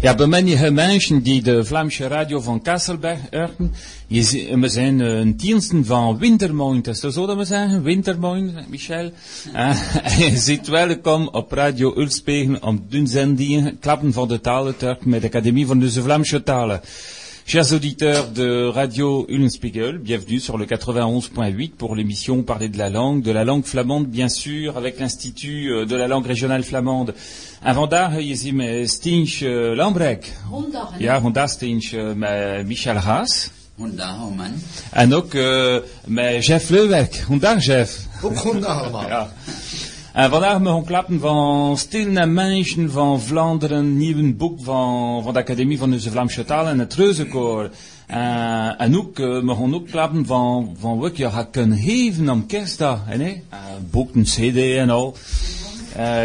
[0.00, 5.84] Ja, bij manige mensen die de Vlaamse radio van Kasselberg horen, we zijn een diensten
[5.84, 6.86] van wintermoond.
[6.86, 7.82] Is dat zo dat we zeggen?
[7.82, 9.10] Wintermoond, Michel?
[9.54, 15.20] Uh, je zit welkom op Radio Ulspegen om doen zendingen, klappen van de talen met
[15.20, 16.80] de Académie van de Vlaamse talen.
[17.48, 23.22] Chers auditeurs de Radio Ullenspiegel, bienvenue sur le 91.8 pour l'émission Parler de la langue,
[23.22, 27.14] de la langue flamande bien sûr, avec l'Institut euh, de la langue régionale flamande.
[27.64, 30.30] En vandaag is hier met Stiench uh, Lambrek.
[31.00, 33.50] Ja, vandaag Stiench uh, met Michel Haas.
[33.78, 34.52] Vandaag, man.
[34.92, 35.32] En ook
[36.40, 37.14] Jeff Leuwerk.
[37.14, 38.06] Vandaag Jeff.
[38.22, 39.30] Ook vandaag allemaal.
[40.26, 45.48] Vandaag mogen klappen van Stil en Mensen van van, de
[46.78, 46.94] het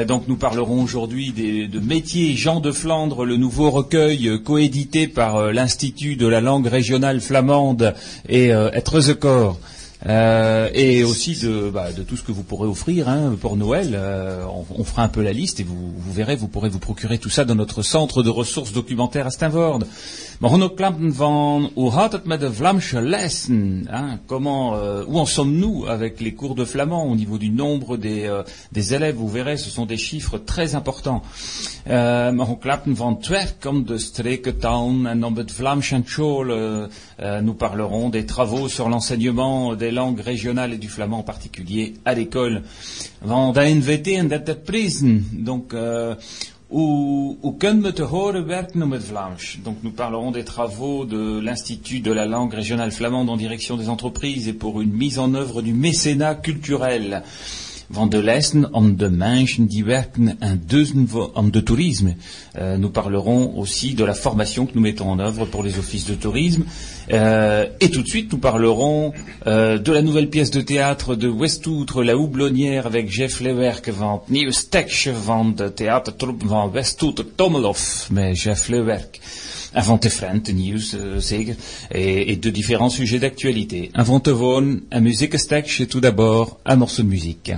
[0.07, 1.33] donc nous parlerons aujourd'hui
[1.69, 6.41] de métier Jean de Flandre, le nouveau recueil euh, coédité par euh, l'Institut de la
[6.41, 7.93] langue régionale flamande
[8.27, 8.69] et euh,
[9.19, 9.57] Corps.
[10.05, 13.91] Euh, et aussi de, bah, de tout ce que vous pourrez offrir hein, pour Noël.
[13.93, 14.43] Euh,
[14.75, 17.45] on, fera un peu la liste et vous, verrez, vous pourrez vous procurer tout ça
[17.45, 19.79] dans notre centre de ressources documentaires à Steinvord.
[23.89, 24.19] Hein?
[24.27, 28.25] Comment, euh, Où en sommes-nous avec les cours de flamand au niveau du nombre des,
[28.25, 28.43] euh,
[28.75, 29.15] élèves?
[29.15, 31.21] Vous verrez, ce sont des chiffres très importants.
[37.45, 42.13] Nous parlerons des travaux sur l'enseignement des langues régionales et du flamand en particulier à
[42.13, 42.63] l'école.
[43.23, 43.29] Uh,
[49.03, 49.37] Vlaams?
[49.63, 53.89] Donc nous parlerons des travaux de l'Institut de la langue régionale flamande en direction des
[53.89, 57.21] entreprises et pour une mise en œuvre du mécénat culturel.
[57.89, 60.61] Van de lessen om de mensen die werken en
[61.33, 62.15] om de tourisme.
[62.57, 66.05] Euh, nous parlerons aussi de la formation que nous mettons en œuvre pour les offices
[66.05, 66.63] de tourisme.
[67.11, 69.13] Euh, et tout de suite, nous parlerons
[69.47, 74.23] euh, de la nouvelle pièce de théâtre de Westoutre, La Houblonnière, avec Jeff Lewerk van
[74.49, 79.19] stekje van de theatertroep van Westoutre Tommelhof, met Jeff Lewerk.
[79.75, 81.55] Invente Friend, nieuws, uh, zeker,
[81.91, 83.89] et, de différents sujets d'actualité.
[83.93, 87.51] Invente Von, un muziekenstekje, tout d'abord, un morceau de musique.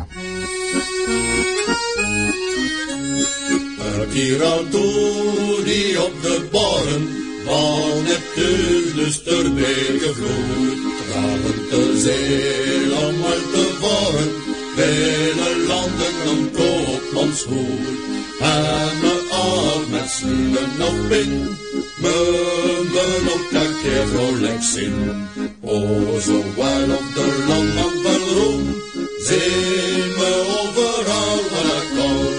[7.46, 10.80] van Neptunus dus weer gevloed.
[11.08, 14.30] Dragen te zeel om uit te voren,
[14.76, 17.96] binnen landen om koopmansgoed.
[18.00, 18.05] En
[19.02, 21.10] me af met slielen op
[22.02, 24.94] me op dat keer vrolijk zin.
[25.62, 28.76] O, zo wel op de landman van roem,
[29.20, 30.32] zing me
[30.62, 32.34] overal waar ik kom.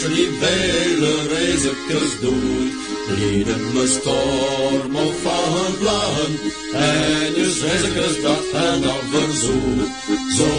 [0.00, 2.72] Maar die vele reizekes doet.
[3.18, 6.32] Lieden me storm of van vlagen,
[6.72, 9.88] en je reizekes dat hen dan verzoet.
[10.36, 10.50] Zo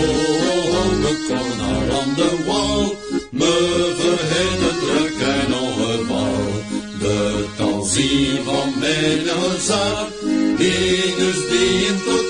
[1.02, 1.62] me kon
[1.98, 2.98] aan de wal,
[3.32, 6.62] me verhinderd druk en ongeval.
[7.00, 10.10] De tanzie van mijn zaak,
[10.58, 12.23] die dus dient tot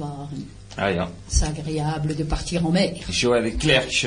[0.00, 0.48] varen.
[0.76, 1.08] Ah ja.
[1.28, 2.92] C'est agréable de partir en mer.
[3.08, 4.04] Joël Klerch.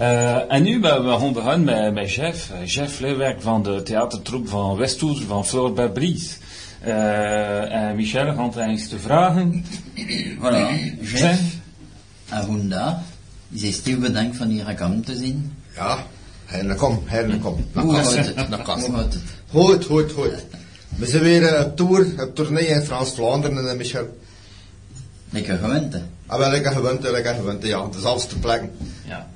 [0.00, 2.50] Uh, en nu ben we gaan beginnen met, met Jeff.
[2.64, 6.38] Jeff Leeuwerk van de theatertroep van Westhoes van Flor Bries.
[6.86, 9.64] Uh, en Michel gaat eens te vragen.
[10.38, 11.00] Voilà.
[11.00, 11.40] Jeff.
[13.52, 15.52] Is het stil bedankt van hier aan te zien.
[15.74, 16.06] Ja,
[16.44, 17.64] Herne, kom, Herne, kom.
[17.72, 18.36] Hoe gaat het?
[18.36, 19.22] Hoe gaat het?
[19.50, 20.44] Goed, goed, goed.
[20.96, 24.18] We zijn weer eh, op tour, op tournee in Frans-Vlaanderen, eh, Michel.
[25.30, 26.00] Lekker gewend, hè?
[26.26, 27.84] Ah, wel, lekker gewend, eh, lekker gewend, ja.
[27.84, 28.70] Het is alles te plekken.
[29.06, 29.28] Ja.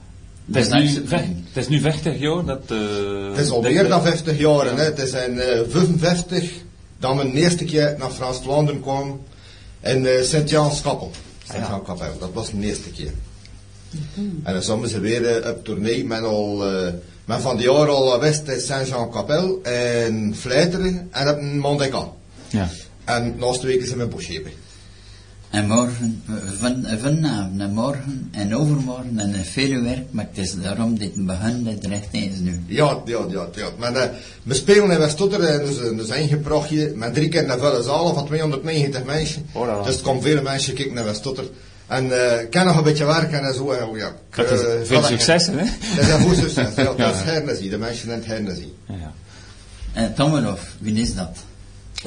[0.52, 2.62] Het is, nu, het is nu 50 jaar dat...
[2.72, 4.82] Uh, Het is al meer dan 50 jaar, hè.
[4.82, 6.52] Het is in eh 55
[6.98, 9.20] dat we de eerste keer naar Frans-Vlaanderen kwamen.
[9.82, 11.10] In eh Sint-Jans-Kappel.
[11.52, 13.12] Sint-Jan-Kapel, dat was de eerste keer.
[14.42, 16.66] En dan zijn ze weer eh, op tournee met al...
[16.66, 16.92] eh
[17.24, 22.08] met van die jaar al west in Saint-Jean-Capel en Vleiteren en op Mondeka.
[22.48, 22.68] Ja.
[23.04, 24.42] En naast de week zijn we in.
[25.54, 30.26] En morgen, eh, van, eh, vanavond en morgen en overmorgen en eh, veel werk, maar
[30.32, 32.62] het is daarom dit begin dit recht eens nu.
[32.66, 33.68] Ja, ja, ja, ja.
[33.78, 34.08] Maar eh,
[34.42, 37.82] we spelen in Weststotter en dus, eh, dus een geprachtje met drie keer naar volle
[37.82, 39.46] zalen van 290 mensen.
[39.52, 41.44] Oh, dat- Dus er komen veel mensen kijken naar Weststotter.
[41.86, 43.70] En eh, ik kan nog een beetje werken en zo.
[43.70, 45.52] En, ja, ik, Dat is eh, veel succes, hè?
[45.96, 46.74] Dat is een goed succes.
[46.76, 47.10] Ja, dat Ja.
[47.12, 47.70] is hernezien.
[47.70, 48.72] De mensen in het hernezien.
[48.88, 49.12] Ja.
[49.92, 51.36] En Tommelhof, wie is dat?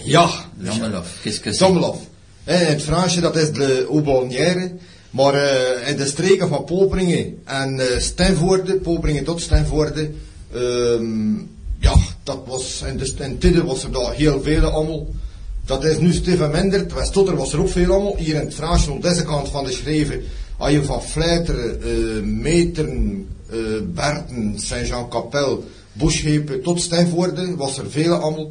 [0.04, 0.30] Ja,
[0.66, 1.66] Tommelhof, qu'est-ce
[2.48, 2.62] Sommelhof.
[2.62, 4.72] Eh, In het Fransje, dat is de Aubonnière.
[5.12, 10.10] Maar eh, in de streken van Poperingen en eh Stenvoorde, Poperingen tot Stenvoorde,
[10.54, 11.36] ehm,
[11.80, 15.08] ja, dat was, in de in was er daar heel veel allemaal.
[15.66, 16.86] Dat is nu steven minder.
[16.96, 18.16] Westtotter was er ook veel allemaal.
[18.18, 20.22] Hier in het Fransje, op deze kant van de schreven,
[20.58, 23.28] als je van Vleiteren, eh Meteren,
[23.94, 28.50] Berten, Saint-Jean-Capel, Boschhepen tot Stenvoorde, was er veel allemaal.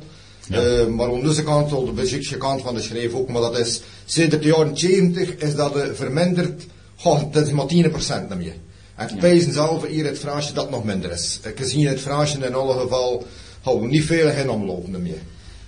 [0.50, 3.58] Eh, maar aan deze kant, op de Belgische kant van de schreef ook, maar dat
[3.58, 6.66] is, sinds de jaren 70 is dat eh, verminderd,
[6.96, 8.54] goh, dat is maar 10% naar meer.
[8.96, 11.40] En ik pees zelf hier het Fransje dat nog minder is.
[11.44, 13.26] Ik zie het Fransje in alle geval,
[13.64, 15.20] gaan we niet veel geen omlopen naar meer.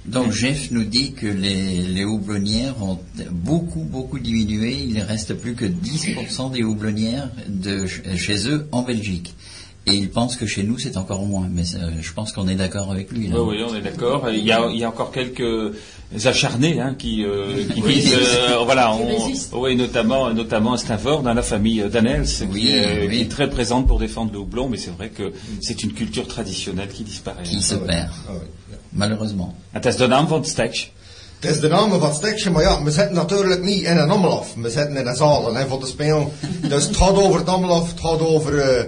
[0.03, 2.99] Donc Jeff nous dit que les, les houblonnières ont
[3.33, 4.71] beaucoup, beaucoup diminué.
[4.71, 9.31] Il ne reste plus que 10% des houblonnières de ch- chez eux en Belgique.
[9.91, 11.49] Et il pense que chez nous c'est encore moins.
[11.51, 13.29] Mais euh, je pense qu'on est d'accord avec lui.
[13.29, 13.41] là.
[13.41, 14.29] Oui, oui, on est d'accord.
[14.31, 15.75] Il y a, il y a encore quelques
[16.25, 17.95] acharnés hein, qui, euh, qui Oui.
[17.95, 22.69] disent, euh, voilà, on, oui, notamment, notamment à Stavord, dans la famille Danels, Oui, qui,
[22.77, 23.17] est, oui.
[23.17, 26.27] qui est très présente pour défendre le houblon, mais c'est vrai que c'est une culture
[26.27, 27.43] traditionnelle qui disparaît.
[27.45, 28.33] Qui se Ah perd, ah
[28.93, 29.55] malheureusement.
[29.73, 30.43] Het is de naam van
[31.41, 34.11] het is de naam van het stekje, maar ja, we zitten natuurlijk niet in een
[34.11, 34.55] omlof.
[34.57, 36.29] We zitten in een zaal hè, voor te spelen.
[36.69, 38.85] Dus het gaat over het omlof, het gaat over eh,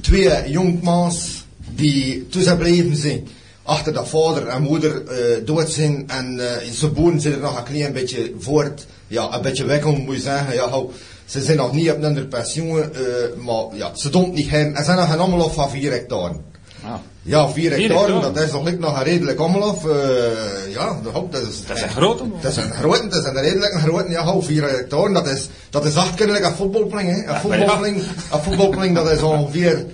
[0.00, 1.44] twee jongmans
[1.74, 3.28] die tussen blijven zijn.
[3.62, 7.58] Achter dat vader en moeder eh dood zijn en eh ze boeren zijn er nog
[7.58, 8.86] een klein beetje voort.
[9.06, 10.54] Ja, een beetje wekkel moet je zeggen.
[10.54, 10.90] Ja, hou,
[11.24, 12.90] ze zijn nog niet op een pensioen, eh,
[13.36, 14.76] maar ja, ze doen niet heen.
[14.76, 16.40] Er zijn nog een omlof van 4 hectare.
[16.84, 18.32] Ah, Ja, 4 Vier hectare, hectare.
[18.32, 19.84] dat is nog niet nog een redelijk omlof.
[19.84, 21.66] eh ja, dat, is...
[21.66, 22.24] dat is een grote.
[22.40, 25.48] Dat is een grote, dat is een redelijk grote, ja, hou, 4 hectare, dat is,
[25.70, 27.32] dat is acht keer een voetbalpling, hè.
[27.34, 27.96] Een voetbalpling,
[28.32, 29.84] een voetbalpling, dat is ongeveer,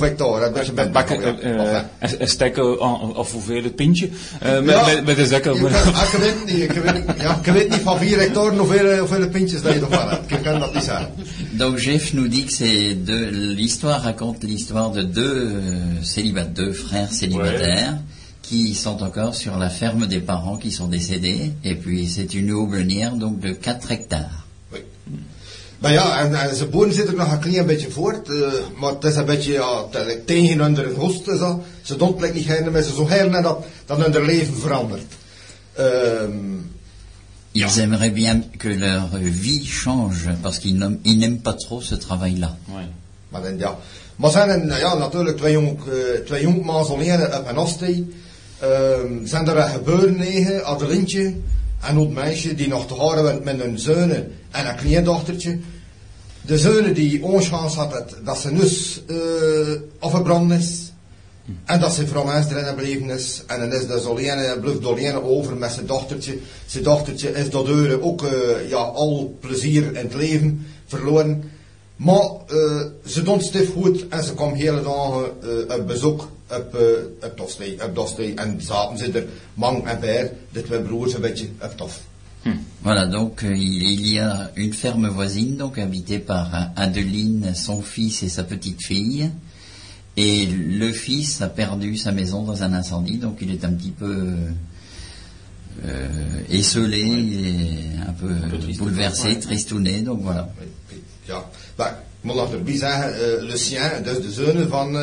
[0.00, 1.22] hectare, een beetje Bak, bent.
[1.42, 1.48] ja.
[1.48, 1.84] Enfin.
[1.98, 4.08] een- een stek aan- of hoeveel het pintje?
[4.40, 5.44] Met, Ja, met, met een zak.
[5.44, 8.98] ik, kan- ik weet niet, ik weet, ja, ik weet niet van 4 hectare hoeveel,
[8.98, 10.30] hoeveel pintjes dat je ervan hebt.
[10.30, 11.08] Ik kan dat niet zeggen.
[11.50, 15.52] Donc Jeff nous dit que c'est de l'histoire raconte l'histoire de deux euh,
[16.00, 17.98] célibataires, deux frères célibataires
[18.40, 21.52] qui sont encore sur la ferme des parents qui sont décédés.
[21.62, 24.41] Et puis c'est une houblonnière donc de 4 hectares.
[25.82, 28.36] Maar ja, en, en zijn boeren zitten nog een klein beetje voort, eh,
[28.80, 31.62] maar het is een beetje ja, te- tegen hun host en zo.
[31.82, 35.02] Ze doen het niet gaan, maar ze zo heel dat, dat hun leven verandert.
[35.74, 36.30] Ehm,
[37.54, 42.56] Ils aimeraient bien que leur vie change parce qu'ils n'aiment pas trop ce travail-là.
[42.68, 42.88] Ouais.
[43.28, 43.76] maar dan, ja.
[44.16, 48.14] Maar zijn er, ja, natuurlijk twee jong, eh, twee jongma's alleen op een afstee.
[48.58, 51.34] Ehm, zijn er een gebeuren tegen, Adelintje
[51.82, 55.58] en een meisje die nog te horen bent met hun zonen en een kleindochtertje.
[56.40, 59.16] De zonen die onchance hadden dat ze nus uh,
[59.98, 60.92] afgebrand is.
[61.64, 63.42] En dat vrouw mens erin gebleven is.
[63.46, 66.38] En dan is dus alleen, blijft alleen over met zijn dochtertje.
[66.66, 68.30] Zijn dochtertje is daardoor ook uh,
[68.68, 71.50] ja, al plezier in het leven verloren.
[71.96, 76.74] Maar uh, ze doen stif goed en ze komen hele dagen uh, op bezoek op,
[76.74, 78.34] uh, op Dostey, op Dostey.
[78.34, 82.00] En zaten ze er, Mang en Beer, de twee broers, een beetje op tof.
[82.82, 87.54] Voilà, donc euh, il, il y a une ferme voisine, donc habitée par euh, Adeline,
[87.54, 89.30] son fils et sa petite fille.
[90.16, 93.92] Et le fils a perdu sa maison dans un incendie, donc il est un petit
[93.92, 94.34] peu
[95.86, 96.08] euh,
[96.50, 97.04] esselé,
[98.06, 99.38] un peu, peu triste, bouleversé, ouais.
[99.38, 100.48] tristouné, donc voilà.
[101.26, 101.44] Ja,
[101.76, 104.96] maar ik moet nog erbij zeggen, Lucien, dus de zoon van,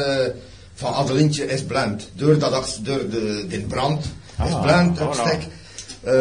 [0.79, 2.09] van Adelintje, is blind.
[2.15, 4.05] Door, dat, door de, de brand
[4.45, 5.47] is Ah, blind op stek.
[6.03, 6.13] Eh,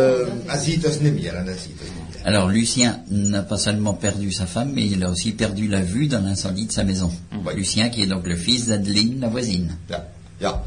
[0.47, 1.35] hij ziet dus niet meer.
[1.35, 2.35] En hij ziet dus niet meer.
[2.35, 6.09] Alors Lucien n'a pas seulement perdu sa femme, mais il a aussi perdu la vue
[6.09, 7.11] dans l'incendie de sa maison.
[7.45, 7.55] Ouais.
[7.55, 9.71] Lucien qui est donc le fils d'Adeline, la voisine.
[9.87, 10.05] Ja,
[10.39, 10.63] ja.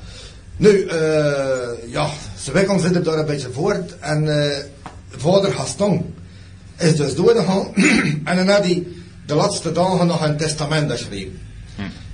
[0.58, 2.10] Nu, eh, ja,
[2.42, 4.00] ze wikkelen zich er daar een beetje voort.
[4.00, 4.58] En eh,
[5.10, 6.14] vader Gaston
[6.78, 7.76] is dus doorgegaan.
[8.30, 8.88] en dan had hij
[9.26, 11.40] de laatste dagen nog een testament geschreven.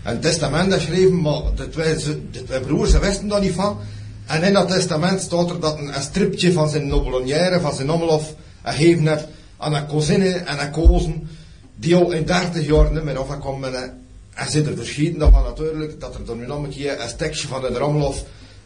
[0.07, 3.77] Een testament geschreven, maar de twee, broers ze wisten daar niet van.
[4.25, 7.87] En in dat testament staat er dat een, een stripje van zijn nobelonière, van zijn
[7.87, 8.33] Nommelhof,
[8.63, 9.25] gegeven heeft
[9.57, 11.29] aan een cousine en een kozen,
[11.75, 14.05] die al in 30 jaar niet meer afgekomen zijn.
[14.33, 17.47] En zit er verschieten daarvan natuurlijk, dat er dan nu nog een keer een stekje
[17.47, 18.23] van de Rommelhof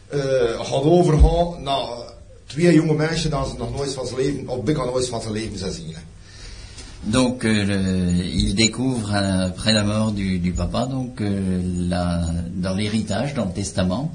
[0.08, 0.20] eh
[0.60, 1.86] gaat overgaan naar
[2.46, 5.32] twee jonge mensen die ze nog nooit van zijn leven, of bijna nooit van zijn
[5.32, 5.94] leven zijn zien.
[7.04, 12.22] Donc euh, le- il découvre euh, après la mort du, du papa, donc euh, la-
[12.54, 14.12] dans l'héritage, dans le testament,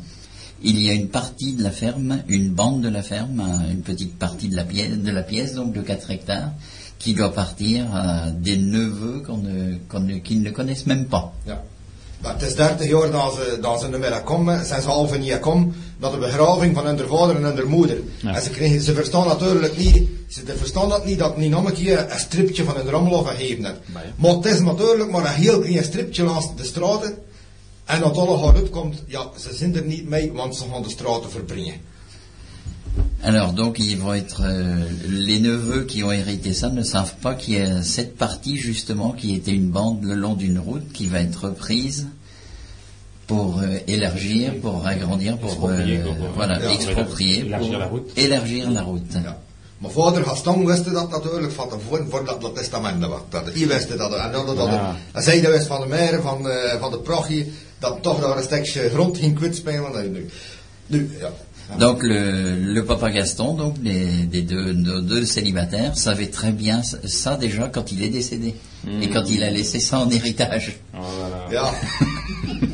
[0.64, 3.82] il y a une partie de la ferme, une bande de la ferme, euh, une
[3.82, 6.52] petite partie de la pièce, de la pièce donc de 4 hectares,
[6.98, 11.32] qui doit partir à des neveux qu'on ne, qu'on ne- qu'ils ne connaissent même pas.
[11.46, 11.62] Ja.
[12.22, 15.20] Maar het is 30 jaar dat ze, dat ze niet meer komen, zijn ze half
[15.20, 17.98] niet gekomen, naar de begraving van hun vader en hun moeder.
[18.22, 18.36] Ja.
[18.36, 21.74] En ze, kregen, ze verstaan natuurlijk niet, ze verstaan dat niet, dat niet nog een
[21.74, 23.80] keer een stripje van een rommel gegeven heeft.
[23.94, 24.14] Maar ja.
[24.16, 27.18] Maar het is natuurlijk maar een heel klein stripje langs de straten.
[27.86, 30.90] En dat alle gaat uitkomt, ja, ze zijn er niet mee, want ze gaan de
[30.90, 31.76] straten verbrengen.
[33.22, 34.76] Alors donc ils vont être euh,
[35.08, 39.12] les neveux qui ont hérité ça ne savent pas qu'il y a cette partie justement
[39.12, 42.08] qui était une bande le long d'une route qui va être reprise
[43.28, 48.12] pour euh, élargir, pour agrandir, pour Exproprier, euh, voilà exproprier, élargir la route.
[48.18, 49.14] élargir la route.
[49.14, 49.38] Ja.
[49.78, 53.22] Mijn vader Gaston wist dat natuurlijk van tevoren voordat dat testament was.
[53.30, 54.14] Dat hij wist dat.
[54.14, 54.96] En dat, dat, Ja.
[55.12, 58.38] en zij dat wist van de mère, van, eh, van de prochie, dat toch daar
[58.38, 60.12] een stukje grond ging kwijtspelen.
[60.12, 60.30] Nu,
[60.88, 61.30] nu, ja.
[61.80, 66.82] Donc le, le papa Gaston, donc les, des deux, nos deux célibataires, savait très bien
[67.06, 68.56] ça- déjà quand il est décédé
[69.02, 70.80] et quand il a laissé ça en héritage.
[70.94, 71.52] Oh, voilà.
[71.52, 71.72] Ja.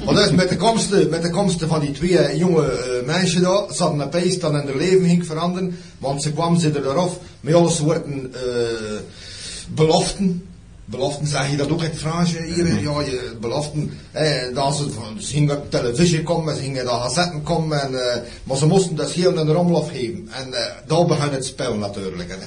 [0.05, 3.41] Maar dus met de, komsten, met de komsten van die twee eh, jonge eh, meisjes
[3.41, 7.17] daar, ze hadden opeens dan in hun leven ging veranderen, want ze kwamen ze eraf
[7.41, 8.99] met alle soorten eh,
[9.73, 10.43] beloften.
[10.85, 12.81] Beloften zeg je dat ook in het Frans hier?
[12.81, 13.91] Ja, je, beloften.
[14.11, 18.21] Eh, dat ze, ze gingen op televisie komen, ze gingen daar gazetten komen, en, eh,
[18.43, 20.29] maar ze moesten dat heel de rommel afgeven.
[20.31, 22.29] En eh, daar begon het spel natuurlijk.
[22.29, 22.37] Hè.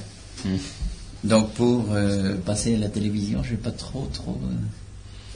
[1.20, 4.36] Donc pour euh, passer à la télévision, je pas trop trop.
[4.42, 4.56] euh,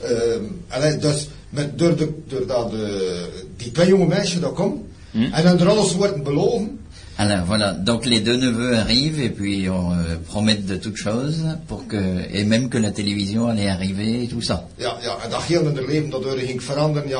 [0.01, 3.27] Ehm, allee, dus met, door de, doordat de,
[3.57, 6.79] die twee jonge meisjes daar komen, en dan er alles wordt beloven,
[7.17, 11.43] Alors voilà, donc les deux neveux arrivent et puis on euh, promettent de toutes choses
[11.67, 11.97] pour que
[12.33, 14.67] et même que la télévision allait arriver et tout ça.
[14.77, 17.19] ja, ja, en dat heel hun leven daardoor ging veranderen, ja,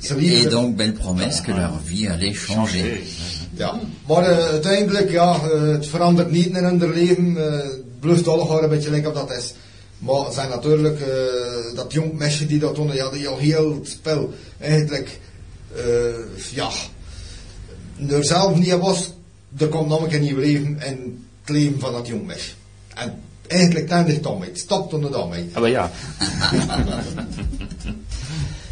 [0.00, 3.00] ze- Et donc belle promesse que leur vie allait changer.
[3.56, 7.68] Ja, maar eh, uiteindelijk, ja, eh, het verandert niet in hun leven, eh
[8.00, 9.54] blijft een beetje lekker op dat is.
[9.98, 13.74] Maar het zijn natuurlijk, eh, dat jong meisje die dat doen, ja, die al heel
[13.74, 15.18] het spel eigenlijk,
[15.76, 15.84] eh,
[16.54, 16.68] ja,
[18.08, 19.12] er zelf niet was,
[19.58, 22.50] er komt nog een nieuw leven in het leven van dat jong meisje.
[22.94, 23.14] En
[23.46, 25.50] eigenlijk eindigt daarmee, het stopt daarmee.
[25.72, 25.90] Ja.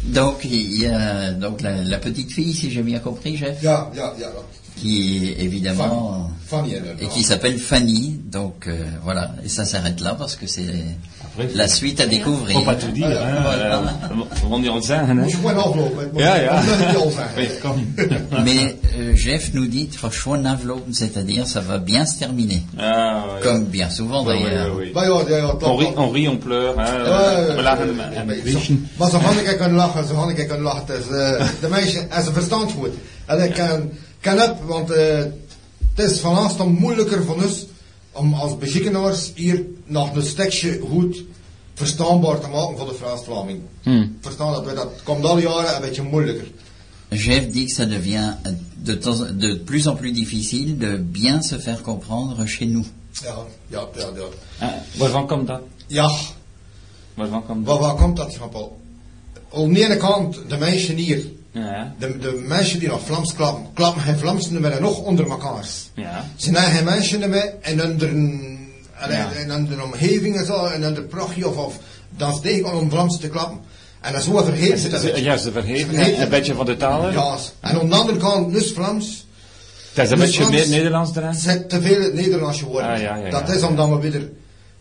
[0.01, 3.89] Donc il y a donc la, la petite fille, si j'ai bien compris, Jeff, Ja,
[3.93, 4.29] ja, ja.
[4.75, 7.09] qui évidemment Fanny, et inderdaad.
[7.09, 8.17] qui s'appelle Fanny.
[8.23, 10.85] Donc euh, voilà, et ça s'arrête là parce que c'est
[11.55, 12.59] la suite à découvrir.
[12.59, 13.43] Faut pas tout dire, hein.
[13.51, 13.85] Euh.
[18.43, 19.89] Mais euh, Jeff nous dit
[20.91, 23.41] c'est-à-dire ça va bien se terminer, Ah, ouais.
[23.43, 24.71] comme bien souvent d'ailleurs.
[25.63, 26.85] On rit, on rit, on pleure, hein.
[28.97, 30.85] Maar zo ik lachen, zo had ik kunnen lachen.
[30.87, 32.93] Dus, eh, de meisje, en ze verstand goed.
[33.25, 33.89] En ik kan,
[34.21, 35.17] kan op, want eh,
[35.95, 37.65] het is van ons dan moeilijker voor ons
[38.17, 41.23] om als beschikkenaars hier nog een stukje goed
[41.73, 43.59] verstaanbaar te maken voor de Frans-Vlaming.
[43.81, 44.17] Hmm.
[44.21, 46.47] Verstaan dat, we dat komt alle jaren een beetje moeilijker.
[47.09, 48.35] Jeff dit que ça devient
[48.83, 48.97] de,
[49.37, 52.85] de plus en plus difficile de bien se faire comprendre chez nous.
[53.11, 53.35] Ja,
[53.67, 54.65] ja, ja, ja.
[54.67, 55.61] Ah, Waarvan komt dat?
[55.87, 56.11] Ja,
[57.13, 57.79] Waarvan komt dat?
[57.79, 58.81] waar komt dat van, Paul?
[59.53, 61.25] Aan de ene kant, de meisjes hier,
[61.57, 65.65] Ja, de, de meisjes die nog Vlaams klappen, klappen geen Vlaams meer nog onder elkaar.
[65.93, 66.25] ja.
[66.35, 68.57] Ze hebben geen mensen meer en onder een,
[69.09, 69.31] Ja.
[69.35, 71.77] en onder omgeving en zo, en onder prachtje of, of
[72.09, 73.59] dan is tegen om Vlaams te klappen.
[74.01, 75.01] En dan zo vergeet ze dat.
[75.01, 76.21] Ze- Ja, ze vergeten Vergeten.
[76.21, 77.13] een beetje van de talen.
[77.13, 79.25] Ja, en aan de andere kant, dus Vlaams,
[79.93, 81.33] Het is een Dus beetje meer Nederlands erin.
[81.33, 82.89] zet te veel het Nederlands geworden.
[82.91, 84.29] Ah, ja, ja, dat is omdat we weer,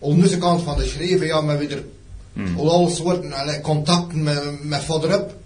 [0.02, 1.84] aan deze kant van de schreven, ja, maar weer,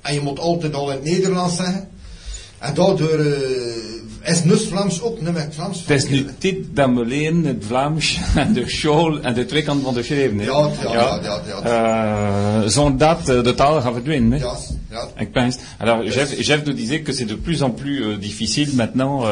[0.03, 1.89] En je moet altijd al in het Nederlands zeggen.
[2.59, 5.85] En daardoor, eh, is nus Vlaams ook, niet met Vlaams.
[5.87, 9.63] Het is nu tijd dat we leren het Vlaams en de school en de twee
[9.63, 10.39] kanten van de schrijven.
[10.39, 10.45] hè?
[10.45, 12.63] Ja, ja, ja, ja, ja.
[12.63, 14.33] Euh, zonder eh, de taal gaat verdwijnen.
[14.33, 14.39] hè?
[14.39, 14.57] Ja,
[14.91, 15.09] ja.
[15.17, 15.59] Ik pense.
[15.79, 19.25] Alors, Jeff, Jeff nous disait que c'est de plus en plus euh, difficile maintenant,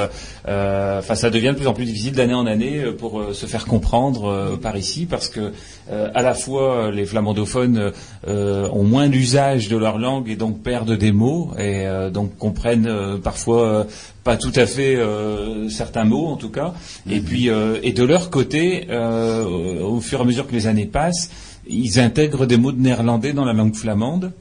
[0.98, 4.56] enfin ça devient de plus en plus difficile d'année en année pour se faire comprendre
[4.60, 5.52] par ici, parce que
[5.90, 7.92] euh, à la fois euh, les flamandophones
[8.26, 12.36] euh, ont moins d'usage de leur langue et donc perdent des mots et euh, donc
[12.36, 13.84] comprennent euh, parfois euh,
[14.24, 16.74] pas tout à fait euh, certains mots en tout cas.
[17.08, 20.52] Et puis euh, et de leur côté, euh, au au fur et à mesure que
[20.52, 21.30] les années passent,
[21.66, 24.32] ils intègrent des mots de néerlandais dans la langue flamande.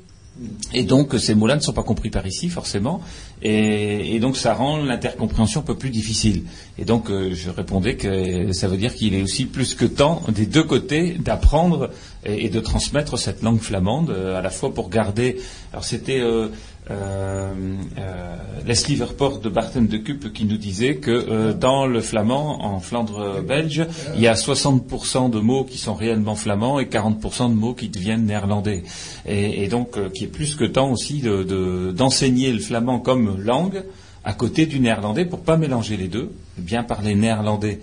[0.74, 3.02] Et donc ces mots-là ne sont pas compris par ici forcément,
[3.42, 6.44] et, donc ça rend l'intercompréhension un peu plus difficile.
[6.78, 10.22] Et donc euh, je répondais que ça veut dire qu'il est aussi plus que temps
[10.30, 11.90] des deux côtés d'apprendre
[12.26, 15.38] et, et de transmettre cette langue flamande, euh, à la fois pour garder.
[15.72, 16.50] Alors c'était euh,
[16.90, 17.52] euh,
[17.98, 22.64] euh, Leslie Verport de Barton de Cup qui nous disait que euh, dans le flamand,
[22.66, 27.50] en Flandre belge, il y a 60% de mots qui sont réellement flamands et 40%
[27.50, 28.84] de mots qui deviennent néerlandais.
[29.26, 33.38] Et, donc, euh, qui est plus que temps aussi de- de- d'enseigner le flamand comme
[33.42, 33.84] langue
[34.24, 37.80] à côté du néerlandais pour pas mélanger les deux, bien parler néerlandais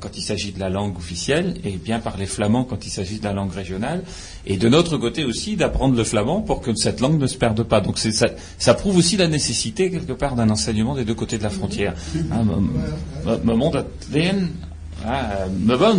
[0.00, 3.24] quand il s'agit de la langue officielle et bien parler flamand quand il s'agit de
[3.24, 4.02] la langue régionale.
[4.44, 7.62] Et de notre côté aussi d'apprendre le flamand pour que cette langue ne se perde
[7.62, 7.80] pas.
[7.80, 11.50] Donc ça, prouve aussi la nécessité quelque part d'un enseignement des deux côtés de la
[11.50, 11.94] frontière.
[12.32, 12.44] Hein,
[13.44, 13.84] montre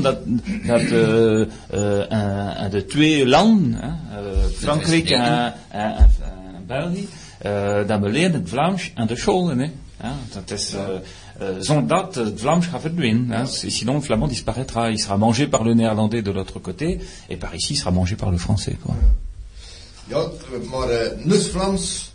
[0.01, 0.17] dat
[0.65, 0.89] dat,
[2.72, 5.53] de twee landen, hè, eh, Frankrijk en,
[6.67, 7.08] België,
[7.88, 9.72] dat we leren het Vlaams aan de scholen.
[10.01, 10.13] Ja,
[11.60, 13.48] zonder dat het Vlaams gaat verdwijnen.
[13.48, 14.89] C'est- Sinon le flamand disparaîtra.
[14.89, 18.15] Il sera mangé par le néerlandais de l'autre côté, et par ici il sera mangé
[18.15, 18.75] par le français.
[18.84, 18.96] Quoi.
[20.08, 20.24] Ja,
[20.72, 22.12] maar eh nus Vlaams,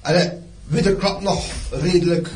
[0.00, 0.30] allee,
[0.66, 2.28] weet klopt nog redelijk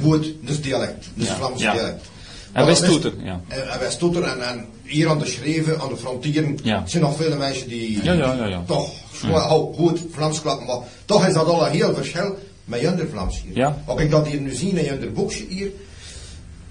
[0.00, 2.04] goed, nus dialect, Ja, Vlaams dialect.
[2.52, 3.40] En wij stoeten, ja.
[3.48, 6.86] En, wij stoeten en, hier aan de schreven, aan de frontieren, Ja.
[6.86, 8.62] zijn nog vele mensen die Ja, ja, ja, ja.
[8.66, 10.66] toch gewoon oh, goed Vlaams klappen.
[10.66, 12.36] Maar toch is dat al een heel verschil
[12.68, 13.56] met Junder Vlaams hier.
[13.56, 13.76] Ja.
[13.84, 15.70] Als ik dat hier nu zie in Junder boekje hier,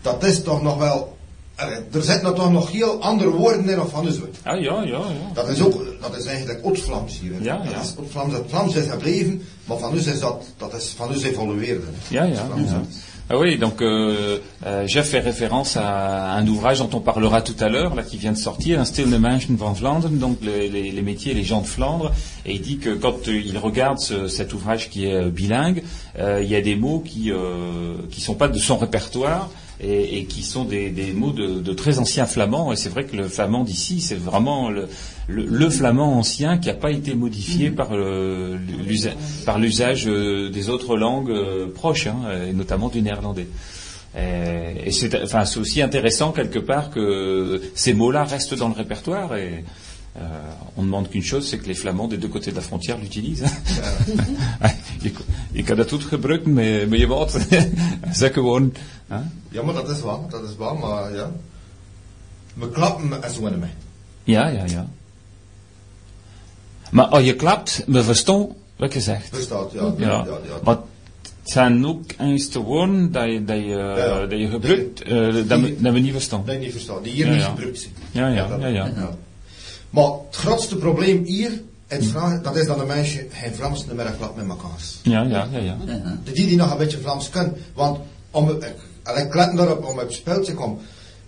[0.01, 1.17] dat is toch nog wel,
[1.91, 4.19] er zitten toch nog heel andere woorden in dan van ons.
[4.43, 5.03] Ah, ja, ja, ja.
[5.33, 7.31] Dat is ook, dat is eigenlijk Oud-Vlaams hier.
[7.33, 7.37] hè.
[7.43, 7.81] Ja, dat ja.
[7.81, 11.85] is Oud-Vlaams, Vlaams is gebleven, maar van ons is dat, dat is van ons evolueerde.
[11.85, 12.15] hè.
[12.15, 12.81] Ja, ja, ja.
[13.29, 17.55] Ah oui, donc euh, euh, Jeff fait référence à un ouvrage dont on parlera tout
[17.59, 20.91] à l'heure, là qui vient de sortir, un Stilne Menschen van Vlaanderen, donc les, les-
[20.91, 22.13] les métiers et les gens de Flandre,
[22.45, 25.83] et il dit que quand euh, il regarde ce- cet ouvrage qui est euh, bilingue,
[26.19, 30.17] euh, il y a des mots qui euh, qui sont pas de son répertoire et,
[30.19, 32.71] et qui sont des, des mots de, de très anciens flamands.
[32.71, 34.87] Et c'est vrai que le flamand d'ici, c'est vraiment le,
[35.27, 40.49] le, le flamand ancien qui n'a pas été modifié par le- l'usa- par l'usage euh,
[40.49, 43.47] des autres langues euh, proches, hein, et notamment du néerlandais.
[44.17, 49.35] Et, et c'est enfin, aussi intéressant quelque part que ces mots-là restent dans le répertoire
[49.35, 49.63] et
[50.17, 50.21] euh,
[50.75, 52.97] on ne demande qu'une chose, c'est que les Flamands des deux côtés de la frontière
[52.97, 53.45] l'utilisent.
[55.53, 57.07] je, kan dat goed gebruiken met je.
[59.07, 59.17] Hè?
[59.49, 61.31] Ja, maar dat is waar, dat is waar, maar ja.
[62.53, 63.69] We klappen en zo mee.
[64.23, 64.87] Ja, ja, ja.
[66.91, 69.29] Maar als je klapt, we verstaan wat je zegt.
[69.29, 69.93] Verstaat, ja.
[69.97, 70.37] Ja, ja, ja.
[70.63, 70.75] maar
[71.21, 73.63] het zijn ook eens te woorden dat je, dat je,
[73.97, 74.25] ja.
[74.25, 76.43] dat je gebruikt, eh, dat, we, dat we niet verstaan.
[76.45, 77.03] Nee, niet verstaan.
[77.03, 77.47] Die hier Ja, niet ja.
[77.49, 77.93] gebruikt zijn.
[78.11, 79.15] Ja, ja, dat- ja, ja.
[79.89, 81.63] Maar het grootste probleem hier, in
[81.97, 84.79] het Vlaams, dat is dat de mensen geen Vlaams meer klappen met elkaar.
[85.03, 85.77] Ja, ja, ja, ja.
[85.85, 86.17] Ja.
[86.23, 87.57] Die die nog een beetje Vlaams kunnen.
[87.73, 87.99] Want
[88.31, 88.75] om, ik,
[89.15, 90.77] en ik let daarop om op het spel te komen.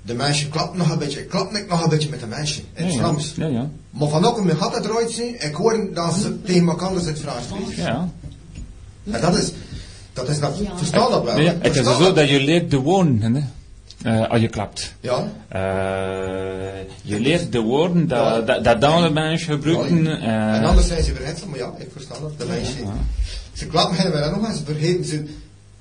[0.02, 2.63] De mensen klappen nog een beetje, ik klap ik nog een beetje met de mensen
[2.74, 3.18] in het Ja, ja.
[3.36, 3.70] Ja, ja.
[3.89, 7.20] Maar van ook mijn gat eruit zien, ik hoor dat ze tegen elkaar dus het
[7.20, 7.84] Frans spreken.
[7.84, 8.10] Ja.
[9.12, 9.52] En dat is,
[10.13, 11.39] dat is, dat, verstaan dat wel.
[11.39, 13.42] Ja, het is zo dat je leert de woorden hè,
[14.04, 14.94] eh, als je klapt.
[15.00, 15.62] Ja, Eh,
[17.02, 18.36] je leert de woorden Ja.
[18.36, 20.04] dat, dat, dat dan de mensen gebruiken.
[20.04, 22.39] Ja, eh, en anders zijn ze vergeten, maar ja, ik versta dat.
[22.39, 22.76] De mensen,
[23.54, 25.06] ze klappen hen wel nog eens vergeten.
[25.06, 25.26] Ze,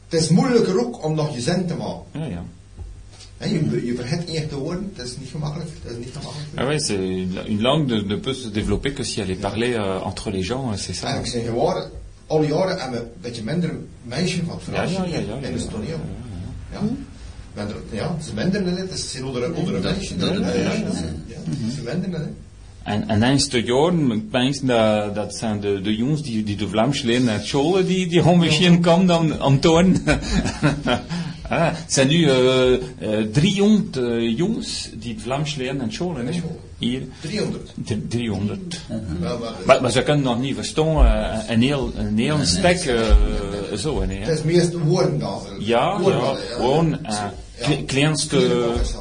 [0.09, 2.05] het is moeilijker ook om nog je zin te maken.
[2.13, 2.45] ja, ja.
[3.39, 5.71] Hè, je, je vergeet niet echt de woorden, dat is niet gemakkelijk.
[5.83, 6.59] Dat is niet gemakkelijk.
[6.59, 6.99] Ah ouais, c'est
[7.49, 10.47] une, langue ne, ne peut se développer que si elle est parlée euh, entre les
[10.47, 11.03] gens, c'est ça.
[11.03, 11.91] Eigenlijk zijn geworden,
[12.27, 15.71] al die jaren hebben we een beetje minder mensen van Frans Ja, ja, in het
[15.71, 16.01] toneel.
[17.55, 19.81] Het onder, onder.
[22.89, 26.57] En, en eens te jaren, ik denk dat, dat zijn de, de jongens die, die
[26.57, 29.97] de Vlaams leren uit school, die, die gaan misschien komen aan toon.
[31.49, 36.17] ah, het zijn nu uh, uh, 300 uh, jongens die het Vlaams leren uit school.
[36.17, 36.23] Hè?
[36.79, 37.03] hier.
[37.21, 37.73] 300.
[37.85, 38.81] D- 300.
[39.21, 43.03] Ja, maar, Maar, ze kunnen nog niet verstaan, eh, een heel, een heel stek, eh,
[43.77, 44.19] zo, nee.
[44.21, 45.41] het is meest woorden dan.
[45.59, 47.25] Ja, Woorden, ja, gewoon, eh,
[47.61, 48.37] kle- kleinste,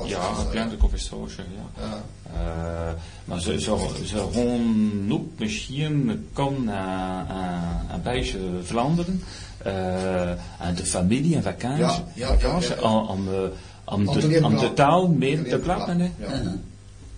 [0.05, 0.19] ja,
[0.51, 1.43] kleinste conversatie,
[1.79, 2.03] ja.
[2.33, 2.39] Ja.
[2.87, 2.93] Eh,
[3.25, 9.23] maar ze, ze, ze gaan ook misschien kan aan, aan, aan beetje Vlaanderen,
[9.57, 12.95] eh, aan de familie en vakantie, Ja, ja, vakantie ja, ja, ja.
[12.97, 13.39] om, om, eh,
[13.85, 14.75] om, Om te de, leren om de praten.
[14.75, 15.99] taal mee Te te leren klappen.
[15.99, 16.09] hè.
[16.17, 16.41] praten.
[16.41, 16.53] Uh-huh.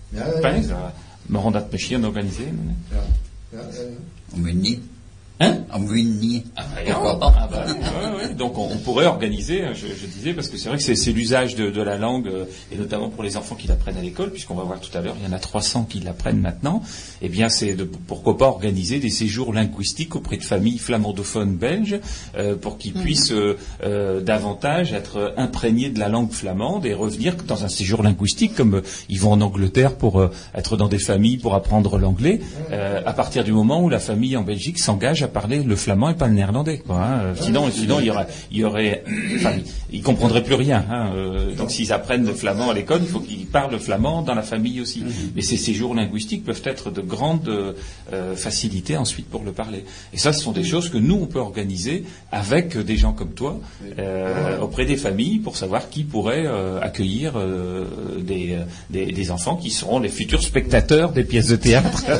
[0.09, 0.39] Ja, ja, ja.
[0.39, 0.77] Pijs, eh,
[1.21, 2.77] We gaan dat misschien organiseren.
[2.89, 2.95] hè.
[2.95, 3.03] Ja,
[3.49, 3.81] ja, ja.
[4.33, 4.88] On me nie.
[5.39, 6.43] Hein nie.
[6.55, 8.33] Ah bah, ah bah, ouais, ouais.
[8.33, 11.55] Donc on, on pourrait organiser, je, je disais, parce que c'est vrai que c'est l'usage
[11.55, 14.55] de, de la langue, euh, et notamment pour les enfants qui l'apprennent à l'école, puisqu'on
[14.55, 16.81] va voir tout à l'heure, il y en a 300 qui l'apprennent maintenant.
[17.21, 21.99] Eh bien, c'est de pourquoi pas organiser des séjours linguistiques auprès de familles flamandophones belges,
[22.37, 27.63] euh, pour qu'ils puissent euh, davantage être imprégnés de la langue flamande et revenir dans
[27.63, 31.97] un séjour linguistique, comme ils vont en Angleterre pour être dans des familles pour apprendre
[31.97, 35.75] l'anglais, euh, à partir du moment où la famille en Belgique s'engage à parler le
[35.75, 36.79] flamand et pas le néerlandais.
[36.79, 37.33] Quoi, hein.
[37.39, 39.03] Sinon, sinon il y aurait, il y aurait,
[39.35, 39.53] enfin,
[39.91, 40.85] ils comprendraient plus rien.
[40.89, 41.11] Hein.
[41.15, 44.35] Euh, donc, s'ils apprennent le flamand à l'école, il faut qu'ils parlent le flamand dans
[44.35, 45.03] la famille aussi.
[45.35, 47.75] Mais ces séjours linguistiques peuvent être de grandes
[48.13, 49.85] euh, facilités ensuite pour le parler.
[50.13, 53.31] Et ça, ce sont des choses que nous on peut organiser avec des gens comme
[53.31, 53.59] toi
[53.97, 57.33] euh, auprès des familles pour savoir qui pourrait euh, accueillir
[58.19, 58.57] des,
[58.89, 62.03] des, des enfants qui seront les futurs spectateurs des pièces de théâtre.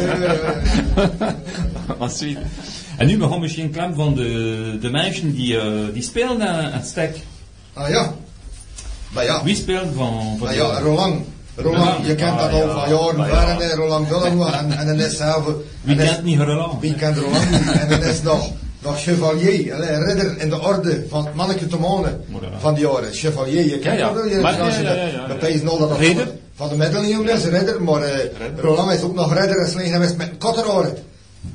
[1.99, 2.39] Ensuite.
[2.99, 6.85] En nu begon misschien klant van de, de mensen die, uh, die spelen aan het
[6.87, 7.17] stek.
[7.73, 8.13] Ah ja.
[9.13, 9.43] Maar ja.
[9.43, 11.25] Wie speelt van, van ja, Roland.
[11.55, 13.19] Roland, je kent dat Ah, al van jaren.
[13.31, 15.45] Ah, hè, Roland Dillenois en, en dan is zelf...
[15.81, 16.81] Wie en is- kent niet Roland?
[16.81, 17.71] Wie kent Roland niet?
[17.81, 22.23] En dan is nog, nog chevalier, ridder in de orde van het manneke te manen
[22.59, 23.13] van die jaren.
[23.13, 24.25] Chevalier, je kent dat wel.
[24.27, 26.27] Ja, ja, dat- ja, ja, dat Ridder?
[26.55, 27.83] van- de middeleeuwen is, ridder.
[27.83, 30.93] Maar eh, Roland is ook nog ridder en slecht met een.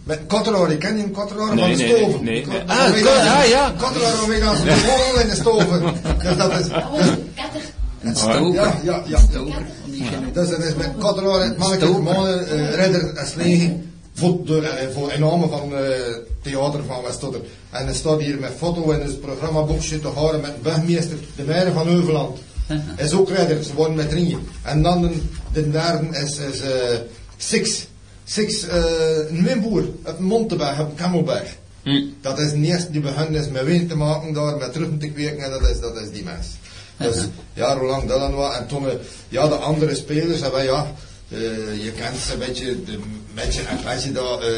[0.05, 2.25] Met een kotteroren, ken je een Nee, van de nee, stoven?
[2.25, 2.62] nee, nee, nee.
[2.66, 3.75] Ah, Ah, ja.
[4.18, 5.83] Waarmee dan ze de wol in de stoven.
[6.23, 6.66] Dus dat is...
[8.03, 8.53] Een stoker.
[8.53, 9.18] Ja, ja, ja.
[9.18, 10.35] Ik.
[10.35, 10.90] Dus dat is met
[11.81, 12.03] Stoker.
[12.03, 13.92] mannen, uh, redder en slegen.
[14.14, 15.83] Voor, de, eh, voor enorme van eh
[16.42, 17.40] theater van Westodder.
[17.70, 21.73] En er staat hier met foto in het programmaboekje te horen met burgemeester de meire
[21.73, 22.38] van Heuveland.
[22.97, 24.38] Is ook redder, ze worden met drieën.
[24.62, 25.11] En dan de,
[25.53, 26.70] de derde is, is eh,
[27.37, 27.87] Six.
[28.25, 28.83] Six, eh,
[29.29, 31.57] een wimboer uit Monteberg, op Kamelberg.
[31.83, 32.05] Hm.
[32.21, 35.45] Dat is eerste die begonnen is met wijn te maken daar, met terug te kweken
[35.45, 36.47] en dat is, dat is die mens.
[36.97, 38.87] Dus ja, Roland Delanois en toen,
[39.29, 40.93] ja, de andere spelers, hebben ja,
[41.29, 42.99] eh, je kent ze een beetje, de
[43.35, 44.49] beetje, een beetje dat, eh,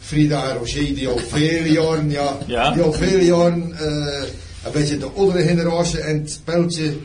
[0.00, 2.70] Frida en Roger, die al vele jaren, ja, Ja.
[2.70, 4.22] die al vele jaren, eh,
[4.64, 6.96] een beetje de oudere generatie in het speltje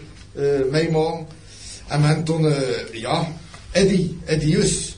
[0.71, 1.27] meemaken.
[1.87, 2.53] En men toen,
[2.91, 3.27] ja,
[3.71, 4.96] Eddie, Eddie Jus.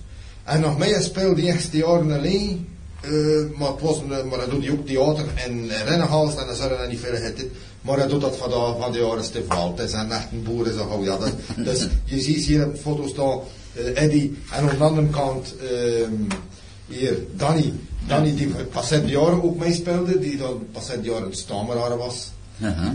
[0.49, 2.67] En nog meer speelde die eerste jaren alleen.
[3.01, 3.11] eh,
[3.57, 6.71] maar, het was een, maar hij doet die ook theater en Rennenhals en dan zijn
[6.71, 7.33] er niet veel.
[7.81, 9.71] Maar hij doet dat van de, van de jaren Stefan.
[9.71, 10.67] Het is een echt een boer.
[10.67, 11.33] Zo, oh ja, dat,
[11.67, 13.39] dus je ziet hier op de foto staan
[13.73, 14.37] eh, Eddie.
[14.51, 16.13] En aan de andere kant ehm,
[16.87, 17.73] hier Danny.
[18.07, 20.19] Danny die pas het jaren ook meespeelde.
[20.19, 22.31] Die dan pas het jaren stameraar was.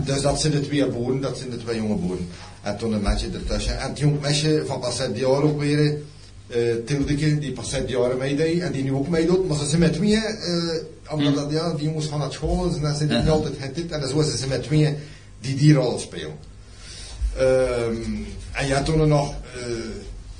[0.03, 2.27] Dus dat zijn de twee boeren, dat zijn de twee jonge boeren.
[2.61, 3.79] En toen een meisje ertussen.
[3.79, 5.97] En het jong meisje van pas het jaar ook weer,
[6.47, 9.47] eh Tildeke, die pas het jaar meedeed en die nu ook meedoet.
[9.47, 12.81] Maar ze zijn met tweeën, eh omdat dat, ja, die jongens van het school, dus
[12.81, 13.91] dan zijn die niet altijd geen dit.
[13.91, 14.95] En zo zijn ze met tweeën
[15.41, 16.37] die die rol spelen.
[17.37, 17.95] Ehm,
[18.51, 19.61] en ja, toen er nog eh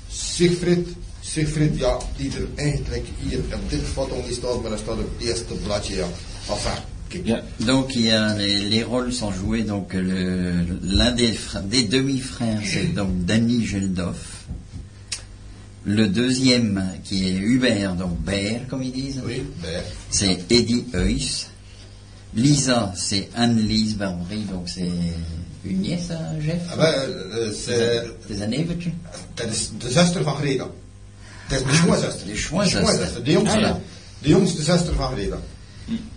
[0.08, 0.88] Siegfried.
[1.20, 5.10] Siegfried, ja, die er eigenlijk hier op dit foto niet staat, maar dat staat op
[5.18, 6.06] het eerste bladje, ja.
[6.48, 6.94] Enfin.
[7.24, 7.42] Ja.
[7.56, 9.62] Donc il y a les, les rôles sont joués.
[9.62, 14.16] Donc l'un des, des demi-frères c'est donc Danny Geldof.
[15.86, 19.44] Le deuxième qui est Hubert, donc Bert comme ils disent, Oui,
[20.10, 21.48] c'est Eddie Heuss.
[22.34, 24.90] Lisa c'est Anne-Lise Barbery, donc c'est
[25.64, 26.60] une nièce à Jeff?
[26.72, 26.92] ah ben,
[27.40, 28.02] eh, c'est...
[28.28, 28.92] Des années veux-tu?
[29.36, 30.34] De zuster van
[31.50, 32.26] is mijn schoonzuster.
[32.26, 33.22] de schoonzuster.
[33.22, 33.64] De jongste.
[33.64, 33.76] Ah.
[34.18, 35.38] De jongste zuster van Greta.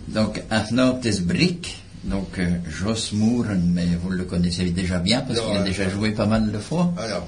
[0.04, 5.52] Donc Arnaud Tesbrick, donc euh, Jos Moeren, mais vous le connaissez déjà bien parce qu'il
[5.52, 5.62] a ja.
[5.62, 6.92] déjà joué pas mal de fois.
[6.96, 7.24] Ah ja.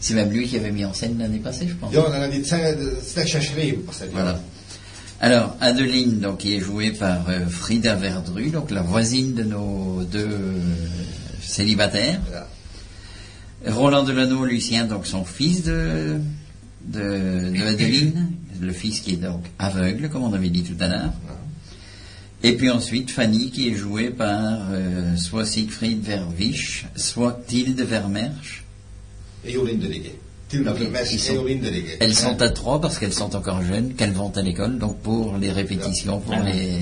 [0.00, 1.92] C'est même lui qui avait mis en scène l'année passée, je pense.
[4.12, 4.40] Voilà.
[5.20, 10.04] Alors, Adeline, donc, qui est jouée par euh, Frida Verdru, donc la voisine de nos
[10.04, 10.60] deux euh,
[11.42, 12.20] célibataires.
[13.66, 16.20] Roland Delano, Lucien, donc son fils de,
[16.84, 18.30] de, de Adeline,
[18.60, 21.12] le fils qui est donc aveugle, comme on avait dit tout à l'heure.
[22.44, 28.62] Et puis ensuite, Fanny, qui est jouée par euh, soit Siegfried Verwisch, soit Tilde Vermersch.
[32.00, 35.36] Elles sont à trois parce qu'elles sont encore jeunes, qu'elles vont à l'école, donc pour
[35.36, 36.80] les répétitions, pour les,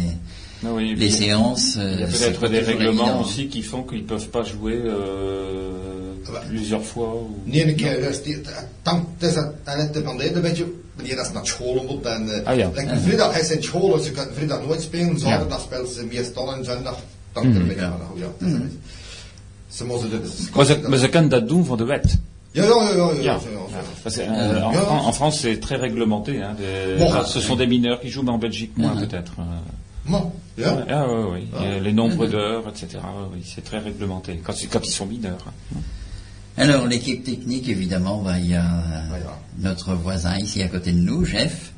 [0.62, 1.77] oui, les puis- séances.
[1.77, 3.21] Il y a peut-être des règlements évident.
[3.23, 6.42] aussi qui font qu'ils peuvent pas jouer euh, Ah bah.
[6.49, 7.14] plusieurs fois.
[7.14, 7.37] Ou...
[12.47, 12.71] Ah, ja.
[19.69, 22.19] ze moeten dat doen voor de wet.
[24.90, 26.42] En, France, c'est très réglementé.
[26.42, 27.07] Hein, des- Bon.
[27.09, 29.33] enfin, ce sont des mineurs qui jouent, mais en Belgique, moins peut-être.
[29.40, 30.19] euh.
[30.88, 31.49] Ah, oui, oui.
[31.59, 31.64] Ah.
[31.77, 32.99] Et Les nombres d'heures, etc.
[33.33, 34.40] Oui, c'est très réglementé.
[34.45, 35.45] Quand, c'est- quand ils sont mineurs.
[35.75, 35.81] hein.
[36.59, 38.64] Alors, l'équipe technique, évidemment, bah, il y a
[39.09, 39.38] Voilà.
[39.59, 41.73] notre voisin ici à côté de nous, Jeff.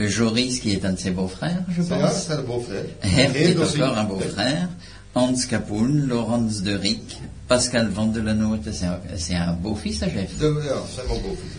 [0.00, 2.28] Euh, Joris, qui est un de ses beaux-frères, je pense.
[2.28, 2.84] is een beau-frère.
[3.02, 3.82] Est aussi.
[3.82, 4.68] encore un beau-frère.
[5.16, 10.38] Hans Capoun, Laurence de Rick, Pascal Van de Lanote, c'est un, c'est un beau-fils Jeff.
[10.38, 11.52] De, ja, zijn mijn beau-fils.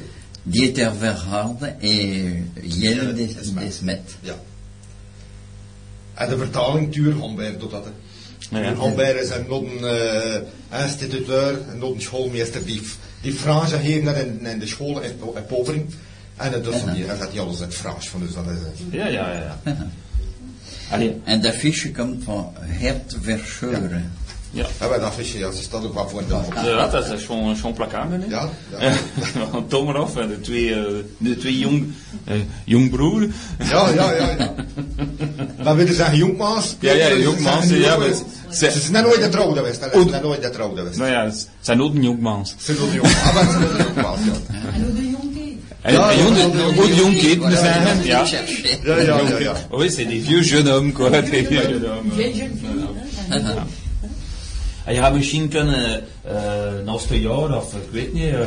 [0.43, 4.15] Dieter Verhard et Jelle Des- Desmet.
[4.21, 4.35] Ja.
[6.13, 7.85] En de vertaling, Tuur Homberg doet dat.
[7.85, 7.91] Hè.
[8.59, 9.21] Ja, ja.
[9.21, 12.81] Is een nog een uh, instituteur, een schoolmeester die,
[13.21, 15.85] die Frans geeft naar in, in de scholen in, in Popering.
[16.35, 18.57] En dat is hij gaat die alles in het Frans van, dus dat is...
[18.91, 19.59] Ja, ja, ja.
[20.91, 24.11] Allez, En de affiche komt van Hert Verscheuren.
[24.51, 24.65] ja.
[24.79, 26.47] Ja, maar dat visje, ja, ze staat ook wel voor in de hand.
[26.65, 28.29] Ja, dat is zo'n zo'n plakkaat, meneer.
[28.29, 28.91] Ja, ja.
[29.51, 30.81] Van Tomerhof en de twee, eh,
[31.17, 33.27] de twee jong, eh, jongbroer.
[33.59, 34.53] Ja, ja, ja, ja.
[35.63, 36.75] Dan willen ze zeggen Jonkmaas.
[36.79, 38.21] Ja, ja, Ze Jonkmaas, zeggen ja, Jonkmaas.
[38.45, 39.79] maar- Ze ze zijn nooit getrouwd geweest.
[39.81, 39.89] hè.
[39.89, 40.97] Ze Oud- zijn nooit getrouwd geweest.
[40.97, 42.55] Nou ja, het zijn ook een jongmans.
[42.57, 43.07] Ze zijn jong.
[43.07, 44.31] Ah, maar ze zijn Jonkmaas, ja.
[44.73, 44.95] En hoe de jongen En, Ja, en ja, jong, ja, de- ja, ook jong kind,
[44.95, 44.97] we Voilà, zeggen.
[44.97, 45.06] je Ja.
[48.85, 49.53] Ja, ja, ja.
[49.71, 51.09] Oui, c'est des vieux jeunes hommes, quoi.
[51.21, 52.11] Des vieux jeunes hommes.
[52.15, 52.85] Vieille jeune fille.
[56.27, 56.35] Hè.
[56.35, 58.39] En- En je gaat misschien kunnen, uh, naast een jaar of ik weet niet, uh,
[58.39, 58.45] uh,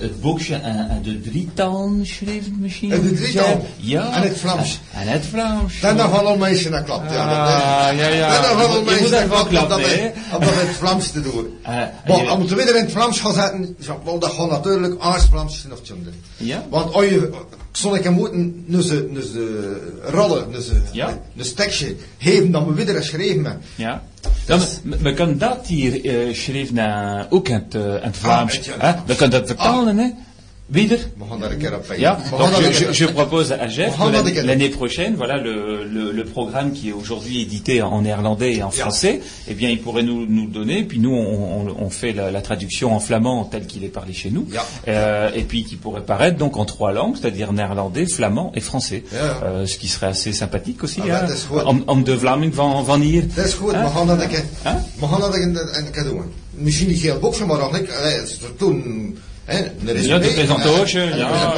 [0.00, 2.92] het boekje en, en de drietal schrijven misschien.
[2.92, 3.66] En de drietal?
[3.76, 4.12] Ja.
[4.16, 4.80] En het Vlaams?
[4.92, 5.80] En het Vlaams.
[5.80, 7.10] Dan dan van al mensen naar klapt.
[7.12, 8.32] Ja, dat, Ah, ja, ja.
[8.32, 9.48] Dan dan van al Je moet mensen naar even klapt.
[9.48, 11.32] Om dat klappen, in- om dat in het Vlaams te doen.
[11.62, 14.30] Eh, en Maar je- om te weer in het Vlaams gaan zetten, ja, wel, dat
[14.30, 16.10] gaat natuurlijk Aars-Vlaams zijn of tjonde.
[16.36, 16.66] Ja?
[16.70, 17.30] Want als je,
[17.72, 19.76] zal ik hem moeten, nu ze, nu ze
[20.10, 21.18] rollen, nu ze, Ja.
[21.36, 23.62] een stekje, geven dan we weer geschreven hebben.
[23.74, 24.02] Ja.
[24.46, 26.34] Dan, we, we kunnen dat hier uh,
[26.66, 28.54] schrijven naar, ook in het, in het Vlaams.
[28.54, 28.92] je, hè?
[29.06, 30.10] We kunnen dat vertalen, hè.
[32.38, 33.94] Gaan donc je, je, propose à Jeff
[34.44, 38.70] l'année- prochaine, voilà le, le, le programme qui est aujourd'hui édité en néerlandais et en
[38.70, 42.30] français, eh bien il pourrait nous, nous le donner, puis nous on, on, fait la,
[42.30, 44.64] la traduction en flamand tel qu'il est parlé chez nous, Ja.
[44.88, 49.04] Euh, et puis qui pourrait paraître donc en trois langues, c'est-à-dire néerlandais, flamand et français,
[49.12, 49.18] ja.
[49.44, 53.00] Euh, ce qui serait assez sympathique aussi, Ah, bah, hein, om, de Vlaming van, van
[53.02, 53.24] hier.
[53.36, 56.22] Dat is goed, we gaan dat een keer doen.
[56.50, 57.00] Misschien niet.
[57.02, 57.18] Heel
[58.56, 61.52] toen, hè, er is Ja, een presentage een ja, ja,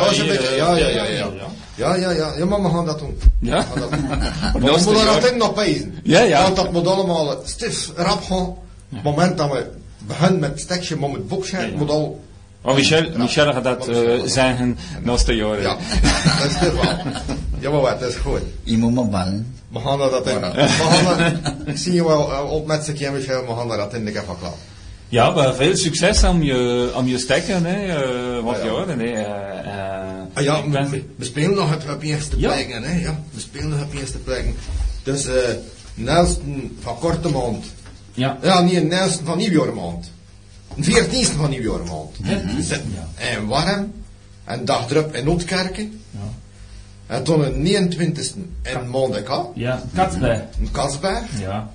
[0.57, 1.09] ja, ja, ja, ja.
[1.09, 1.29] ja.
[1.75, 3.19] Ja, ja, ja, ja, maar we gaan dat doen.
[3.41, 3.59] Ja.
[3.59, 4.07] We gaan dat doen.
[4.09, 4.19] Maar
[4.53, 5.95] Maar we dat is moeten jaar- altijd nog pezen.
[6.03, 6.43] Ja, ja.
[6.43, 8.55] Want dat moet allemaal stif rap gaan.
[8.95, 9.67] Het moment dat we
[10.07, 11.77] beginnen met het stekje, maar met het boekje, Ja, ja.
[11.77, 12.21] moet al...
[12.63, 15.63] Oh, Michel, Michel gaat dat uh, zeggen naast de jaren.
[15.63, 15.77] Ja,
[16.39, 16.83] dat is dit wel.
[17.59, 18.41] Ja, maar wat, dat is goed.
[18.65, 19.55] Il moet me ballen.
[19.73, 20.41] We gaan dat in.
[20.41, 23.69] We gaan er, ik zie je wel eh, op met z'n keer, Michel, we gaan
[23.69, 24.51] dat in de keer van klaar.
[25.09, 27.87] Ja, maar veel succes om je, om je stekken, hè,
[28.39, 28.65] uh, wat ja.
[28.65, 29.05] jaren, hè.
[29.13, 32.53] Uh, Ah ja, ben- we, we spelen nog op, op eerste Ja.
[32.53, 33.01] plekken, hè?
[33.01, 34.55] Ja, we spelen nog op eerste plekken.
[35.03, 35.35] Dus, eh,
[35.95, 37.65] Nelson van korte maand.
[38.15, 38.39] ja.
[38.43, 40.11] Ja, niet een Nelson van nieuwjaarmaand.
[40.77, 42.19] Een veertienste van nieuwjaarmaand.
[42.21, 42.57] Mhm.
[42.57, 42.95] We zitten
[43.39, 43.93] in Warm,
[44.45, 46.01] en dag erop in Noordkerken.
[47.07, 50.41] En toen een 29e in Mondeka, Ja, Katsberg.
[50.59, 51.41] in Kasberg.
[51.41, 51.71] Ja.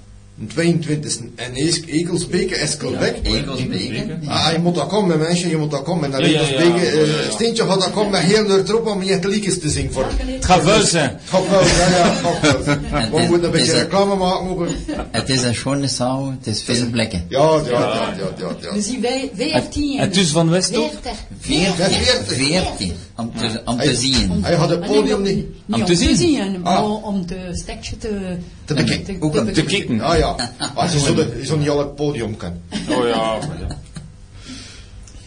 [0.48, 3.28] 22 en Egelsbeke is correct.
[3.28, 4.18] Ja, Egelsbeke.
[4.28, 6.14] Ah, je moet dat komen, mensen, je moet dat komen.
[6.14, 9.70] En Egelsbeke, eh, Steentje gaat dat komen met heel de troep om je liedjes te
[9.70, 10.06] zingen voor.
[10.18, 11.10] Het gaat wel zijn.
[11.10, 14.68] Het gaat wel zijn, ja, het gaat We moeten een beetje reclame maken.
[15.12, 17.26] Het is een schone zaal, het is veel plekken.
[17.28, 18.74] Ja, ja, ja, ja, ja.
[18.74, 20.06] We zien 15 jaar.
[20.06, 21.12] Het is van West 40.
[21.40, 22.26] 40.
[22.26, 22.92] 40.
[23.22, 24.44] Om te, om te zien.
[24.44, 25.36] Hij had het podium om- niet.
[25.36, 26.16] Niet Om om te te zien.
[26.16, 27.04] zien, maar Ah.
[27.06, 28.38] om de stekje te...
[28.66, 29.22] Te bekijken.
[29.22, 29.96] Ook om Te kicken.
[29.96, 30.36] Ja, ja.
[30.76, 32.62] Maar je zou niet al het podium kunnen.
[32.90, 33.40] Oh ja.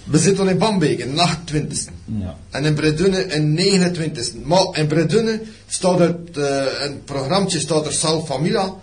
[0.05, 1.91] We zitten in Bambeek, in 28e.
[2.05, 2.37] Ja.
[2.51, 4.37] En in Bredunne in 29e.
[4.45, 8.75] Maar in Bredunne staat het, eh een programma staat er Sal Familia.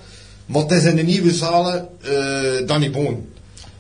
[0.46, 3.26] Maar het is in de nieuwe zalen eh dan niet boon.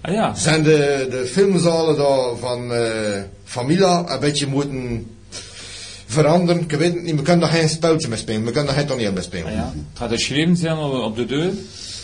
[0.02, 0.36] Ah ja.
[0.36, 5.06] Zijn de, de filmzalen daar van eh Familia een beetje moeten
[6.12, 6.62] veranderen.
[6.62, 8.40] Ik weet het niet, we kunnen daar geen speltje mee spelen.
[8.46, 9.46] We kunnen daar geen toneel mee spelen.
[9.48, 9.74] Ah ja.
[9.76, 11.52] Het gaat geschreven zijn op op de deur.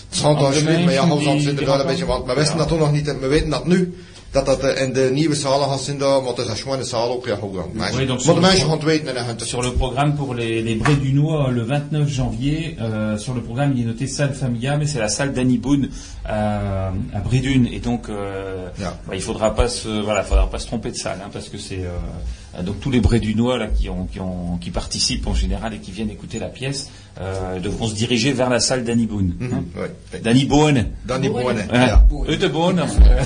[0.10, 2.54] Het gaat daar schrijven, maar ja, die- zitten die daar een beetje, want we wisten
[2.54, 2.60] Ja.
[2.60, 3.98] dat toen nog niet, en we weten dat nu,
[4.46, 7.10] dat dat in de nieuwe zalen gaat zijn daar, maar het is een schone zaal
[7.12, 7.64] ook, ja, goed dan.
[7.64, 9.62] Oui, Mensen- donc Maar de sur- mensen gaan het weten en dan gaan het Sur
[9.64, 13.82] le programme pour les, les Brais du le 29 janvier, euh, sur le programme il
[13.82, 15.90] est noté salle familiale, mais c'est la salle d'Annie Boone
[16.26, 18.94] à, à Bridune et donc euh, Yeah.
[19.08, 21.58] bah, il faudra pas se voilà, faudra pas se tromper de salle hein, parce que
[21.58, 25.26] c'est euh, donc tous les Brais du Noir là qui ont qui ont qui participent
[25.28, 26.90] en général et qui viennent écouter la pièce
[27.22, 29.36] euh, devront se diriger vers la salle d'Annie Boone.
[29.40, 29.64] hein.
[29.76, 30.20] Oui.
[30.22, 30.86] D'Annie Boone.
[31.06, 31.68] Dan die bonen.
[31.72, 32.06] Ja.
[32.40, 32.86] De Boone.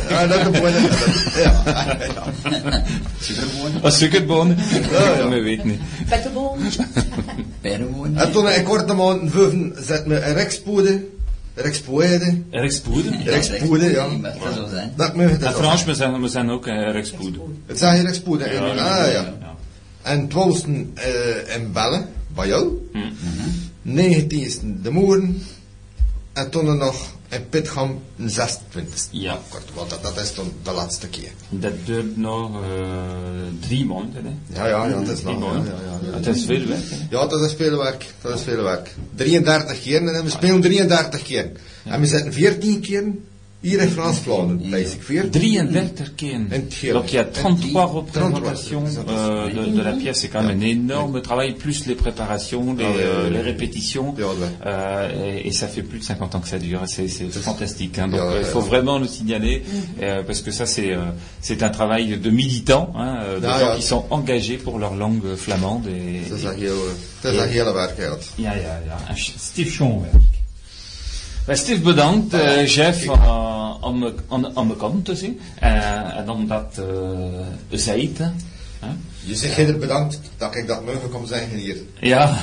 [0.10, 0.82] Ja, dat de bonen.
[1.43, 1.63] Ja.
[3.82, 4.56] Het Boone.
[5.30, 5.80] We weten niet.
[6.10, 6.58] Pettenboom.
[7.62, 8.17] Perwoon.
[8.17, 11.04] En toen ik korte maanden vijven zet me een rekspoede,
[11.56, 13.06] rekspoede, Rekspoed.
[13.23, 14.10] rekspoede, ja.
[14.10, 14.93] Die mag er zo zijn.
[14.95, 17.36] Dat me En Frans, we zijn, we zijn ook uh, Rekspoed.
[17.65, 18.49] Het zijn hier rekspoede.
[18.54, 19.34] Ja, Ah ja.
[20.01, 22.89] En twaalfden eh in Bellen, bij jou.
[23.82, 23.96] Mhm.
[23.96, 25.44] Negentiende de Moeren.
[26.34, 29.39] En toen nog in Pitgam de 26 Ja.
[29.50, 31.32] Kort, want dat, dat is dan de laatste keer.
[31.50, 32.67] Dat duurt nog uh,
[33.60, 34.26] drie maanden.
[34.26, 34.60] Hè?
[34.60, 35.54] Ja, ja, ja, het is nog.
[35.54, 35.63] Ja,
[36.04, 36.15] ja.
[36.17, 36.89] Het is veel werk.
[36.89, 36.96] Hè?
[37.10, 38.06] Ja, dat is veel werk.
[38.22, 38.96] Dat is veel werk.
[39.15, 41.52] 33 keer en we spelen 33 keer.
[41.84, 43.04] En we zetten 14 keer
[43.63, 44.71] hier in Frans-Vlaanderen.
[44.71, 45.32] Basic 14.
[45.32, 46.15] 33
[46.69, 46.93] keer.
[46.93, 50.19] Donc il y a 33 En die- représentations 33 euh, de, de la pièce.
[50.21, 54.15] C'est quand même un énorme travail, plus les préparations, les, euh, les répétitions.
[54.65, 56.82] Euh, et, et ça fait plus de 50 ans que ça dure.
[56.88, 58.00] C'est fantastique.
[58.00, 58.08] Hein.
[58.08, 59.63] Donc il faut vraiment le signaler
[60.02, 61.00] euh, parce que ça c'est euh,
[61.41, 65.88] c'est un travail de militants, hein, de gens qui sont engagés pour leur langue flamande.
[65.88, 66.21] Et,
[67.24, 68.24] hele werk uit.
[68.39, 69.15] Ja, ja, ja.
[69.15, 69.69] Steve.
[71.47, 75.39] Steve, bedankt, eh, chef, uh, om, me- om, om me kant te zien.
[75.60, 78.13] Eh, en om dat uh, zei.
[78.17, 78.25] Hè?
[79.23, 81.77] Je zegt heel bedankt dat ik dat mogen kom zeggen hier.
[81.99, 82.38] Ja.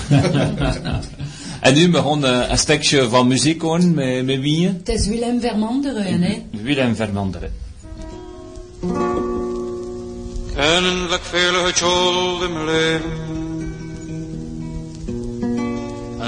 [1.60, 1.90] en nu
[2.24, 4.66] eh, een stukje van muziek horen met, met wie?
[4.66, 6.42] Het is Willem Vermanderen, hè.
[6.50, 7.52] Willem Vermanderen.
[10.54, 11.72] Kennelijk vele
[12.44, 13.37] in mijn leven.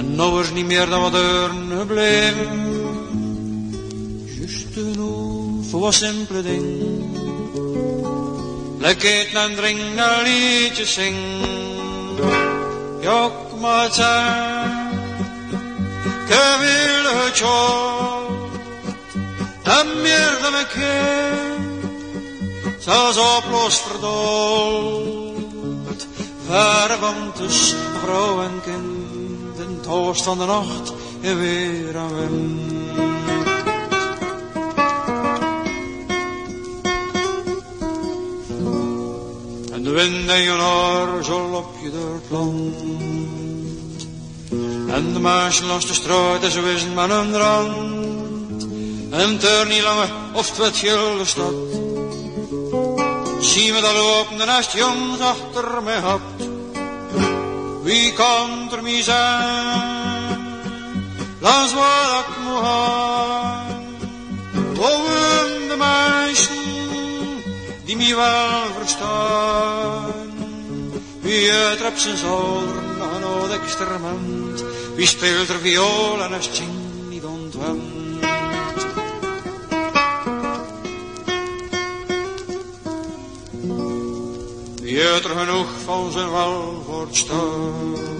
[0.00, 2.58] En nou is niet meer dan wat deuren gebleven.
[4.38, 4.66] Juist
[5.70, 6.66] voor wat simpele ding.
[8.78, 11.16] Lekker eten en drinken en liedjes zing.
[13.00, 14.90] Ja, kom maar het zijn.
[16.28, 18.30] Ik wil getjold.
[19.62, 21.58] En meer dan een keer
[22.78, 25.20] zelfs oploos verdold.
[26.46, 28.89] Verre van tussen vrouw en kind,
[29.90, 32.70] oost van de nacht en weer aan wind.
[39.72, 42.74] En de wind en je haar zo op je door het land.
[44.90, 48.66] En de meisjes langs de straat en zo is het maar een rand.
[49.10, 51.54] En het er niet langer of het werd gilde stad.
[53.40, 56.49] Zie me dan lopen, de nest jongens achter mij had.
[57.90, 60.38] Wie kan er mij zijn?
[61.38, 63.84] Langs waar ik moet gaan.
[64.74, 66.54] Wonen de mensen
[67.84, 70.12] die mij wel verstaan.
[71.20, 74.64] Wie trapt zijn zolder nog een oud experiment.
[74.94, 76.70] Wie speelt er viool en is het zing
[77.08, 77.82] niet ontwend.
[84.80, 86.79] Wie heeft er genoeg van zijn welvoort
[87.10, 88.18] staan?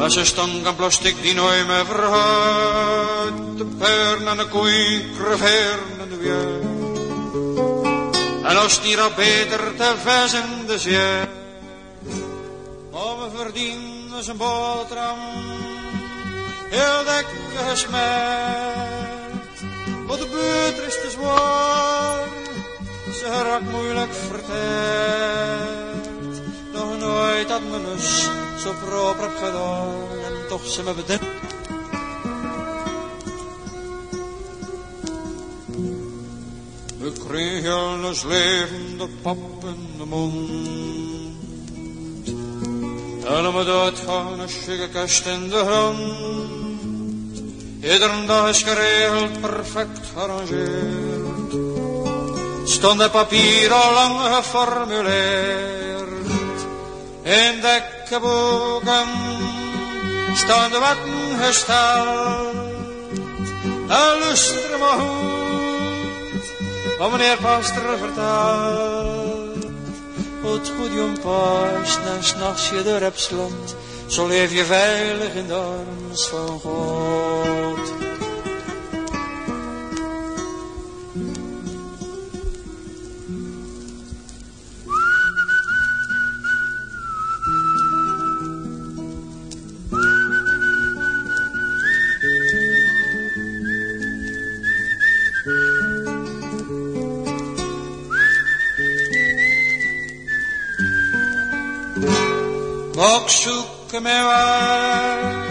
[0.00, 3.32] Met zijn stank aan plastic die nooit meer vergaat.
[3.56, 6.60] De pern en de koeien, creveren en de weer.
[8.50, 11.20] En als hier al beter te vis in de zee.
[12.92, 15.18] Maar we verdienen zijn boterham.
[16.70, 17.26] Heel dik
[17.56, 18.00] gesmeerd.
[20.06, 22.28] Maar de buurt is te zwaar.
[23.18, 25.89] Ze raakt moeilijk verteerd.
[27.20, 28.28] Nooit had me dus
[28.62, 29.88] zo proper heb gedaan.
[30.24, 31.24] En toch ze me bedenkt.
[36.98, 40.50] We kregen een levende pap in de mond.
[43.26, 47.38] En om het uitgaan een suikerkast in de grond.
[47.82, 51.52] Iedere dag is geregeld, perfect gearrangeerd.
[52.64, 55.99] Stond het papier al lang geformuleerd.
[57.22, 59.08] In dekkenboeken
[60.34, 62.54] staan de wetten gesteld.
[63.88, 66.44] Luister maar goed,
[66.98, 69.64] wat meneer Pastor vertelt.
[70.42, 73.30] Het goed jong paas, en s'nachts je door hebt
[74.06, 77.99] zo leef je veilig in de arms van God.
[103.00, 105.48] Och zoeken mij waar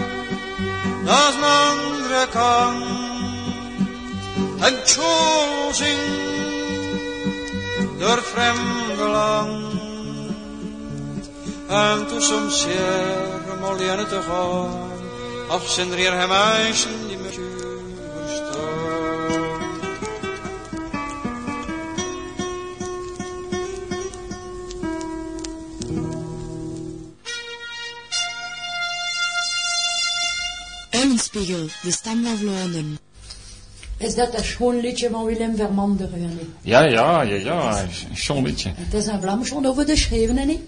[1.03, 2.85] naar een andere kant.
[4.59, 5.73] En tjol
[7.97, 9.73] door vreemde land.
[11.67, 14.91] En toen soms zeer om alleen te gaan.
[15.49, 16.31] Ach, zijn er hem
[17.07, 17.17] die
[31.09, 32.97] Eulenspiegel, de stam van Vlaanderen.
[33.97, 36.21] Is dat een schoon liedje van Willem Vermanderen?
[36.21, 36.29] hè?
[36.61, 38.71] Ja, ja, ja, ja, een schoon liedje.
[38.75, 40.59] Het is een Vlaams over de schreven, niet?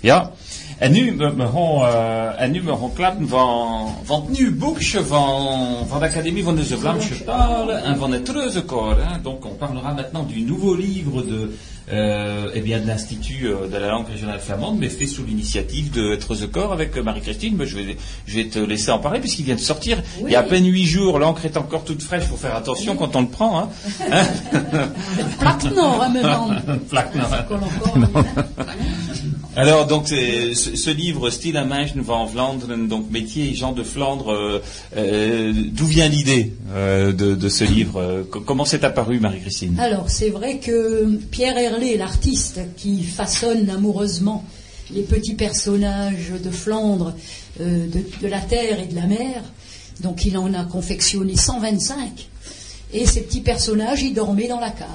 [0.00, 0.30] Ja.
[0.78, 4.52] En nu, we, we gaan, eh, en nu we gaan klappen van, van het nieuwe
[4.52, 9.00] boekje van, van de Académie van de Vlaamse Talen en van het Treuzekoor.
[9.00, 9.22] Hein.
[9.22, 11.54] Donc on parlera maintenant du nouveau livre de,
[11.92, 15.92] euh, eh bien, de l'Institut euh, de la langue régionale flamande, mais fait sous l'initiative
[15.92, 17.56] de Treuzekoor avec euh, Marie-Christine.
[17.64, 20.02] Je vais, je vais te laisser en parler puisqu'il vient de sortir.
[20.20, 22.96] Il y a à peine huit jours, l'encre est encore toute fraîche, faut faire attention
[22.96, 23.60] quand on le prend.
[23.60, 23.68] Hein.
[24.10, 24.24] Hein
[25.38, 26.50] Plaque hein, maintenant.
[26.88, 27.28] Plaque Nord.
[29.56, 34.30] Alors donc ce, livre Style à Meijen van Vlaanderen, donc métier et gens de Flandre,
[34.30, 34.58] euh,
[34.98, 39.80] euh, d'où vient l'idée euh, de, ce livre co- Comment c'est apparu Marie-Christine?
[39.80, 44.44] Alors, c'est vrai que Pierre Herlé, l'artiste qui façonne amoureusement
[44.94, 47.14] les petits personnages de Flandre,
[47.58, 47.88] de,
[48.22, 49.42] de la terre et de la mer,
[50.00, 52.28] donc il en a confectionné 125,
[52.92, 54.86] et ces petits personnages, ils dormaient dans la cave.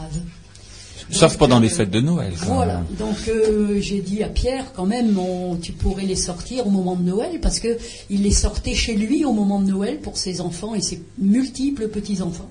[1.11, 2.33] Sauf pendant les fêtes de Noël.
[2.39, 2.75] quand Voilà.
[2.77, 2.85] même.
[2.97, 6.95] Donc euh, j'ai dit à Pierre, quand même, on- tu pourrais les sortir au moment
[6.95, 7.77] de Noël, parce que
[8.09, 11.89] il les sortait chez lui au moment de Noël pour ses enfants et ses multiples
[11.89, 12.49] petits enfants.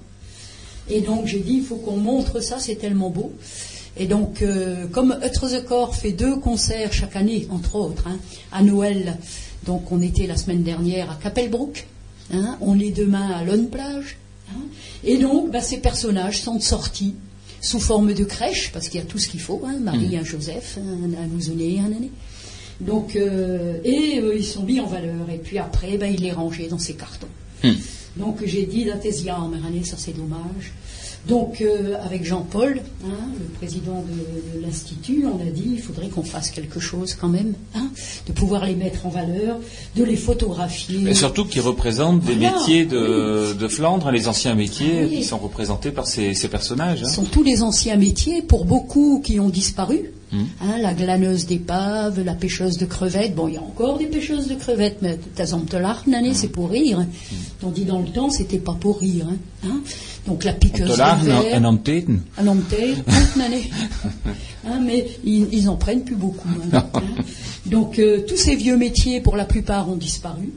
[0.90, 3.32] Et donc j'ai dit, il faut qu'on montre ça, c'est tellement beau.
[3.96, 8.18] Et donc, euh, comme Utre the Corps fait deux concerts chaque année, entre autres, hein,
[8.52, 9.18] à Noël,
[9.66, 11.86] donc on était la semaine dernière à Capelbrook,
[12.32, 14.16] hein, on est demain à Lone Plage,
[14.52, 14.60] hein,
[15.04, 17.14] et donc bah, ces personnages sont sortis
[17.60, 20.24] sous forme de crèche, parce qu'il y a tout ce qu'il faut, hein, Marie, un
[20.24, 22.10] Joseph, un, un Mousonnet, un aîné.
[22.80, 26.32] Donc, euh, et euh, ils sont mis en valeur, et puis après, ben, il les
[26.32, 27.28] rangeait dans ses cartons.
[28.16, 30.72] Donc j'ai dit d'Athesia en année, ça c'est dommage.
[31.28, 33.08] Donc euh, avec Jean-Paul, hein,
[33.38, 37.28] le président de, de l'Institut, on a dit il faudrait qu'on fasse quelque chose quand
[37.28, 37.88] même, hein,
[38.26, 39.58] de pouvoir les mettre en valeur,
[39.96, 41.08] de les photographier.
[41.08, 45.16] Et surtout qui représentent des Voilà, métiers de, de Flandre, les anciens métiers oui.
[45.18, 47.00] qui sont représentés par ces, ces personnages.
[47.00, 47.08] Ce hein.
[47.08, 50.12] sont tous les anciens métiers, pour beaucoup qui ont disparu.
[50.32, 53.34] Hein, la glaneuse d'épaves, la pêcheuse de crevettes.
[53.34, 55.18] Bon, il y a encore des pêcheuses de crevettes, mais
[56.06, 56.10] Hmm.
[56.12, 57.04] l'année, c'est pour rire.
[57.60, 59.26] Tandis dans le temps, c'était pas pour rire.
[59.28, 59.36] hein.
[59.66, 59.80] Hein?
[60.26, 61.28] Donc la piqueuse de
[64.82, 66.48] mais ils, ils en prennent plus beaucoup.
[66.72, 66.84] Hein?
[67.66, 70.50] Donc euh, tous ces vieux métiers, pour la plupart, ont disparu,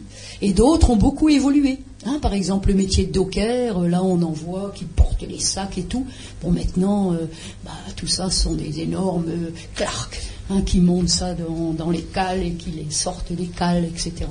[0.43, 1.79] et d'autres ont beaucoup évolué.
[2.05, 5.39] Hein, par exemple, le métier de docker, euh, là on en voit qui portent les
[5.39, 6.05] sacs et tout.
[6.41, 7.29] Bon, maintenant, euh,
[7.63, 9.85] bah, tout ça sont des énormes euh,
[10.49, 14.25] hein, qui montent ça dans, les cales et qui les sortent des cales, etc.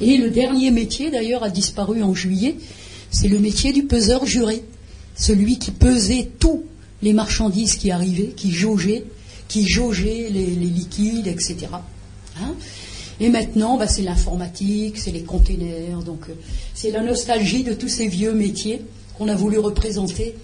[0.00, 2.56] Et le dernier métier, d'ailleurs, a disparu en juillet,
[3.12, 4.64] c'est le métier du peseur juré.
[5.14, 6.64] Celui qui pesait tous
[7.00, 9.04] les marchandises qui arrivaient, qui jaugeait,
[9.46, 11.68] qui jaugeait les, liquides, etc.
[13.20, 16.34] et maintenant, bah, c'est l'informatique, c'est les containers, donc euh,
[16.74, 18.82] c'est la nostalgie de tous ces vieux métiers
[19.18, 20.34] qu'on a voulu représenter.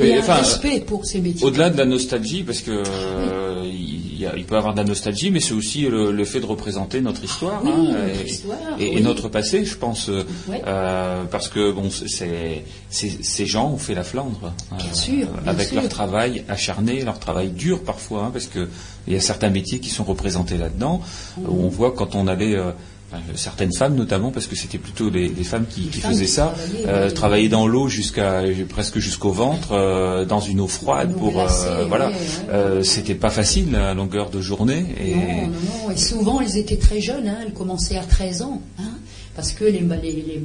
[0.00, 1.44] Et un enfin, respect pour ces métiers.
[1.44, 4.78] Au-delà de la nostalgie, parce que euh, il, y a- il peut y avoir de
[4.78, 8.20] la nostalgie, mais c'est aussi le, le fait de représenter notre histoire Oui, hein, notre
[8.20, 9.02] et, histoire, et- et oui.
[9.02, 10.22] notre passé, je pense, euh,
[10.66, 15.26] euh, parce que bon, c'est c'est- ces gens ont fait la Flandre euh, Bien sûr,
[15.26, 15.80] bien avec sûr.
[15.80, 18.68] leur travail acharné, leur travail dur parfois, hein, parce que
[19.08, 21.00] il y a certains métiers qui sont représentés là-dedans.
[21.38, 22.70] Où on voit quand on allait euh,
[23.34, 26.30] certaines femmes notamment, parce que c'était plutôt les, les femmes qui, qui femmes faisaient qui
[26.30, 31.14] ça, travaillaient, euh, travailler dans l'eau jusqu'à presque jusqu'au ventre, euh, dans une eau froide
[31.14, 32.12] pour euh, voilà.
[32.50, 35.90] Euh, c'était pas facile à longueur de journée et Non, non, non.
[35.90, 37.28] Et souvent, elles étaient très jeunes.
[37.28, 37.38] Hein.
[37.44, 38.60] Elles commençaient à 13 ans.
[38.78, 38.98] Hein.
[39.38, 40.42] Parce que les, maris,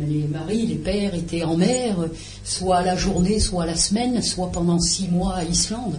[0.67, 2.07] les pères étaient en mer, euh,
[2.43, 5.97] soit à la journée, soit à la semaine, soit pendant six mois à Islande.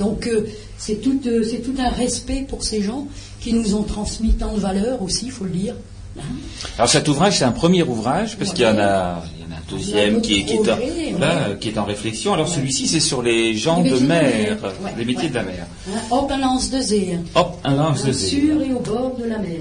[0.00, 0.48] Donc, euh,
[0.78, 3.06] c'est tout, euh, c'est tout un respect pour ces gens
[3.40, 5.74] qui nous ont transmis tant de valeurs aussi, il faut le dire.
[6.18, 6.22] Hein.
[6.78, 9.54] Alors cet ouvrage, c'est un premier ouvrage, parce qu'il y en a, il y en
[9.54, 11.56] a un deuxième a qui est, en, projet, voilà, ouais.
[11.60, 12.32] qui est en réflexion.
[12.34, 14.56] Alors celui-ci, c'est sur les gens Les de mer,
[14.96, 15.66] les métiers de la mer.
[15.90, 15.98] Hein.
[16.10, 17.18] Hop, un lance de zé.
[17.34, 18.26] Hop, un lance de zé.
[18.28, 19.60] Sur et au bord de la mer.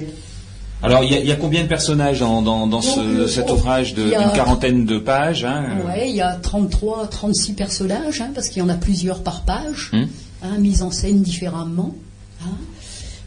[0.83, 3.05] Alors il y, a, il y a combien de personnages dans, dans, dans ce- Donc,
[3.05, 8.21] euh, cet ouvrage d'une quarantaine de pages hein, Ouais, il y a 33, 36 personnages,
[8.21, 10.03] hein, parce qu'il y en a plusieurs par page, Hmm.
[10.41, 11.95] Hein, mis en scène différemment.
[12.43, 12.57] hein.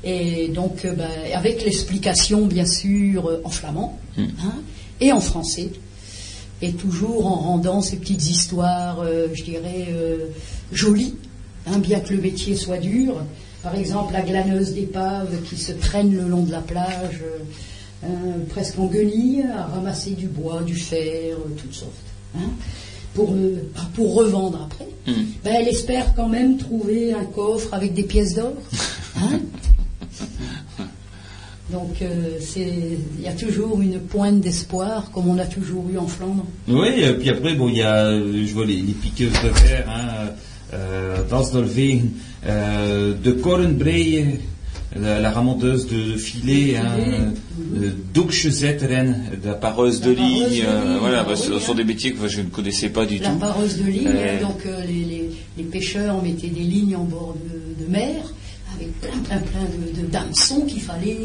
[0.05, 4.55] Et donc, euh, ben, avec l'explication, bien sûr, euh, en flamand hein,
[5.01, 5.71] et en français.
[6.63, 9.89] Et toujours en rendant ces petites histoires, euh, je dirais,
[10.73, 11.15] jolies,
[11.67, 13.17] hein, bien que le métier soit dur.
[13.63, 17.23] Par exemple, la glaneuse d'épave qui se traîne le long de la plage,
[18.51, 21.93] presque en guenille, à ramasser du bois, du fer, toutes sortes.
[22.37, 22.51] hein,
[23.19, 23.57] pour, euh,
[23.95, 24.87] pour revendre après.
[25.43, 28.53] Ben, elle espère quand même trouver un coffre avec des pièces d'or.
[29.17, 29.41] hein.
[31.73, 36.07] Donc euh, il y a toujours une pointe d'espoir, comme on a toujours eu en
[36.07, 36.45] Flandre.
[36.69, 39.89] Oui, et puis après, bon, il y a, je vois les, les piqueuses de verre,
[39.89, 40.31] hein,
[40.73, 41.17] euh,
[42.47, 44.39] euh, de Kornbreie,
[44.97, 47.33] la, la ramonteuse de filet, hein,
[47.77, 51.53] euh, Doekschezetteren, La pareuse de La pareuse ligne, de euh, ligne, voilà, ah bah, ce
[51.53, 51.61] hein.
[51.61, 53.37] sont des métiers que je ne connaissais pas du La tout.
[53.39, 57.85] pareuse de ligne, Euh, donc les, les- les pêcheurs mettaient des lignes en bord de,
[57.85, 58.15] de mer
[58.79, 61.17] avec plein plein plein de, d'hameçons qu'il fallait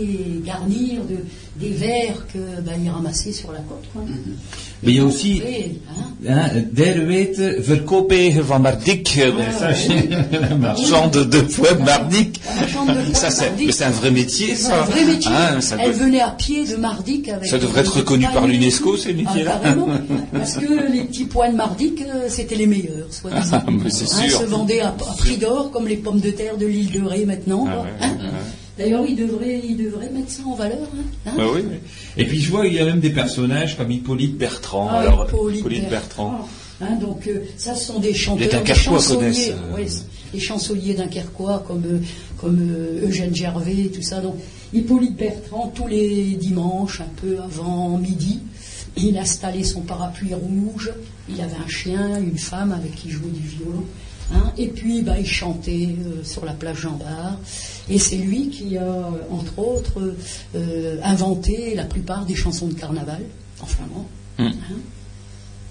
[0.45, 1.17] garnir de,
[1.59, 3.83] des vers que ben, ils ramassaient sur la côte.
[3.93, 4.01] quoi.
[4.85, 5.41] Mais il y a aussi,
[6.27, 6.95] hein, der
[7.59, 12.39] Verkopen van Mardik, la marchande de poids Mardik.
[13.13, 13.81] Ça, c'est, Mardik.
[13.81, 14.81] un vrai métier, C'est ça.
[14.81, 15.31] un vrai métier.
[15.33, 17.47] Hein, ça Elle doit- venait à pied de Mardic avec.
[17.47, 19.53] Ça devrait être reconnu par l'UNESCO, ces métiers-là.
[19.55, 19.87] Ah, carrément.
[20.33, 23.61] Parce que les petits pois de Mardic, euh, c'était les meilleurs, soi-disant.
[23.65, 24.39] Ah, c'est Hein, sûr.
[24.41, 27.25] se vendaient à, à prix d'or, comme les pommes de terre de l'île de Ré
[27.25, 27.42] maintenant.
[27.47, 27.83] Ah quoi.
[27.83, 28.29] ouais, Hein ouais.
[28.77, 30.79] D'ailleurs, ils devraient, ils devraient mettre ça en valeur.
[30.81, 31.03] hein.
[31.27, 31.61] Hein Bah oui.
[32.17, 35.25] et puis je vois, il y a même des personnages comme Hippolyte Bertrand, Ah, alors,
[35.27, 36.47] Hippolyte Hippolyte Bertrand.
[36.81, 39.85] Hein, donc, euh, ça, ce sont des chanteurs, des chansonniers, euh, ouais,
[40.33, 41.99] les chansonniers dunkerquois comme, euh,
[42.37, 44.19] comme euh, Eugène Gervais, tout ça.
[44.21, 44.35] Donc,
[44.73, 48.39] Hippolyte Bertrand, tous les dimanches, un peu avant midi,
[48.97, 50.91] il installait son parapluie rouge.
[51.29, 53.83] Il avait un chien, une femme avec qui il jouait du violon.
[54.33, 57.37] Hein, et puis, bah, il chantait euh, sur la plage Jean Bart.
[57.89, 59.01] Et c'est lui qui a, euh,
[59.31, 60.15] entre autres,
[60.55, 63.21] euh, inventé la plupart des chansons de carnaval
[63.61, 64.07] en flamand.
[64.37, 64.45] Hmm.
[64.45, 64.75] hein.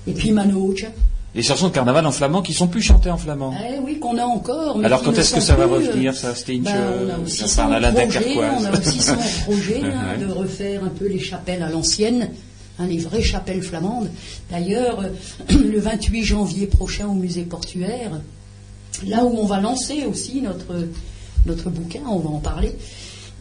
[0.07, 0.89] Et puis Manoja.
[1.35, 3.55] Les chansons de carnaval en flamand qui sont plus chantées en flamand.
[3.59, 4.77] Eh oui, qu'on a encore.
[4.77, 6.77] mais Alors quand est-ce que ça va revenir, ça, Stinch ben,
[7.07, 10.85] on a aussi Ça parle à projet, on a aussi en projet hein, de refaire
[10.85, 12.29] un peu les chapelles à l'ancienne,
[12.79, 14.11] hein, les vraies chapelles flamandes.
[14.51, 15.05] D'ailleurs,
[15.49, 18.11] le 28 janvier prochain au musée portuaire,
[19.07, 20.89] là où on va lancer aussi notre,
[21.47, 22.77] notre bouquin, on va en parler,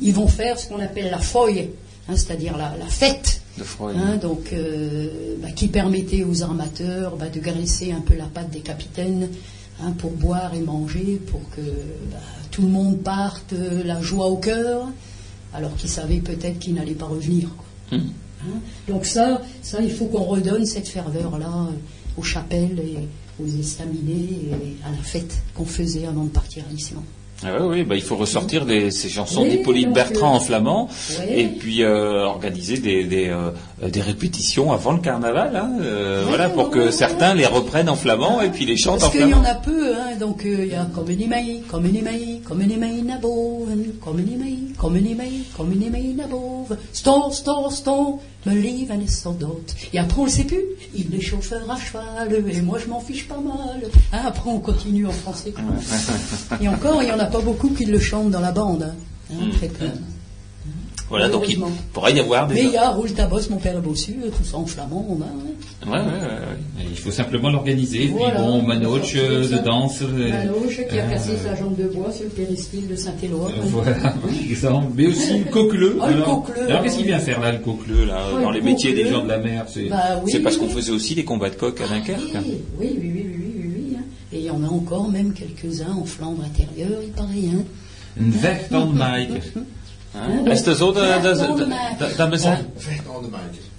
[0.02, 1.70] ils vont faire ce qu'on appelle la feuille,
[2.10, 3.64] hein, c'est-à-dire la, la fête De.
[3.98, 8.50] Hein, donc, euh, bah, qui permettait aux armateurs bah, de graisser un peu la patte
[8.50, 9.30] des capitaines
[9.84, 11.62] hein, pour boire et manger, pour que
[12.12, 12.18] bah,
[12.50, 14.88] tout le monde parte euh, la joie au cœur,
[15.54, 17.50] alors qu'ils savaient peut-être qu'ils n'allaient pas revenir.
[17.56, 17.98] quoi.
[17.98, 18.10] Hmm.
[18.44, 22.98] Hein, donc ça, ça, il faut qu'on redonne cette ferveur-là euh, aux chapelles et
[23.40, 27.04] aux estaminets et à la fête qu'on faisait avant de partir à l'Islande.
[27.44, 30.90] Ah oui, oui, bah, il faut ressortir des, ces chansons Oui, d'Hippolyte Bertrand en flamand
[31.20, 31.26] oui.
[31.36, 33.50] et puis euh, organiser des, des, euh,
[33.90, 38.42] des répétitions avant le carnaval, hein, euh, voilà, pour que certains les reprennent en flamand
[38.42, 39.42] et puis les chantent en Parce qu'il y flamand.
[39.42, 43.02] en a peu, hein, donc euh, il y a Kommen mij, kommen mij, kommen mij
[43.06, 46.78] naar boven, kommen mij, kommen mij, kommen mij naar boven.
[46.92, 49.74] Sto, sto, sto, me leven is zo dood.
[49.94, 50.64] Et après on le sait plus,
[50.94, 53.82] il est chauffeur à cheval, et moi je m'en fiche pas mal.
[54.14, 55.52] Hein, après on continue en français.
[55.52, 55.64] quoi.
[56.62, 58.84] Et encore, il n'y en a pas beaucoup qui le chantent dans la bande.
[58.84, 58.96] hein.
[59.34, 59.86] Hein, très peu.
[61.12, 61.60] Voilà, donc il
[61.92, 62.56] pourra y avoir des.
[62.56, 64.66] Mais il y a Roule ta bosse, mon père la bossu, euh, tout ça en
[64.66, 65.20] flamand.
[65.22, 65.86] Hein.
[65.86, 66.86] Ouais, ouais, ouais.
[66.90, 68.08] Il faut simplement l'organiser.
[68.08, 70.02] Voilà, puis bon, Manoche de euh, danse.
[70.04, 73.52] Euh, Manoche qui a cassé sa jambe de bois sur le péristyle de Saint-Éloi.
[73.66, 73.94] voilà,
[74.62, 74.84] par.
[74.96, 75.98] Mais aussi Coqueleu.
[76.00, 78.94] Ah, alors, coqueleu, alors qu'est-ce qu'il vient faire là, le Coqueleu, là, dans les métiers
[78.94, 81.82] des gens de la mer C'est bah parce qu'on faisait aussi des combats de coq
[81.82, 82.36] à ah, Dunkerque.
[82.36, 82.44] Hein.
[82.80, 84.04] Oui, oui, oui, oui, oui, hein.
[84.32, 87.50] Et il y en a encore même quelques-uns en Flandre intérieure, il paraît.
[87.54, 87.64] Hein.
[88.18, 89.42] Une verte en Mike.
[90.46, 91.24] Is het zo dat...
[91.24, 91.58] Dat, dat,
[92.00, 92.56] dat, dat bezien...
[92.78, 93.30] Vecht aan de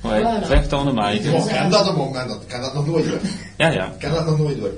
[0.08, 0.42] En Ja.
[0.42, 3.18] Vecht dat op moment, kan dat nog nooit doen.
[3.56, 3.92] Ja, ja.
[3.98, 4.70] kan dat nog nooit doen.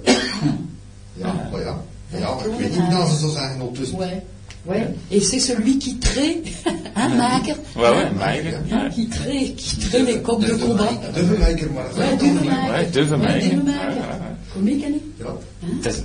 [1.16, 1.80] Ja, ja.
[2.12, 3.98] Oh ja, ik weet niet hoe ze zo zeggen ondertussen.
[3.98, 4.22] Ouais.
[5.11, 6.48] Et c'est celui qui traite,
[6.94, 8.88] hein, Maker Ouais, ouais, Maker.
[8.94, 10.88] Qui traite, qui traite les coques de combat.
[11.14, 11.98] Deuve Maker, voilà.
[11.98, 12.90] Ouais, Deuve Maker.
[12.90, 13.59] Deuve Maker.
[14.55, 15.36] Comique, Annie Ja.
[15.82, 15.98] dat is,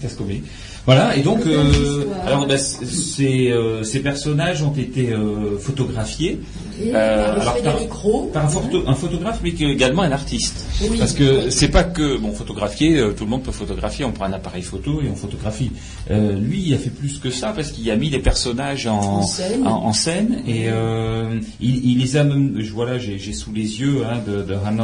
[0.00, 0.44] het is komiek.
[0.86, 2.54] Voilà, et donc, euh, alors bah,
[3.20, 6.40] euh, ces personnages ont été euh, photographiés
[6.82, 7.54] et Euh, par alors,
[8.34, 10.66] un, photo- un photographe, mais également un artiste.
[10.82, 10.98] Oui.
[10.98, 14.24] Parce que c'est pas que, bon, photographier, euh, tout le monde peut photographier, on prend
[14.24, 15.70] un appareil photo et on photographie.
[16.10, 18.98] Euh, lui, il a fait plus que ça parce qu'il a mis les personnages en,
[19.00, 19.66] En scène.
[19.66, 20.68] en- en scène et
[21.60, 24.42] il, il les a même, je vois là, j'ai j'ai sous les yeux hein, de,
[24.42, 24.80] de Hannes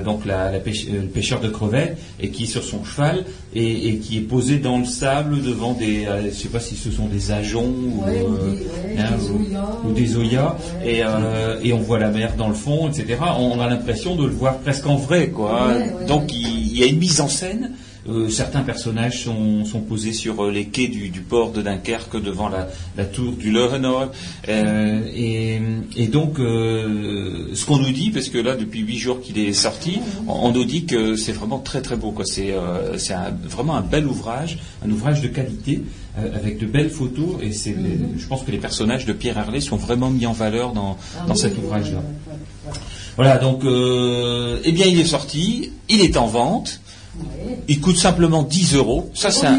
[0.00, 3.88] donc la, la pêche- le pêcheur de crevettes, et qui est sur son cheval et,
[3.88, 7.06] et qui est posé dans le sable devant des, je sais pas si ce sont
[7.06, 9.68] des ajoncs ou, Ouais, ou des- ouais, hein, des ou- oyas.
[9.86, 10.53] ou des oyas,
[10.84, 13.18] Et, euh, et on voit la mer dans le fond, etc.
[13.38, 15.70] On a l'impression de le voir presque en vrai, quoi.
[16.06, 17.72] Donc il y a une mise en scène.
[18.06, 22.20] Euh, certains personnages sont, sont posés sur euh, les quais du, du port de Dunkerque
[22.22, 24.10] devant la, la tour du Leuenhof.
[24.46, 25.58] Euh, et,
[25.96, 29.54] et donc, euh, ce qu'on nous dit, parce que là, depuis huit jours qu'il est
[29.54, 32.10] sorti, on, on nous dit que c'est vraiment très très beau.
[32.10, 32.26] quoi.
[32.26, 32.54] C'est
[32.98, 35.80] c'est un- vraiment un bel ouvrage, un ouvrage de qualité,
[36.16, 37.36] avec de belles photos.
[37.42, 40.32] Et c'est, les- je pense que les personnages de Pierre Herlé sont vraiment mis en
[40.32, 41.98] valeur dans, Ah dans oui, cet ouvrage-là.
[41.98, 42.32] ouais,
[42.72, 42.72] ouais.
[43.16, 46.80] Voilà, donc, euh, eh bien, il est sorti, il est en vente.
[47.16, 47.58] Ouais.
[47.68, 49.10] Il coûte simplement 10 euros.
[49.14, 49.56] Ça, c'est un.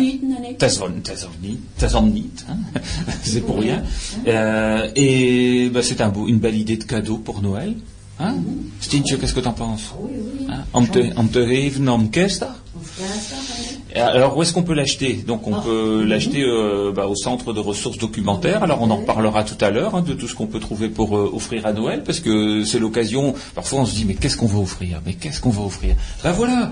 [1.77, 2.57] Tazornit, hein.
[3.23, 3.83] c'est pour rien.
[4.27, 7.75] Euh, et bah, c'est un beau- une belle idée de cadeau pour Noël.
[8.19, 8.35] Hein
[8.81, 9.93] Stintje, qu'est-ce que t'en penses?
[9.99, 10.47] Oui, oui.
[10.49, 10.63] hein?
[10.73, 12.55] Om te, om te geven om kerstdag
[13.95, 15.13] Alors où est-ce qu'on peut l'acheter?
[15.25, 15.61] Donc on Ah.
[15.63, 18.63] peut l'acheter euh, bah, au centre de ressources documentaires.
[18.63, 21.15] Alors on en reparlera tout à l'heure hein, de tout ce qu'on peut trouver pour
[21.17, 23.33] euh, offrir à Noël, parce que c'est l'occasion.
[23.53, 25.01] Parfois on se dit mais qu'est-ce qu'on va offrir?
[25.05, 25.95] Mais qu'est-ce qu'on va offrir?
[26.23, 26.71] Ben voilà.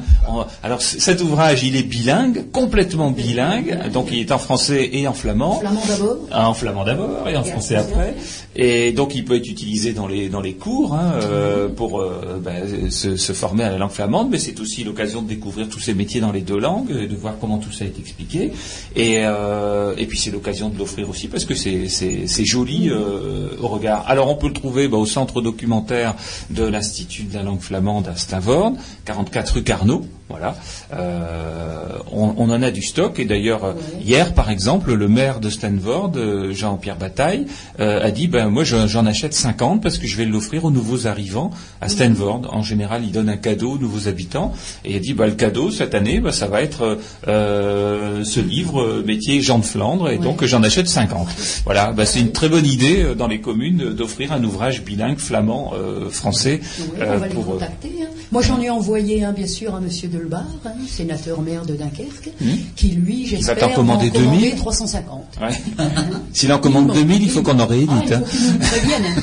[0.61, 3.89] Alors cet ouvrage il est bilingue, complètement bilingue.
[3.91, 5.59] Donc il est en français et en flamand.
[5.59, 6.17] Flamand d'abord.
[6.33, 8.15] En flamand d'abord et en Et français après.
[8.55, 12.03] Et donc il peut être utilisé dans les dans les cours hein, euh, pour
[12.43, 15.79] ben, se, se former à la langue flamande, mais c'est aussi l'occasion de découvrir tous
[15.79, 18.51] ces métiers dans les deux langues, et de voir comment tout ça est expliqué.
[18.95, 23.67] Et euh, et puis c'est l'occasion de l'offrir aussi parce que c'est joli euh, au
[23.67, 24.05] regard.
[24.07, 26.15] Alors on peut le trouver ben, au centre documentaire
[26.49, 28.73] de l'Institut de la langue flamande à Stavord,
[29.05, 30.05] 44 rue Carnot.
[30.29, 30.55] Voilà.
[30.93, 33.73] Euh, on, on en a du stock et d'ailleurs euh,
[34.03, 37.45] hier par exemple le maire de Stanford, euh, Jean-Pierre Bataille,
[37.79, 40.71] euh, a dit ben moi je- j'en achète 50 parce que je vais l'offrir aux
[40.71, 42.41] nouveaux arrivants à Stanford.
[42.51, 44.53] En général il donne un cadeau aux nouveaux habitants
[44.85, 48.39] et il a dit ben, le cadeau cette année ben, ça va être euh, ce
[48.39, 51.27] livre euh, métier Jean de Flandre et donc j'en achète 50.
[51.65, 55.17] Voilà, ben, c'est une très bonne idée euh, dans les communes d'offrir un ouvrage bilingue
[55.19, 57.91] flamand euh, français Oui, euh, on va les pour euh, contacter.
[58.01, 58.07] hein.
[58.31, 62.31] Moi, j'en ai envoyé un, bien sûr, à Monsieur Delbar, hein, sénateur maire de Dunkerque,
[62.41, 62.47] Hmm.
[62.75, 64.55] qui, lui, j'espère, t'en commander va en commander 2000.
[64.55, 65.23] 350.
[65.41, 65.85] Ouais.
[66.33, 67.91] S'il en commande 2000, il faut qu'on en Ah, réédite.
[68.09, 69.03] il faut nous prévienne.
[69.05, 69.21] hein.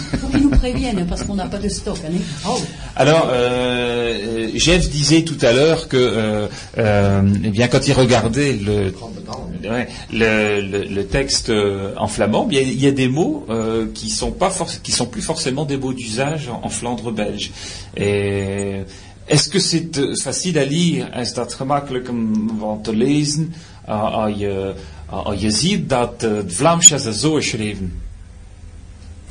[0.61, 1.99] Prévienne, parce qu'on n'a pas de stock.
[2.07, 2.13] hein.
[2.47, 2.61] Oh.
[2.97, 6.47] Alors, euh, Jeff disait tout à l'heure que, euh,
[6.79, 8.79] euh, eh bien, quand il regardait le,
[9.75, 14.09] ouais, le, le- le texte euh, en flamand, il y a des mots euh, qui
[14.11, 14.51] sont pas
[14.87, 17.51] qui sont plus forcément des mots d'usage en, en Flandre belge.
[17.97, 18.83] Et
[19.33, 21.09] est-ce que c'est euh, facile à lire?
[21.23, 23.55] Is dat gemakkelijk om te lezen?
[23.89, 24.75] Uh, je,
[25.13, 26.87] uh, als je ziet dat uh, het Vlaams
[27.21, 27.89] zo geschreven.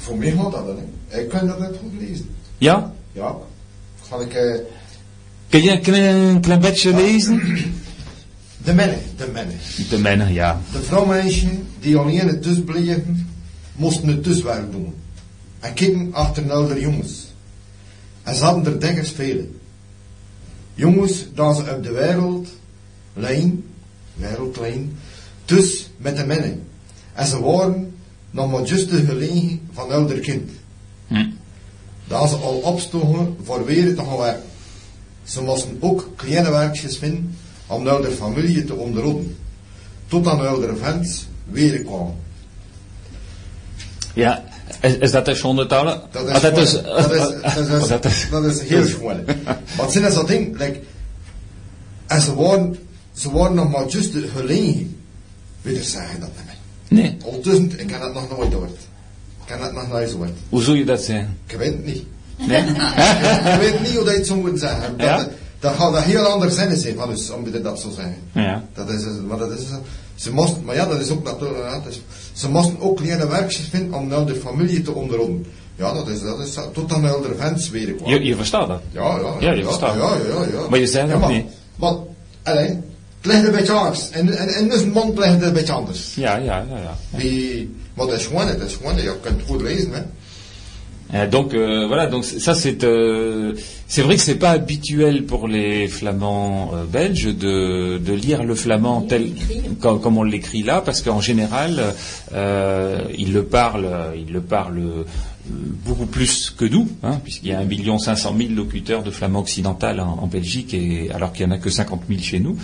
[0.10, 0.66] Voor mij gaat dat,
[1.07, 1.20] hè.
[1.22, 2.30] Ik kan dat net goed lezen.
[2.57, 2.93] Ja?
[3.12, 3.36] Ja.
[4.10, 4.34] Ga ik...
[4.34, 4.60] eh,
[5.49, 7.38] Kun je een klein, klein beetje lezen?
[8.64, 9.57] de mannen, de mannen.
[9.89, 10.62] De mannen, ja.
[10.72, 11.47] De vrouwmeisje
[11.80, 13.30] die alleen het dus bleven,
[13.76, 14.93] moesten het tuswerk doen.
[15.60, 17.28] En kijken achter de jongens.
[18.24, 19.47] En ze hadden er denkers vele.
[20.74, 22.47] Jongens, dat ze op de wereld,
[23.14, 23.64] lijn,
[24.16, 24.97] wereldlijn,
[25.45, 26.64] dus met de mannen.
[27.14, 27.89] En ze waren
[28.32, 30.50] nog maar juist de gelegen van ouder kind.
[31.08, 31.26] Hm.
[32.08, 34.44] Dat ze al opstogen voor weer te gaan werken.
[35.24, 37.36] Ze moesten ook kleine werkjes vinden
[37.68, 39.38] om de familie te onderhouden.
[40.08, 42.16] Tot aan de oudere vent weer kwam.
[44.14, 44.44] Ja,
[44.82, 45.12] is, is
[45.84, 46.12] dat?
[46.12, 48.84] Dat is, Ah, dat is, dat is, dat is, dat heel.
[49.44, 50.80] Maar het zijn dat dingen, like,
[52.08, 52.78] en ze waren,
[53.14, 55.02] ze waren nog maar juist de gelegen.
[55.62, 56.30] Wie zeggen dat.
[56.90, 58.78] Nee, Ondertussen, ik heb dat nog nooit gehoord.
[59.44, 60.30] Ik heb dat nog nooit gehoord.
[60.50, 61.38] hoe zou je dat zeggen?
[61.48, 62.04] Ik weet het niet.
[62.48, 62.62] Nee?
[63.54, 64.98] ik weet niet hoe dat je het zo moet zeggen.
[64.98, 65.28] Dat, Ja?
[65.60, 68.16] dat gaat een heel ander zinnen zijn van ons, om je dat zo zeggen.
[68.32, 68.64] Ja.
[68.74, 69.66] Dat is, maar dat is,
[70.16, 72.02] ze moesten, maar ja, dat is ook natuurlijk, is,
[72.34, 75.46] ze moesten ook kleine werkjes vinden om nou de familie te onderhouden.
[75.76, 77.96] Ja, dat is, dat is tot aan de vents weer.
[78.06, 78.82] Je, je verstaat dat?
[78.92, 79.34] Ja, ja.
[79.40, 79.96] Ja, je verstaat.
[79.96, 80.70] Ja, ja, ja, ja.
[80.70, 81.46] Maar je zei dat ja, maar, niet.
[81.76, 81.94] Maar,
[82.44, 82.84] alleen,
[83.22, 84.09] het ligt een beetje anders.
[84.09, 86.15] En, en, en dus mond ligt het een beetje anders.
[86.15, 86.78] Ja, ja, ja.
[86.78, 87.17] ja.
[87.17, 90.01] Die, maar dat is gewoon, dat is gewoon, je kunt het goed lezen, hè.
[91.11, 93.53] Euh, donc euh, voilà, donc ça c'est euh,
[93.88, 98.53] c'est vrai que c'est pas habituel pour les flamands euh, belges de, de lire le
[98.53, 99.32] flamand tel
[99.82, 101.95] comme, comme on l'écrit là, parce qu'en général
[102.34, 105.03] euh, ils le parlent, ils le parlent euh,
[105.50, 109.39] beaucoup plus que nous, hein, puisqu'il y a 1 million 500 000 locuteurs de flamand
[109.39, 112.58] occidental en, Belgique, et, alors qu'il y en a que 50 000 chez nous.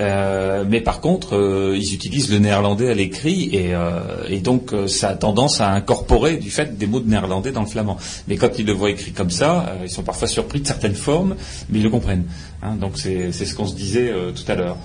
[0.00, 4.74] Euh, mais par contre, euh, ils utilisent le néerlandais à l'écrit, et, euh, et donc
[4.86, 7.96] ça a tendance à incorporer du fait des mots de néerlandais dans le flamand.
[8.28, 11.36] Mais quand ils le voient écrit comme ça, ils sont parfois surpris de certaines formes,
[11.70, 12.24] mais ils le comprennent.
[12.62, 14.76] Hein, donc c'est ce qu'on se disait euh, tout à l'heure.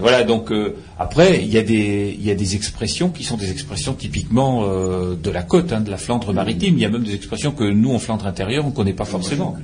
[0.00, 0.22] Voilà.
[0.22, 3.94] Donc euh, après, il y a des y a des expressions qui sont des expressions
[3.94, 6.74] typiquement euh, de la côte, hein, de la Flandre maritime.
[6.76, 9.56] Il y a même des expressions que nous en Flandre intérieure on connaît pas forcément.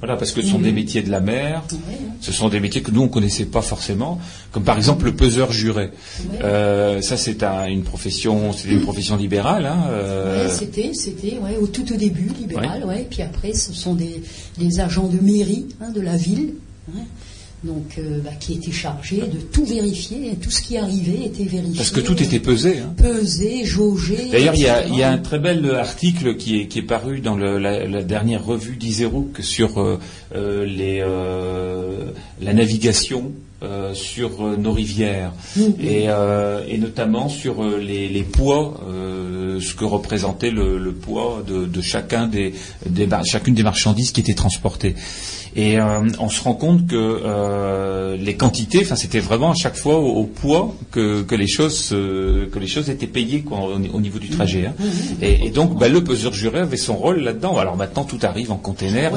[0.00, 1.62] Voilà, parce que ce sont des métiers de la mer.
[2.22, 4.18] Ce sont des métiers que nous on connaissait pas forcément,
[4.50, 5.90] comme par exemple le peseur juré.
[6.42, 9.66] Euh, ça c'est un- une profession, c'est une profession libérale.
[9.66, 13.06] Hein, euh, Ouais, c'était, c'était, ouais, au tout au début, libéral, ouais.
[13.10, 14.22] Puis après, ce sont des,
[14.58, 16.54] des agents de mairie hein, de la ville,
[17.62, 21.44] donc euh, bah, qui étaient chargés de tout vérifier, et tout ce qui arrivait était
[21.44, 21.76] vérifié.
[21.76, 22.78] parce que tout était pesé.
[22.78, 22.94] Hein.
[22.96, 24.28] pesé, jaugé.
[24.32, 27.36] D'ailleurs, il y, a, y un très bel article qui est, qui est paru dans
[27.36, 29.98] le- la, la dernière revue d'Iserouk sur euh,
[30.34, 32.06] euh, les, euh,
[32.40, 33.32] la navigation
[33.62, 35.32] euh, sur euh, nos rivières
[35.78, 40.92] et, euh, et notamment sur euh, les, les poids, euh, ce que représentait le, le
[40.92, 42.54] poids de, de chacun des,
[43.26, 44.94] chacune des marchandises qui étaient transportées.
[45.56, 49.76] Et euh, on se rend compte que euh, les quantités, enfin c'était vraiment à chaque
[49.76, 53.58] fois au, au poids que, que les choses se- que les choses étaient payées quoi,
[53.60, 54.66] au, au niveau du trajet.
[54.66, 54.74] hein.
[55.20, 57.56] Et, et donc bah, le peseur juré avait son rôle là-dedans.
[57.58, 59.12] Alors maintenant tout arrive en container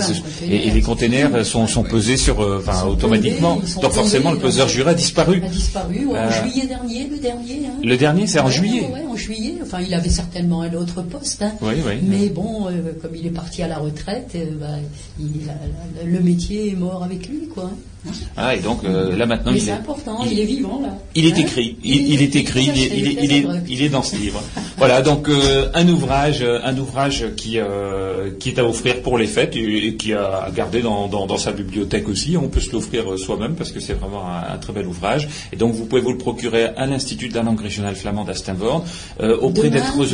[0.50, 3.62] et, et les containers sont, sont pesés sur, euh, enfin automatiquement.
[3.82, 5.42] Donc forcément le peseur juré a disparu.
[5.46, 7.68] a disparu ouais, en juillet dernier, le dernier.
[7.68, 7.80] hein.
[7.84, 8.84] Le dernier c'est en Ouais, juillet.
[9.10, 9.56] en juillet.
[9.62, 11.42] Enfin, il avait certainement un autre poste.
[11.44, 11.52] hein.
[11.62, 11.94] Oui, oui.
[12.04, 14.68] Mais bon, euh, comme il est parti à la retraite, euh, bah,
[15.20, 17.70] il a- le métier est mort avec lui, quoi.
[18.08, 18.12] Hein.
[18.38, 20.90] Ah, et donc euh, là maintenant Mais il est, important, il- il, est vivant là.
[21.16, 23.82] Il est Hein écrit, il, il est écrit, il est, il est, il est, il
[23.82, 24.42] est dans ce livre.
[24.78, 29.18] Voilà, donc euh, un ouvrage, euh, un ouvrage qui, euh, qui est à offrir pour
[29.18, 32.38] les fêtes et, et qui a à garder dans, dans, dans sa bibliothèque aussi.
[32.38, 35.28] On peut se l'offrir soi-même parce que c'est vraiment un, un très bel ouvrage.
[35.52, 38.34] Et donc vous pouvez vous le procurer à l'Institut de la langue régionale flamande à
[39.22, 40.06] euh, auprès Demain, d'être oui,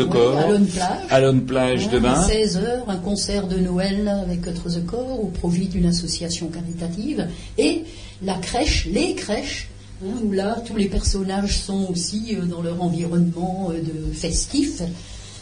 [1.10, 1.86] à Lone Plage.
[1.86, 2.14] Hein, demain.
[2.14, 4.42] À 16h, un concert de Noël avec
[4.86, 7.28] Corps au profit d'une association caritative.
[7.58, 7.79] Et
[8.22, 9.70] la crèche, les crèches,
[10.04, 14.82] hein, où là, tous les personnages sont aussi euh, dans leur environnement euh, de festif.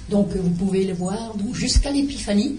[0.09, 2.57] Donc, euh, vous pouvez le voir jusqu'à l'Épiphanie,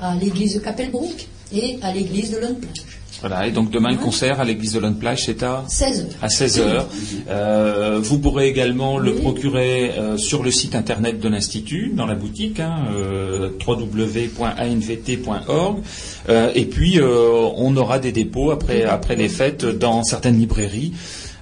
[0.00, 2.99] à l'église de Capelbrook et à l'église de Lone Plage.
[3.20, 6.04] Voilà, et donc demain le concert à l'église de Plage, c'est à 16h.
[6.22, 6.84] à 16h.
[7.28, 12.14] Euh, vous pourrez également le procurer euh, sur le site internet de l'Institut, dans la
[12.14, 14.40] boutique, hein, euh, www.anvt.org.
[16.28, 20.92] Euh, et puis, euh, on aura des dépôts après, après les fêtes dans certaines librairies.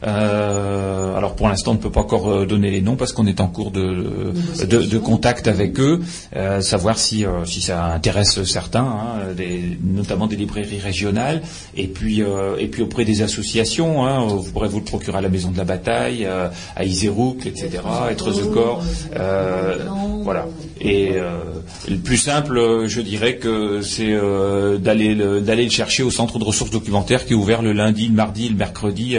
[0.06, 3.26] Euh, alors pour l'instant, on ne peut pas encore euh, donner les noms parce qu'on
[3.26, 4.32] est en cours de,
[4.64, 6.00] de, de contact avec eux,
[6.36, 11.42] euh, savoir si, euh, si ça intéresse certains, hein, des- notamment des librairies régionales,
[11.76, 12.22] et puis,
[12.58, 14.06] et puis auprès des associations.
[14.06, 16.26] Hein, vous pourrez vous le procurer à la Maison de la Bataille,
[16.76, 18.82] à Iserouk, etc., à Etrezecor.
[19.18, 19.76] Euh,
[20.22, 20.46] voilà.
[20.80, 21.12] Et
[21.88, 24.16] le plus simple, je dirais que c'est
[24.78, 28.48] d'aller le, chercher au centre de ressources documentaires qui est ouvert le lundi, le mardi,
[28.48, 29.16] le mercredi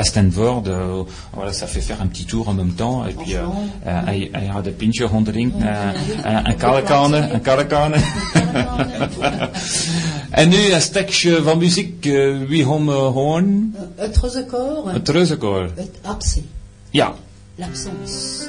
[0.00, 0.62] à Stanford.
[0.66, 3.06] Euh, voilà, ça fait faire un petit tour en même temps.
[3.06, 3.42] Et puis, euh,
[3.86, 5.90] euh, hij, hij had pintje hondering, uh,
[6.44, 7.96] een kalkane, een kalkane.
[10.30, 12.06] en nu een stukje van muziek.
[12.06, 13.74] eh, wie gaan we horen?
[13.96, 15.70] Het Trezecor, Het Reuzenkoor.
[15.74, 16.46] het absent,
[16.90, 17.14] Ja.
[17.56, 18.48] l'absence.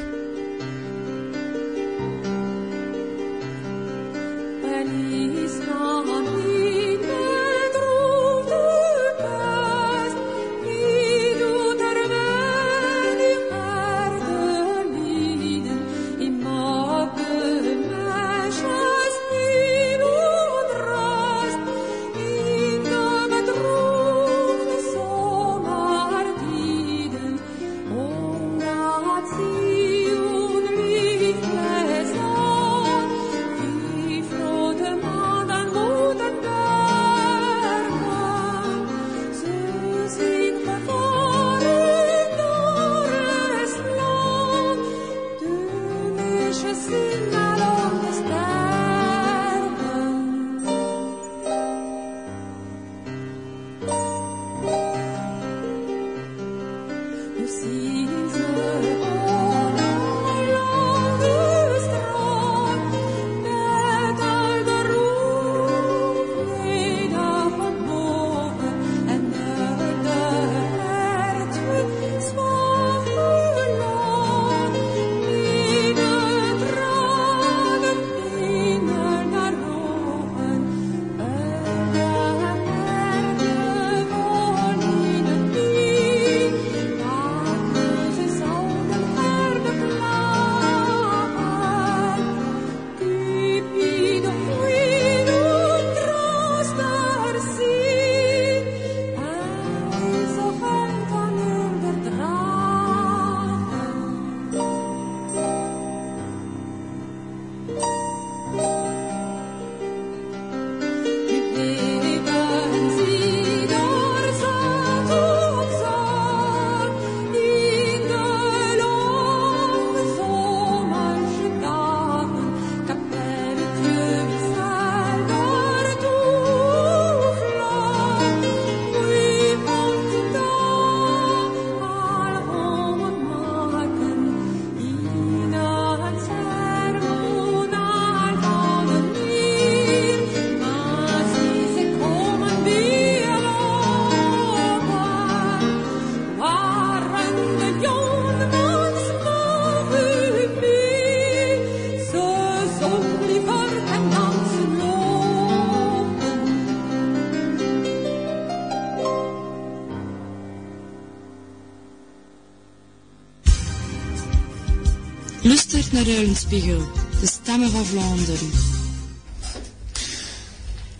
[165.94, 166.82] Eulenspiegel,
[167.22, 168.50] de stemmen van Vlaanderen.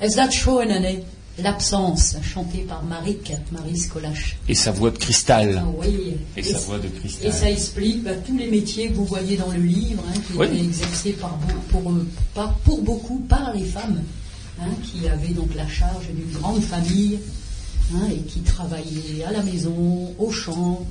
[0.02, 1.04] Is dat schoon, né
[1.38, 4.36] L'absence, chanté par Marik, Marie Scolache.
[4.48, 5.58] Et sa voix de cristal.
[5.58, 6.18] Ah oui.
[6.36, 7.28] Et sa voix de cristal.
[7.28, 10.34] Et ça explique bah, tous les métiers que vous voyez dans le livre, hein, qui
[10.38, 10.48] Oui.
[10.48, 11.38] étaient exercés par,
[11.70, 14.04] pour, euh, par- pour beaucoup par les femmes,
[14.62, 17.18] hein, qui avaient donc la charge d'une grande famille
[17.96, 20.86] hein, et qui travaillaient à la maison, au champ,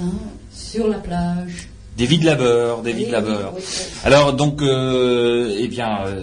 [0.00, 0.12] hein,
[0.52, 1.68] sur la plage.
[1.96, 3.52] Des vies de labeur, des vies de labeur.
[3.54, 3.74] oui, oui.
[4.04, 6.22] Alors donc, euh, eh bien, euh,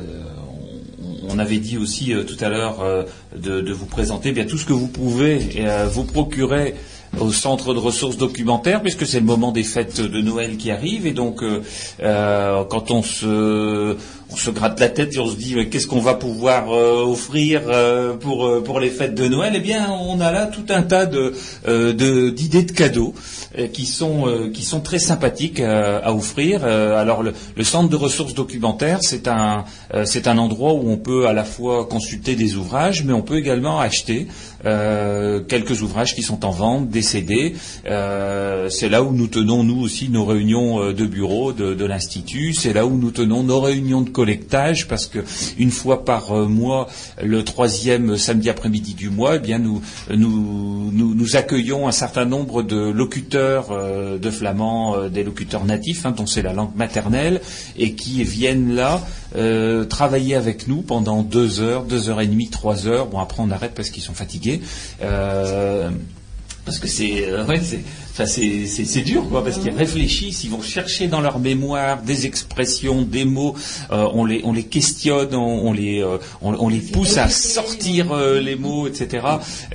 [1.29, 3.03] on, on avait dit aussi euh, tout à l'heure euh,
[3.35, 6.75] de, de vous présenter eh bien tout ce que vous pouvez euh, vous procurer
[7.19, 11.05] au centre de ressources documentaires, puisque c'est le moment des fêtes de Noël qui arrivent,
[11.05, 11.61] et donc euh,
[12.01, 13.97] euh, quand on se,
[14.31, 17.63] on se gratte la tête et on se dit qu'est-ce qu'on va pouvoir euh, offrir
[17.67, 20.83] euh, pour euh, pour les fêtes de Noël, eh bien on a là tout un
[20.83, 21.33] tas de
[22.31, 23.13] d'idées de cadeaux
[23.73, 26.63] qui sont qui sont très sympathiques à offrir.
[26.63, 31.43] Alors le, centre de ressources documentaires, c'est un un endroit où on peut à la
[31.43, 34.27] fois consulter des ouvrages, mais on peut également acheter
[34.63, 37.55] quelques ouvrages qui sont en vente, des CD.
[37.83, 42.53] C'est là où nous tenons nous aussi nos réunions de bureau de, de l'institut.
[42.53, 45.19] C'est là où nous tenons nos réunions de collectage parce que
[45.57, 46.87] une fois par euh, mois,
[47.23, 52.61] le troisième samedi après-midi du mois, eh bien nous nous, nous accueillons un certain nombre
[52.61, 57.41] de locuteurs euh, de flamand, euh, des locuteurs natifs hein, dont c'est la langue maternelle
[57.79, 59.01] et qui viennent là
[59.89, 63.07] travailler avec nous pendant deux heures, deux heures et demie, trois heures.
[63.07, 64.61] Bon après on arrête parce qu'ils sont fatigués.
[64.99, 67.25] Parce que c'est
[68.11, 73.01] enfin, c'est dur quoi parce qu'ils réfléchissent, ils vont chercher dans leur mémoire des expressions,
[73.01, 73.55] des mots,
[73.91, 77.29] euh, on les on les questionne, on, on les euh, on, on les pousse à
[77.29, 79.25] sortir euh, les mots, etc.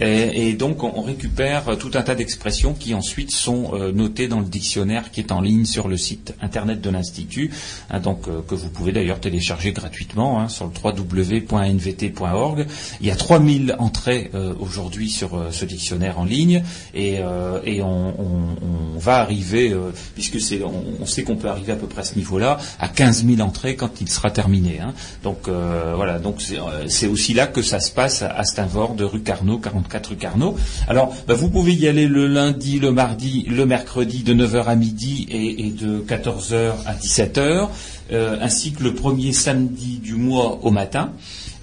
[0.00, 3.92] Et, et donc on, on récupère euh, tout un tas d'expressions qui ensuite sont euh,
[3.92, 7.50] notées dans le dictionnaire qui est en ligne sur le site internet de l'institut,
[7.90, 12.66] hein, donc euh, que vous pouvez d'ailleurs télécharger gratuitement hein, sur le www.nvt.org.
[13.00, 16.62] Il y a 3000 entrées euh, aujourd'hui sur euh, ce dictionnaire en ligne
[16.94, 21.70] et, euh, et on, on- va arriver, euh, puisque c'est, on, sait qu'on peut arriver
[21.72, 24.80] à peu près à ce niveau-là, à 15 000 entrées quand il sera terminé.
[24.80, 24.94] hein.
[25.22, 28.42] Donc euh, voilà, donc c'est, euh, c'est aussi là que ça se passe à, à
[28.44, 30.56] Steinvord, de rue Carnot, 44 rue Carnot.
[30.88, 34.74] Alors bah, vous pouvez y aller le lundi, le mardi, le mercredi de 9h à
[34.76, 37.68] midi et, et de 14h à 17h,
[38.12, 41.12] euh, ainsi que le premier samedi du mois au matin.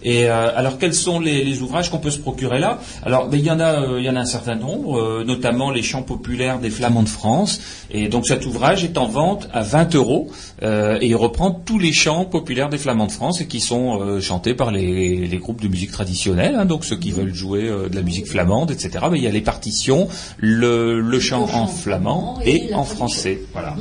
[0.03, 2.79] Et euh, alors quels sont les, les ouvrages qu'on peut se procurer là?
[3.03, 5.23] Alors ben, il y en a, euh, il y en a un certain nombre, euh,
[5.25, 7.61] notamment les chants populaires des Flamands de France.
[7.91, 10.29] Et donc cet ouvrage est en vente à 20 euros
[10.63, 13.99] euh, et il reprend tous les chants populaires des Flamands de France et qui sont
[14.01, 16.55] euh, chantés par les, les groupes de musique traditionnelle.
[16.55, 18.89] hein, donc ceux qui veulent jouer euh, de la musique flamande, etc.
[19.09, 23.39] Ben, il y a les partitions, le, le chant en flamand et en français.
[23.53, 23.75] Voilà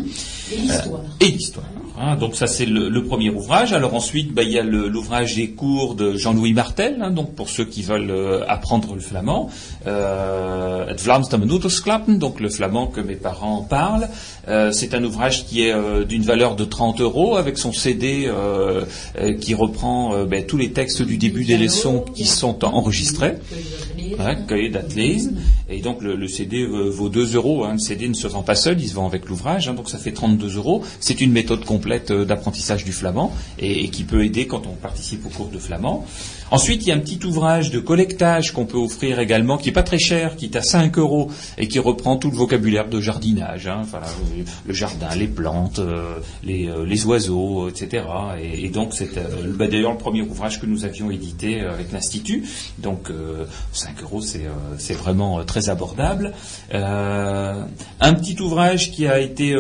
[0.52, 1.00] Et l'histoire.
[1.20, 1.66] et l'histoire.
[1.98, 2.16] Hein.
[2.16, 3.72] donc ça c'est le, le premier ouvrage.
[3.72, 7.48] Alors ensuite, bah, il y a l'ouvrage des cours de Jean-Louis Martel, hein, donc pour
[7.48, 9.50] ceux qui veulent euh, apprendre le flamand,
[9.86, 14.08] euh, Het Vlaams de Menutersklappen, donc le flamand que mes parents parlent.
[14.48, 18.24] Euh, c'est un ouvrage qui est euh, d'une valeur de 30 euros avec son CD
[18.26, 18.84] euh,
[19.18, 23.34] euh, qui reprend euh, ben, tous les textes du début des leçons qui sont enregistrés.
[25.68, 27.64] Et donc le, CD vaut 2 euros.
[27.64, 27.72] Hein.
[27.74, 29.68] Le CD ne se vend pas seul, il se vend avec l'ouvrage.
[29.68, 30.82] hein, donc ça fait 32 euros.
[31.00, 35.26] C'est une méthode complète euh, d'apprentissage du flamand et, qui peut aider quand on participe
[35.26, 36.06] au cours de flamand.
[36.52, 39.72] Ensuite, il y a un petit ouvrage de collectage qu'on peut offrir également, qui est
[39.72, 43.00] pas très cher, qui est à 5 euros et qui reprend tout le vocabulaire de
[43.00, 43.68] jardinage.
[43.68, 43.84] Hein,
[44.66, 48.04] le jardin, les plantes, euh, les, euh, les oiseaux, etc.
[48.38, 52.44] Et, donc c'est euh, bah, d'ailleurs le premier ouvrage que nous avions édité avec l'institut.
[52.78, 56.34] Donc euh, 5 euros, c'est vraiment très abordable.
[56.70, 59.56] Un petit ouvrage qui a été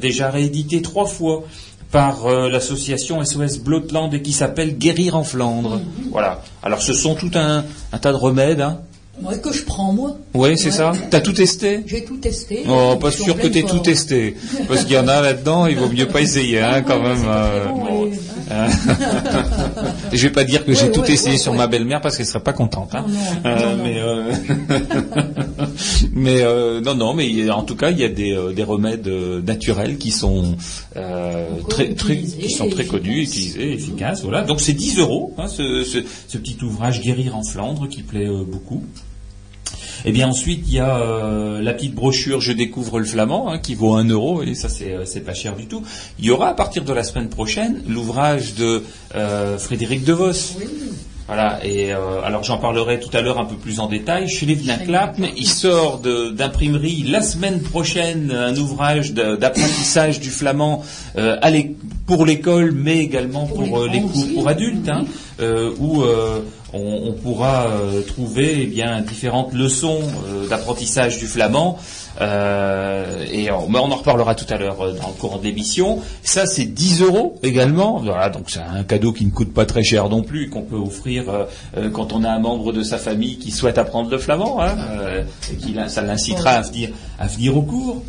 [0.00, 1.42] déjà réédité trois fois
[1.90, 5.80] par euh, l'association SOS Blotland et qui s'appelle Guérir en Flandre.
[6.10, 6.42] Voilà.
[6.62, 8.60] Alors ce sont tout un, un tas de remèdes.
[8.60, 8.80] Hein.
[9.42, 10.16] Que je prends, moi.
[10.34, 10.70] Oui, c'est Ouais.
[10.72, 10.92] ça.
[11.10, 12.64] T'as tout testé J'ai tout testé.
[12.68, 14.36] Oh, pas sûr que t'aies tout testé.
[14.66, 17.22] Parce qu'il y en a là-dedans, il vaut mieux pas essayer, hein, quand Ouais, même.
[17.26, 18.02] euh, bon, bon.
[18.04, 18.10] ouais.
[18.50, 18.66] Hein.
[20.12, 22.52] Je vais pas dire que j'ai tout essayé sur ma belle-mère parce qu'elle serait pas
[22.54, 22.94] contente.
[22.94, 23.04] Hein.
[23.08, 23.82] Non, non, Euh, non, non.
[23.84, 24.32] mais euh,
[26.12, 29.08] mais non, non, mais en tout cas, il y a des, des remèdes
[29.46, 30.56] naturels qui sont
[31.68, 34.22] très, qui sont très connus, utilisés, efficaces.
[34.22, 34.42] Voilà.
[34.42, 38.28] Donc c'est 10 euros, hein, ce, ce, ce petit ouvrage Guérir en Flandre qui plaît
[38.50, 38.82] beaucoup.
[40.04, 43.58] Et bien ensuite, il y a euh, la petite brochure Je découvre le flamand, hein,
[43.58, 45.82] qui vaut un euro, et ça c'est, euh, c'est pas cher du tout.
[46.18, 50.32] Il y aura à partir de la semaine prochaine l'ouvrage de euh, Frédéric De Vos.
[50.58, 50.66] Oui.
[51.28, 54.30] Voilà, et euh, alors j'en parlerai tout à l'heure un peu plus en détail.
[54.30, 60.82] Schlievna Klapn, il sort d'imprimerie la semaine prochaine un ouvrage d'apprentissage du flamand
[61.18, 61.50] euh, à
[62.06, 65.04] pour l'école, mais également Pour pour, les cours pour adultes, hein,
[65.40, 66.02] euh, où
[66.72, 71.78] on, pourra euh, trouver eh bien différentes leçons euh, d'apprentissage du flamand.
[72.20, 76.00] Euh, et on, en reparlera tout à l'heure dans le courant de l'émission.
[76.22, 78.00] Ça, c'est 10 euros également.
[78.00, 80.76] Voilà, donc c'est un cadeau qui ne coûte pas très cher non plus, qu'on peut
[80.76, 81.24] offrir
[81.92, 84.76] quand on a un membre de sa famille qui souhaite apprendre le flamand, hein,
[85.52, 86.60] et qui ça l'incitera
[87.18, 88.02] à venir au cours.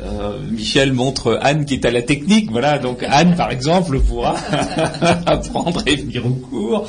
[0.00, 4.36] Euh, Michel montre Anne qui est à la technique, voilà, donc Anne par exemple pourra
[5.26, 6.86] apprendre et venir au cours.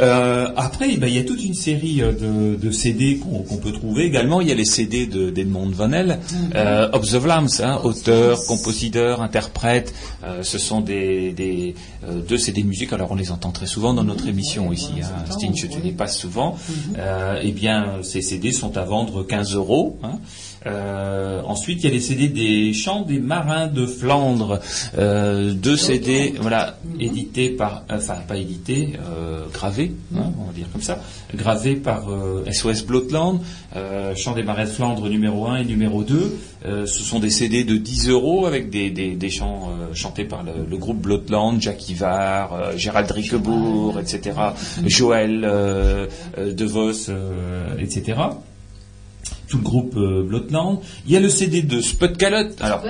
[0.00, 3.72] Euh, après, ben, il y a toute une série euh, de, de CD qu'on peut
[3.72, 4.40] trouver également.
[4.40, 6.18] Il y a les CD de d'Edmond Vanel,
[6.54, 9.94] euh, Of the hein, auteur, compositeur, interprète.
[10.24, 12.92] Euh, ce sont des, des euh, deux CD de musique.
[12.92, 14.92] Alors on les entend très souvent dans notre émission ici.
[15.02, 15.30] Hein.
[15.30, 16.56] Stinch, tu les passes souvent.
[16.98, 19.98] Euh, eh bien, ces CD sont à vendre 15 euros.
[20.02, 20.18] Hein.
[20.66, 24.60] Euh, ensuite, il y a les CD des chants des marins de Flandre,
[24.96, 30.66] euh, deux CD, voilà, édités par, enfin pas édités, euh, gravés, hein, on va dire
[30.72, 31.00] comme ça,
[31.34, 33.40] gravés par euh, SOS Blotland,
[33.76, 36.36] euh, chants des marins de Flandre numéro 1 et numéro 2.
[36.66, 40.24] Euh, ce sont des CD de 10 euros avec des, des, des chants euh, chantés
[40.24, 44.32] par le, le groupe Blotland, Jacques Ivar, euh, Gérald Riquebourg, etc.,
[44.84, 46.06] Joël euh,
[46.36, 48.16] euh, De Vos, euh, etc
[49.48, 50.80] tout le groupe euh, Blotland.
[51.06, 52.50] Il y a le CD de Spud Calot.
[52.60, 52.82] Alors,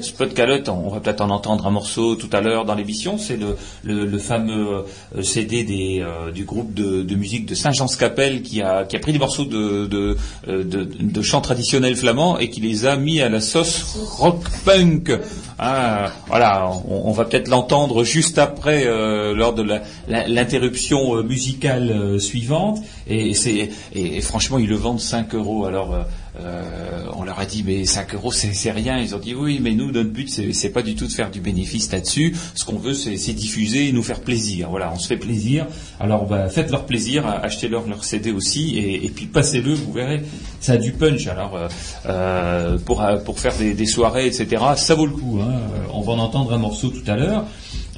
[0.00, 3.18] Spud Calot, on, va peut-être en entendre un morceau tout à l'heure dans l'émission.
[3.18, 4.84] C'est le, le, le fameux
[5.16, 8.98] euh, CD des, euh, du groupe de, de musique de Saint-Jean-Scapelle qui a, qui a
[8.98, 10.16] pris des morceaux de, de,
[10.48, 14.42] euh, de, de chants traditionnels flamands et qui les a mis à la sauce rock
[14.64, 15.12] punk.
[15.58, 19.64] Ah, voilà, on, on va peut-être l'entendre juste après euh, lors de
[20.08, 22.80] l'interruption musicale suivante.
[23.06, 25.66] Et, c'est et, et franchement, ils le vendent 5 euros.
[25.66, 26.05] Alors,
[26.40, 28.98] euh, on leur a dit mais 5 euros c'est rien.
[28.98, 31.40] Ils ont dit oui, mais nous notre but c'est pas du tout de faire du
[31.40, 32.34] bénéfice là-dessus.
[32.54, 34.70] Ce qu'on veut c'est diffuser et nous faire plaisir.
[34.70, 35.66] Voilà, on se fait plaisir.
[36.00, 39.74] Alors bah, faites leur plaisir, achetez-leur leur CD aussi et, puis passez-le.
[39.74, 40.22] Vous verrez,
[40.60, 41.26] ça a du punch.
[41.26, 41.68] Alors euh,
[42.06, 44.62] euh, pour faire des, soirées etc.
[44.76, 45.40] Ça vaut le coup.
[45.42, 45.60] hein.
[45.92, 47.44] On va en entendre un morceau tout à l'heure.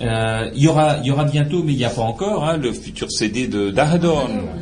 [0.01, 2.57] Euh, il y aura, il y aura bientôt, mais il n'y a pas encore, hein,
[2.57, 3.73] le futur CD de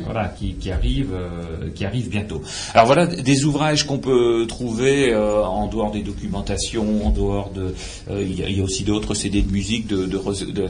[0.05, 2.41] voilà, qui, qui arrive, euh, qui arrive bientôt.
[2.73, 7.73] Alors voilà, des ouvrages qu'on peut trouver euh, en dehors des documentations, en dehors de,
[8.09, 10.67] il y, a- il y a aussi d'autres CD de musique de de, Rose- de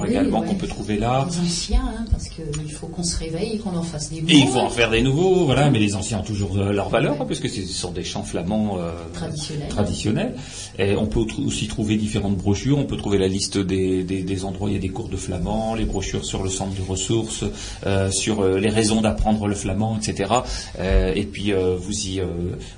[0.00, 0.46] Oui, également ouais.
[0.48, 1.26] qu'on peut trouver là.
[1.30, 4.46] Les anciens, hein, parce qu'il faut qu'on se réveille, qu'on en fasse des Et il
[4.48, 7.40] faut en faire des nouveaux, voilà, mais les anciens ont toujours leur valeur, hein, parce
[7.40, 8.78] que ce sont des chants flamands
[9.12, 9.68] Traditionnels.
[9.68, 10.34] traditionnels.
[10.78, 14.44] Et on peut aussi trouver différentes brochures, on peut trouver la liste des, des, des
[14.44, 17.44] endroits il y a des cours de flamand, les brochures sur le centre de ressources,
[17.86, 20.30] euh, sur euh, les raisons d'apprendre le flamand, etc.
[20.78, 22.20] Euh, et puis vous y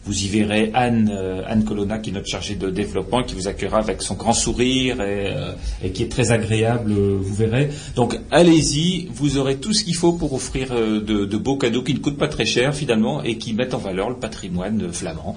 [0.05, 1.11] vous y verrez Anne
[1.47, 5.01] Anne Colonna qui est notre chargée de développement qui vous accueillera avec son grand sourire
[5.01, 7.71] et, qui est très agréable, vous verrez.
[7.95, 11.99] Donc allez-y, vous aurez tout ce qu'il faut pour offrir de, beaux cadeaux qui ne
[11.99, 15.37] coûtent pas très cher finalement et qui mettent en valeur le patrimoine flamand.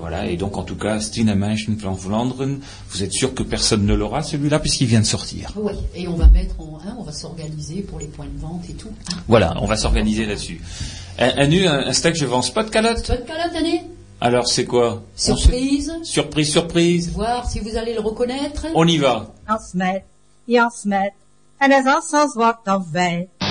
[0.00, 2.58] Voilà, et donc en tout cas, Stina Menschen van Vlaanderen,
[2.90, 5.52] vous êtes sûr que personne ne l'aura celui-là puisqu'il vient de sortir.
[5.56, 8.64] Oui, et on va mettre, en, hein, on va s'organiser pour les points de vente
[8.68, 8.90] et tout.
[9.10, 10.60] Ah, Voilà, on va s'organiser là-dessus.
[11.18, 13.10] Un, un, nu, un, un steak, je vends spot calotte.
[13.10, 13.84] De calotte, année
[14.20, 15.02] Alors c'est quoi?
[15.02, 15.92] On sait- Surprise.
[16.02, 17.10] Surprise, surprise.
[17.12, 18.66] Voir si vous allez le reconnaître.
[18.74, 19.32] On y va.
[19.48, 20.04] Jan Smet,
[20.48, 21.12] Jan Smet,
[21.60, 23.41] en is al zo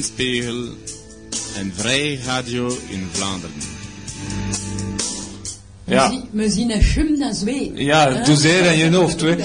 [0.00, 0.64] Eulenspiegel,
[1.60, 3.54] een vrij radio in Vlaanderen.
[5.84, 6.12] Ja.
[6.30, 7.72] We zien een schum dans twee.
[7.74, 8.24] Ja, Hein?
[8.24, 9.36] doe zeer en je hoofd, hè.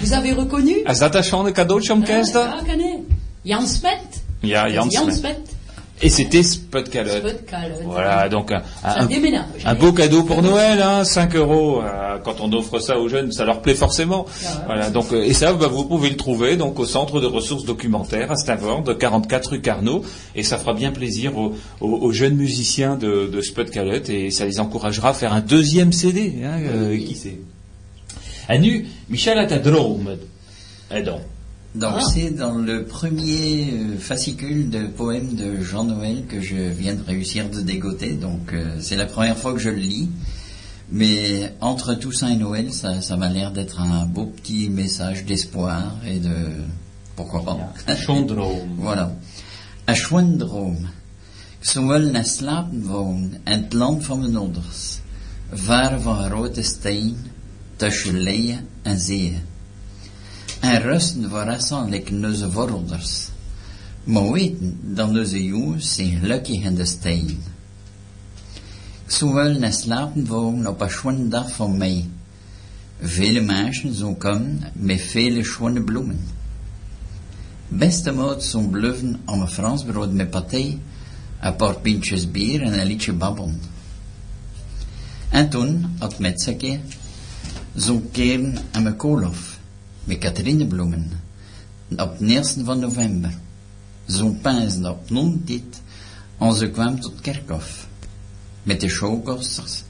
[0.00, 0.82] Vous avez reconnu?
[0.84, 2.04] Is dat een schone cadeautje om?
[2.06, 2.22] Ja.
[3.42, 4.22] Jan Smet.
[4.40, 5.16] Ja, Jan Jan Smet.
[5.16, 5.36] Smet.
[6.00, 7.18] Et c'était Spot Calotte.
[7.28, 7.82] Spot Calotte.
[7.84, 8.50] Voilà, donc
[9.64, 11.82] un, beau cadeau pour Noël, hein, 5 euros.
[11.82, 12.03] euh,
[12.44, 14.26] on offre ça aux jeunes, ça leur plaît forcément.
[14.66, 17.64] Voilà, donc euh, et ça, bah, vous pouvez le trouver donc au centre de ressources
[17.64, 20.02] documentaires à Stavord, 44 rue Carnot,
[20.34, 24.30] et ça fera bien plaisir aux, aux- aux jeunes musiciens de, de Spot Calotte et
[24.30, 26.34] ça les encouragera à faire un deuxième CD.
[26.44, 27.38] Hein, euh, qui sait
[28.48, 30.16] En nu, Michel a ta drôme.
[31.04, 31.20] Donc.
[31.74, 32.00] Donc Ah.
[32.14, 37.02] c'est dans le premier euh, fascicule de poèmes de Jean Noël que je viens de
[37.04, 38.10] réussir de dégoter.
[38.12, 40.08] Donc euh, c'est la première fois que je le lis.
[40.90, 45.96] Mais entre Toussaint et Noël, ça, ça m'a l'air d'être un beau petit message d'espoir
[46.06, 46.34] et de...
[47.16, 48.76] Pourquoi pas Chondrome.
[48.78, 49.12] Voilà.
[49.86, 50.88] A Schwendroom.
[51.60, 55.00] Zowel naar slapen woon in het land van mijn ouders.
[55.52, 57.16] Ver van grote steen,
[57.76, 59.42] tussen leien en zeeën.
[60.60, 63.28] En rusten verrassen like onze voorouders.
[64.04, 67.42] Maar weten dat onze jongens zijn gelukkig in de steen.
[69.14, 72.10] Ik zou wel naar slapen wonen op een schone dag van mei.
[73.00, 76.20] Vele mensen zo komen met vele schone bloemen.
[77.68, 80.78] Beste maat zo'n bluffen om een Frans brood met paté,
[81.40, 83.60] een paar pintjes bier en een liedje babbelen.
[85.28, 86.80] En toen had Metzeke
[87.74, 89.58] zo'n keren aan mijn koolhof,
[90.04, 91.10] met Katherinebloemen,
[91.96, 93.34] op de eerste van november.
[94.04, 95.82] Zo'n pinsen op non-dit,
[96.38, 97.86] en ze kwam tot kerkhof,
[98.64, 99.82] met de showkosters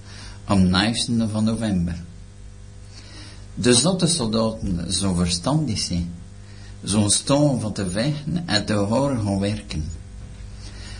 [0.48, 2.02] om de 9e van november.
[3.55, 6.12] De zotte soldaten zo verstandig zijn,
[6.82, 9.84] zo'n stoom van te vechten en te horen gaan werken.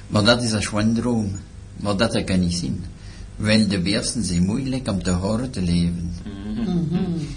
[0.07, 1.33] Maar dat is een schoon droom,
[1.77, 2.85] maar dat kan niet zien.
[3.37, 6.15] Wel, de beesten zijn moeilijk om te horen te leven.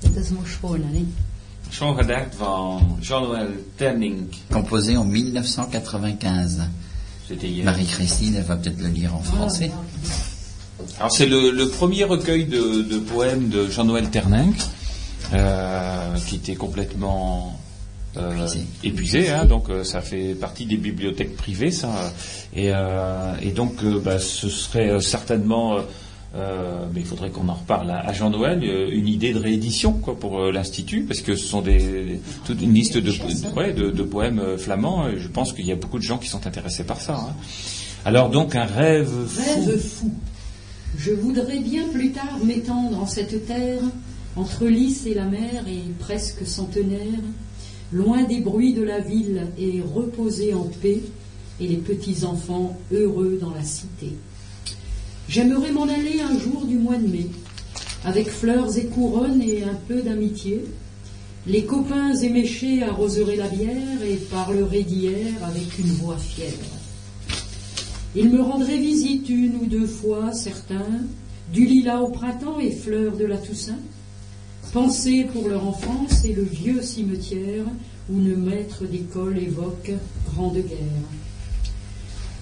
[0.00, 1.06] Dat is mooi schoon, hè?
[1.68, 4.28] Chant gedacht van Jean-Noël Terning.
[4.50, 6.68] Composé en 1995.
[7.64, 9.70] Marie-Christine elle va peut-être le lire en français.
[10.98, 14.56] Alors c'est le, le premier recueil de, de poèmes de Jean-Noël Terninck,
[15.32, 17.58] euh, qui était complètement
[18.16, 18.66] euh, Épuisé.
[18.82, 22.12] épuisé, hein, donc euh, ça fait partie des bibliothèques privées, ça.
[22.54, 25.78] Et, euh, et donc euh, bah, ce serait euh, certainement,
[26.34, 29.92] euh, mais il faudrait qu'on en reparle à, à Jean-Noël, euh, une idée de réédition
[29.94, 33.12] quoi pour euh, l'institut, parce que ce sont des toute une liste de,
[33.56, 35.08] ouais, de, de poèmes flamands.
[35.08, 37.14] Et je pense qu'il y a beaucoup de gens qui sont intéressés par ça.
[37.16, 37.34] hein.
[38.04, 39.40] Alors donc un rêve fou.
[39.66, 40.10] Rêve fou.
[40.96, 43.82] Je voudrais bien plus tard m'étendre en cette terre,
[44.36, 47.20] entre lys et la mer et presque centenaire,
[47.92, 51.00] loin des bruits de la ville et reposer en paix,
[51.60, 54.14] et les petits enfants heureux dans la cité.
[55.30, 57.26] J'aimerais m'en aller un jour du mois de mai,
[58.04, 60.64] avec fleurs et couronnes et un peu d'amitié.
[61.46, 66.50] Les copains éméchés arroseraient la bière et parleraient d'hier avec une voix fière.
[68.16, 70.98] Il me rendrait visite une ou deux fois, certains,
[71.52, 73.78] du lilas au printemps et fleurs de la Toussaint.
[74.72, 77.66] Pensée pour leur enfance et le vieux cimetière
[78.12, 79.92] où le maître d'école évoque
[80.26, 81.29] grande guerre.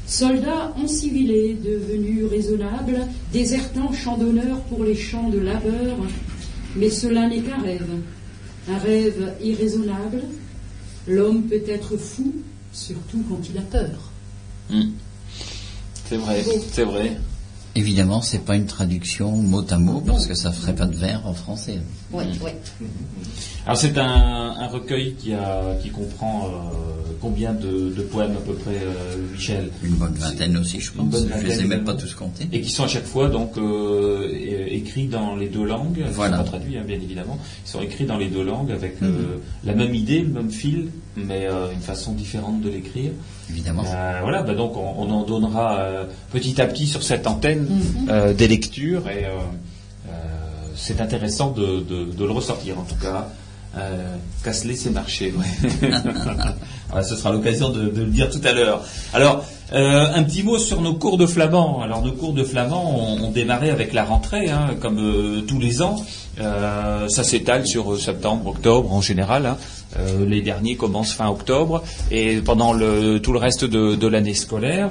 [0.09, 5.99] Soldats encivilés, devenus raisonnables, désertant champ d'honneur pour les champs de labeur,
[6.77, 7.91] mais cela n'est qu'un rêve,
[8.71, 10.23] un rêve irraisonnable.
[11.07, 12.33] L'homme peut être fou,
[12.73, 14.11] surtout quand il a peur.
[14.71, 14.93] Hmm.
[16.09, 17.19] C'est vrai, c'est vrai.
[17.75, 21.27] Évidemment, c'est pas une traduction mot à mot parce que ça ferait pas de vers
[21.27, 21.81] en français.
[22.13, 22.51] Oui, oui.
[23.67, 28.41] Alors c'est un, un recueil qui, a, qui comprend euh, combien de, de poèmes à
[28.41, 29.69] peu près, euh, Michel?
[29.83, 31.07] Une bonne vingtaine aussi, je pense.
[31.07, 32.47] bonne Je les ai même pas tous comptés.
[32.51, 34.31] Et qui sont à chaque fois donc euh,
[34.71, 36.37] écrits dans les deux langues, Voilà.
[36.37, 39.03] Ils sont pas traduits hein, bien évidemment, ils sont écrits dans les deux langues avec
[39.03, 39.09] Mhm.
[39.09, 43.11] euh, la même idée, le même fil, mais euh, une façon différente de l'écrire.
[43.51, 43.83] Évidemment.
[43.87, 47.67] Euh, voilà, bah donc on, on en donnera euh, petit à petit sur cette antenne
[47.69, 48.09] Mhm.
[48.09, 49.31] euh, des lectures et euh,
[50.09, 50.11] euh,
[50.75, 53.29] c'est intéressant de, de- de le ressortir en tout cas.
[53.79, 55.33] Euh, Casse-les, c'est marché.
[55.37, 55.91] Ouais.
[56.95, 58.83] Ouais, ce sera l'occasion de, le dire tout à l'heure.
[59.13, 61.83] Alors, euh, un petit mot sur nos cours de flamand.
[61.83, 65.83] Alors, nos cours de flamand ont, démarré avec la rentrée, hein, comme euh, tous les
[65.83, 65.97] ans.
[66.41, 69.47] Euh, ça s'étale sur septembre, octobre en général.
[69.47, 69.57] hein.
[70.27, 74.91] Les derniers commencent fin octobre et pendant tout le reste de l'année scolaire.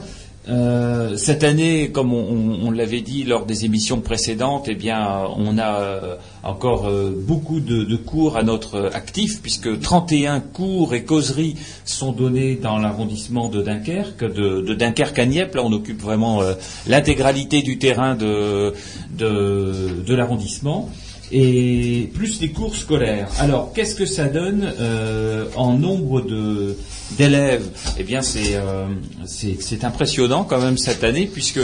[0.50, 5.24] Euh, cette année, comme on, on- on l'avait dit lors des émissions précédentes, eh bien,
[5.38, 10.94] on a euh, encore euh, beaucoup de, de cours à notre actif, puisque 31 cours
[10.94, 15.56] et causeries sont donnés dans l'arrondissement de Dunkerque, de, de Dunkerque à Nieppe.
[15.56, 16.54] Là, on occupe vraiment euh,
[16.88, 18.74] l'intégralité du terrain de,
[19.18, 20.90] de, l'arrondissement.
[21.30, 23.28] Et plus les cours scolaires.
[23.40, 26.78] Alors, qu'est-ce que ça donne euh, en nombre de
[27.12, 28.88] d'élèves Eh bien, c'est euh,
[29.26, 31.60] c'est c'est impressionnant quand même cette année, puisque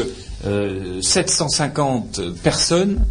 [0.45, 3.05] euh, 750 personnes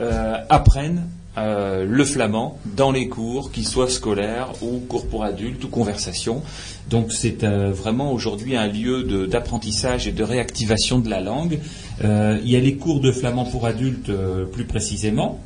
[0.00, 5.64] euh, apprennent euh, le flamand dans les cours, qu'ils soient scolaires ou cours pour adultes
[5.64, 6.42] ou conversation.
[6.88, 11.58] Donc c'est euh, vraiment aujourd'hui un lieu d'apprentissage et de réactivation de la langue.
[12.04, 15.40] Euh, il y a les cours de flamand pour adultes euh, plus précisément,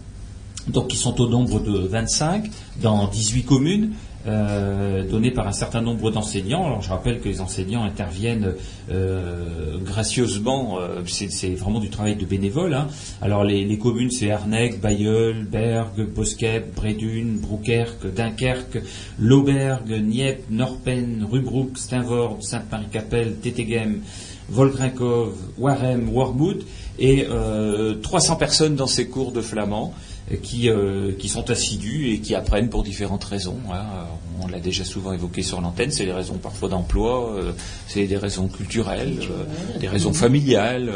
[0.66, 2.50] donc qui sont au nombre de 25
[2.82, 3.92] dans 18 communes.
[4.26, 6.66] Euh, donnés par un certain nombre d'enseignants.
[6.66, 8.54] Alors je rappelle que les enseignants interviennent
[8.90, 12.74] euh, gracieusement, euh, c'est vraiment du travail de bénévole.
[12.74, 12.88] hein.
[13.22, 18.82] Alors les, communes c'est Arnec, Bayeul, Berg, Boskep, Bredun, Broukerque, Dunkerque,
[19.18, 24.00] Lauberg, Nieppe, Norpen, Rubruck, Steinvord, Sainte-Marie-Capelle, Tétégem,
[24.48, 26.64] Volgrinkov, Warem, Wormwood
[26.98, 29.94] et euh, 300 personnes dans ces cours de flamand
[30.36, 33.58] qui, euh, qui sont assidus et qui apprennent pour différentes raisons.
[33.70, 33.76] hein.
[33.76, 37.52] Euh, On l'a déjà souvent évoqué sur l'antenne, c'est des raisons parfois d'emploi, euh,
[37.88, 40.90] c'est des raisons culturelles, euh, des raisons familiales,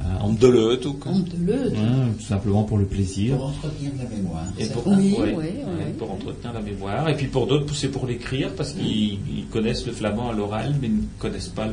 [0.00, 1.12] euh, un homme de leut, ou quoi.
[1.12, 1.72] Ouais,
[2.18, 3.36] tout simplement pour le plaisir.
[3.36, 4.44] Pour entretenir la mémoire.
[4.58, 4.86] Et pour.
[4.86, 5.94] Oui, ouais, ouais, ouais, ouais.
[5.98, 7.08] pour entretenir la mémoire.
[7.08, 10.74] Et puis pour d'autres, c'est pour l'écrire, parce qu'ils ils connaissent le flamand à l'oral,
[10.80, 11.66] mais ils ne connaissent pas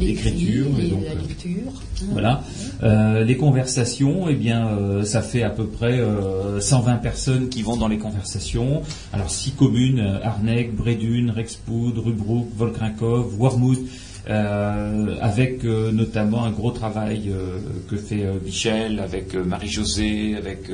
[0.00, 0.66] l'écriture.
[0.66, 1.72] donc, la euh, lecture.
[2.10, 2.42] Voilà.
[2.82, 7.62] Euh, les conversations, eh bien, euh, ça fait à peu près euh, 120 personnes qui
[7.62, 8.82] vont dans les conversations.
[9.12, 13.78] Alors, six communes euh, Arnec, Bredun, Rexpoud, Rubruck, Volkrinkov, Wormwood.
[14.30, 17.58] Euh, avec euh, notamment un gros travail euh,
[17.90, 20.70] que fait euh, Michel, avec euh, Marie-Josée, avec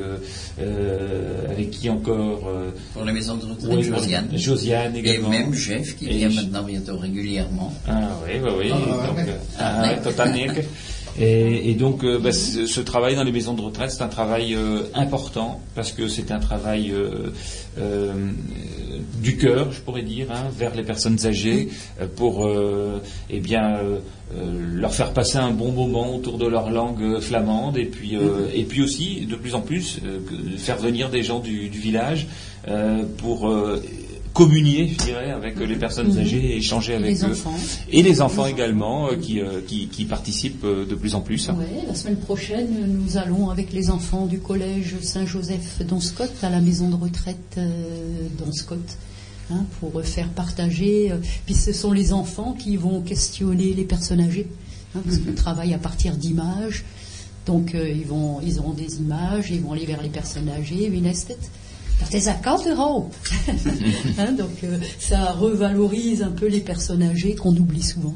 [1.49, 4.27] avec qui encore euh, Pour la maison de retraite, oui, Josiane.
[4.33, 5.29] Josiane Et également.
[5.29, 7.73] même Jeff qui Et vient je- maintenant bientôt régulièrement.
[7.87, 8.71] Ah oui, oui, oui.
[8.73, 9.23] Ah, donc, ouais.
[9.27, 10.53] euh, ah, ouais, totalement.
[11.19, 14.07] Et, et donc, euh, bah, ce, ce travail dans les maisons de retraite, c'est un
[14.07, 18.13] travail euh, important parce que c'est un travail euh,
[19.21, 21.69] du cœur, je pourrais dire, hein, vers les personnes âgées,
[22.15, 22.49] pour
[23.29, 23.79] eh bien
[24.33, 28.63] leur faire passer un bon moment autour de leur langue flamande, et puis euh, et
[28.63, 29.99] puis aussi de plus en plus
[30.57, 32.27] faire venir des gens du, du village
[33.17, 33.49] pour
[34.41, 36.23] communier, je dirais, avec euh, les personnes Mhm.
[36.23, 37.31] âgées et échanger avec les eux.
[37.31, 37.57] enfants.
[37.97, 41.43] Et les enfants également euh, qui, euh, qui, qui participent de plus en plus.
[41.49, 46.61] Ouais, la semaine prochaine, nous allons avec les enfants du collège Saint-Joseph d'Onscott à la
[46.67, 47.59] maison de retraite
[48.37, 48.87] d'Onscott
[49.51, 51.11] hein, pour faire partager.
[51.45, 54.47] puis ce sont les enfants qui vont questionner les personnes âgées,
[54.95, 56.79] hein, parce qu'on travaille à partir d'images.
[57.45, 60.89] Donc euh, ils, vont, ils auront des images, ils vont aller vers les personnes âgées,
[60.89, 61.31] wie heißt
[62.01, 63.09] es Dat is à 4 euros.
[64.17, 68.15] Hein, donc euh, ça revalorise un peu les personnes âgées qu'on oublie souvent.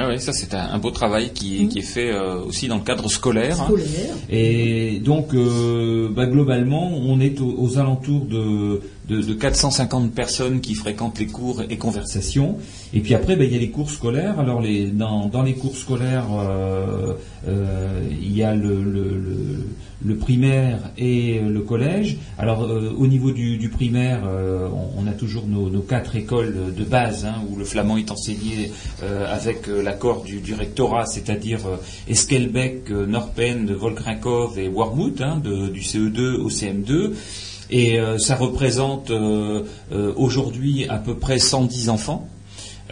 [0.00, 2.68] Ah oui, ça c'est un, un beau travail qui est, qui est fait euh, aussi
[2.68, 3.60] dans le cadre scolaire.
[3.60, 3.64] hein.
[3.66, 4.14] Scolaire.
[4.30, 10.60] Et donc, euh, bah, globalement, on est aux, aux alentours de, de, de 450 personnes
[10.60, 12.58] qui fréquentent les cours et conversations.
[12.94, 14.38] Et puis après, ben, il y a les cours scolaires.
[14.40, 17.14] Alors les, dans, dans les cours scolaires, euh,
[17.46, 18.82] euh, il y a le,
[20.02, 22.16] le, primaire et le collège.
[22.38, 24.22] Alors euh, au niveau du, du primaire,
[24.96, 29.66] on, a toujours nos, quatre écoles de base hein, où le flamand est enseigné avec
[29.66, 31.60] l'accord du, rectorat, c'est-à-dire
[32.08, 37.12] Esquelbec, Norpen, Volkrinkov et Warmouth, hein, du CE2 au CM2.
[37.70, 39.12] Et ça représente
[40.16, 42.28] aujourd'hui à peu près 110 enfants.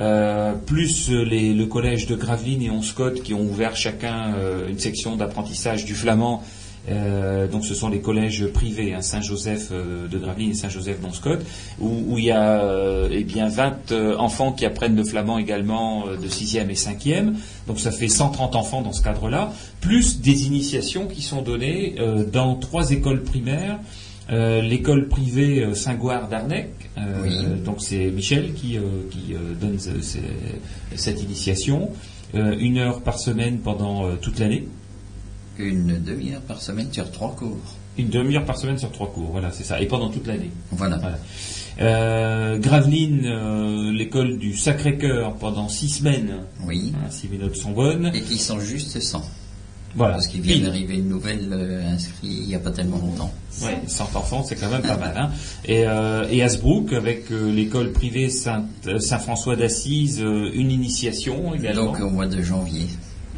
[0.01, 4.69] Euh, plus euh, les- le collège de Gravelines et Onscott qui ont ouvert chacun euh,
[4.69, 6.43] une section d'apprentissage du flamand.
[6.89, 11.41] Euh, donc ce sont les collèges privés, hein, Saint-Joseph euh, de Gravelines et Saint-Joseph d'Onscott,
[11.81, 12.63] où, où il y a
[13.11, 17.33] eh bien 20 euh, enfants qui apprennent le flamand également de 6e et 5e.
[17.67, 19.51] Donc ça fait 130 enfants dans ce cadre-là,
[19.81, 21.97] plus des initiations qui sont données
[22.33, 23.79] dans trois écoles primaires.
[24.31, 30.01] Euh, l'école privée euh, Saint-Gouard d'Arnec, euh, donc c'est Michel qui, euh, qui donne ce-
[30.03, 30.19] ce-
[30.97, 31.91] cette initiation,
[32.35, 34.67] une heure par semaine pendant toute l'année.
[35.59, 37.57] Une demi-heure par semaine sur trois cours.
[37.97, 40.51] Une demi-heure par semaine sur trois cours, voilà, c'est ça, et pendant toute l'année.
[40.73, 41.01] Voilà.
[41.81, 46.35] Euh, Gravelines, l'école du Sacré-Cœur pendant six semaines.
[46.67, 46.93] Oui.
[46.97, 48.11] Hein, si mes notes sont bonnes.
[48.15, 49.23] Et qui sont juste 100.
[49.97, 50.15] Voilà.
[50.15, 53.33] Parce qu'il vient d'arriver une nouvelle euh, inscrite il n'y a pas tellement longtemps.
[53.63, 55.15] Oui, 100 enfants, c'est quand même pas mal.
[55.17, 55.31] Hein.
[55.65, 61.55] Et, euh, et Hasbrook, avec euh, l'école privée Saint- euh, Saint-François d'Assise, euh, une initiation
[61.55, 61.87] également.
[61.87, 62.87] Donc au mois de janvier,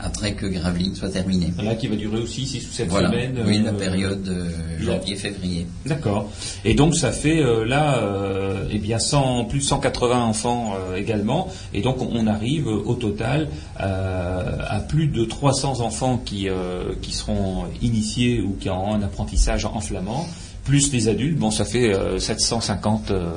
[0.01, 1.53] après que Gravelines soit terminé.
[1.63, 3.11] Là, qui va durer aussi 6 ou 7 Voilà.
[3.11, 3.43] semaines.
[3.47, 4.51] Oui, la euh, période euh,
[4.81, 5.67] janvier-février.
[5.87, 6.31] D'accord.
[6.65, 11.49] Et donc ça fait euh, là euh, eh bien 100, plus de 180 enfants également.
[11.75, 17.65] Et donc on, arrive au total à plus de 300 enfants qui, euh, qui seront
[17.83, 20.27] initiés ou qui auront un apprentissage en flamand.
[20.69, 23.31] Plus les adultes, bon, ça fait euh, 750 euh,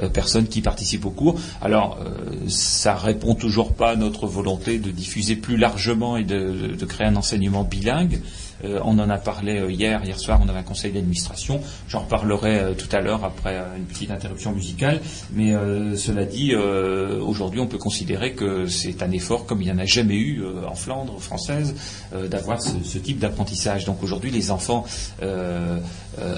[0.00, 1.38] euh, personnes qui participent au cours.
[1.60, 6.74] Alors, euh, ça répond toujours pas à notre volonté de diffuser plus largement et de,
[6.86, 8.22] créer un enseignement bilingue.
[8.64, 11.60] Euh, on en a parlé euh, hier, hier soir, on avait un conseil d'administration.
[11.88, 15.00] J'en reparlerai euh, tout à l'heure après une petite interruption musicale.
[15.32, 15.52] Mais
[15.96, 19.84] cela dit, aujourd'hui, on peut considérer que c'est un effort comme il n'y en a
[19.84, 21.74] jamais eu en Flandre française
[22.12, 23.84] d'avoir ce, type d'apprentissage.
[23.84, 24.84] Donc aujourd'hui, les enfants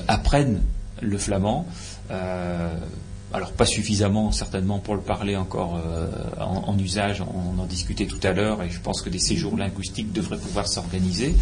[0.09, 0.61] apprennent
[1.01, 1.67] le flamand.
[3.35, 6.07] Alors pas suffisamment certainement pour le parler encore euh,
[6.41, 9.57] en, en usage, on en discutait tout à l'heure et je pense que des séjours
[9.57, 11.35] linguistiques devraient pouvoir s'organiser,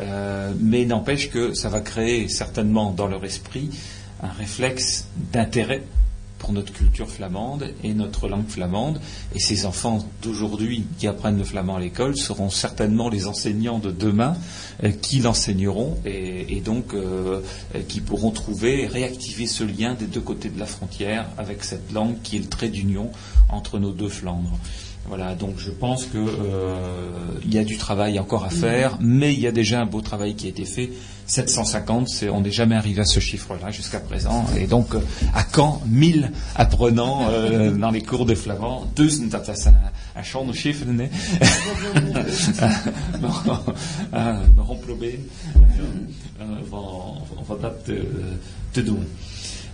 [0.00, 3.70] Euh, mais n'empêche que ça va créer certainement dans leur esprit
[4.22, 5.82] un réflexe d'intérêt
[6.38, 9.00] pour notre culture flamande et notre langue flamande.
[9.34, 13.90] Et ces enfants d'aujourd'hui qui apprennent le flamand à l'école seront certainement les enseignants de
[13.90, 14.36] demain
[14.84, 17.40] euh, qui l'enseigneront et, et donc euh,
[17.74, 21.64] euh, qui pourront trouver et réactiver ce lien des deux côtés de la frontière avec
[21.64, 23.10] cette langue qui est le trait d'union
[23.48, 24.58] entre nos deux Flandres.
[25.08, 26.74] Voilà, donc je pense que euh,
[27.42, 30.02] il y a du travail encore à faire, mais il y a déjà un beau
[30.02, 30.90] travail qui a été fait.
[31.28, 34.46] 750, c'est, on n'est jamais arrivé à ce chiffre-là jusqu'à présent.
[34.56, 35.00] Et donc, euh,
[35.34, 40.52] à quand 1000 apprenants euh, dans les cours de flamand Duizend, dat is een, schone
[40.52, 41.10] chiffre, nee?
[43.20, 43.44] nog,
[44.10, 45.28] een probleem
[46.68, 48.02] van, van dat te,
[48.70, 49.06] te doen.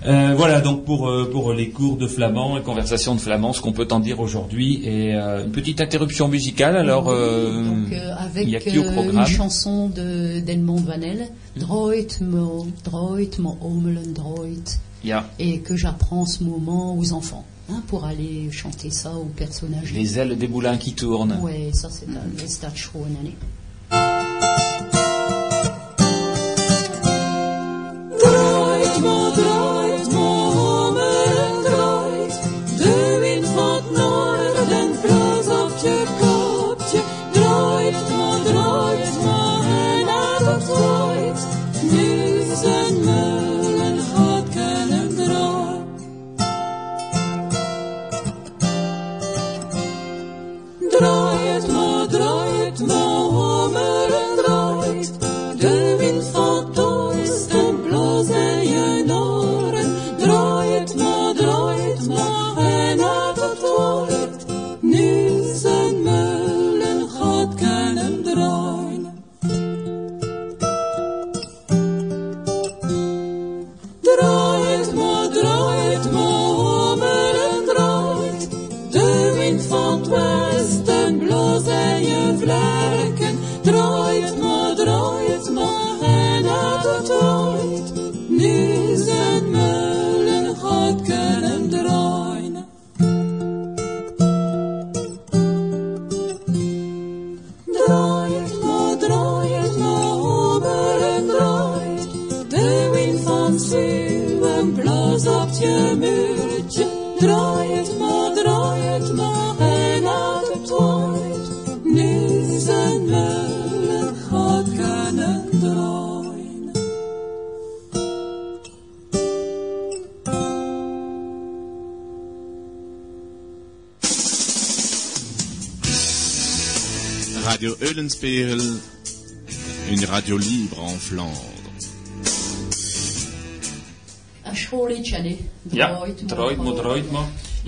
[0.06, 3.62] Euh, voilà donc pour euh, pour les cours de flamand et conversations de flamand, ce
[3.62, 4.82] qu'on peut en dire aujourd'hui.
[4.84, 6.76] Et euh, une petite interruption musicale.
[6.76, 12.66] Alors, Donc, avec y a qui au programme une chanson de d'Edmond Vanel, Droit mo,
[12.84, 13.56] droit mo
[14.14, 14.44] droit,
[15.38, 19.92] et que j'apprends en ce moment aux enfants, hein, pour aller chanter ça aux personnages.
[19.92, 21.38] les ailes des boulins qui tournent.
[21.40, 22.66] Ouais, ça c'est un ist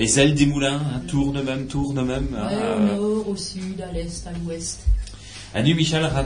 [0.07, 2.29] Les ailes des moulins, hein, tourne même, tourne même.
[2.31, 2.97] Ouais, hein, au euh.
[2.97, 4.79] nord, au sud, à l'est, à l'ouest.
[5.75, 6.23] Michel, a,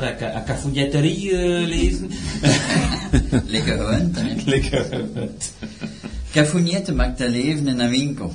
[7.28, 8.34] leven in een winkel.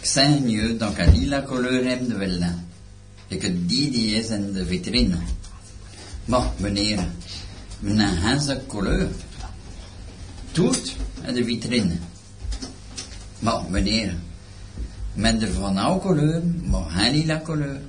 [0.00, 2.66] Ik zeg nu dat ik een lila kleur de willen.
[3.28, 5.18] Ik die die is in de vitrine.
[6.24, 6.98] Maar meneer,
[7.84, 9.08] een haze kleur.
[10.52, 10.96] Toert
[11.26, 11.96] in de vitrine.
[13.44, 14.14] Maar meneer,
[15.14, 17.80] met de van oude kleur, maar geen lila kleur.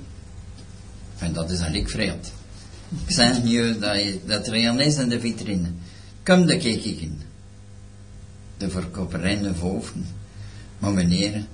[1.18, 2.32] En dat is eigenlijk vreemd.
[3.06, 5.68] Ik zeg nu dat, je- dat er een is in de vitrine.
[6.22, 7.20] Kom de kijk ik in
[8.56, 10.06] de verkoperij boven.
[10.78, 11.44] Maar meneer,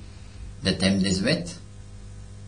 [0.60, 1.58] dat hemd is wit.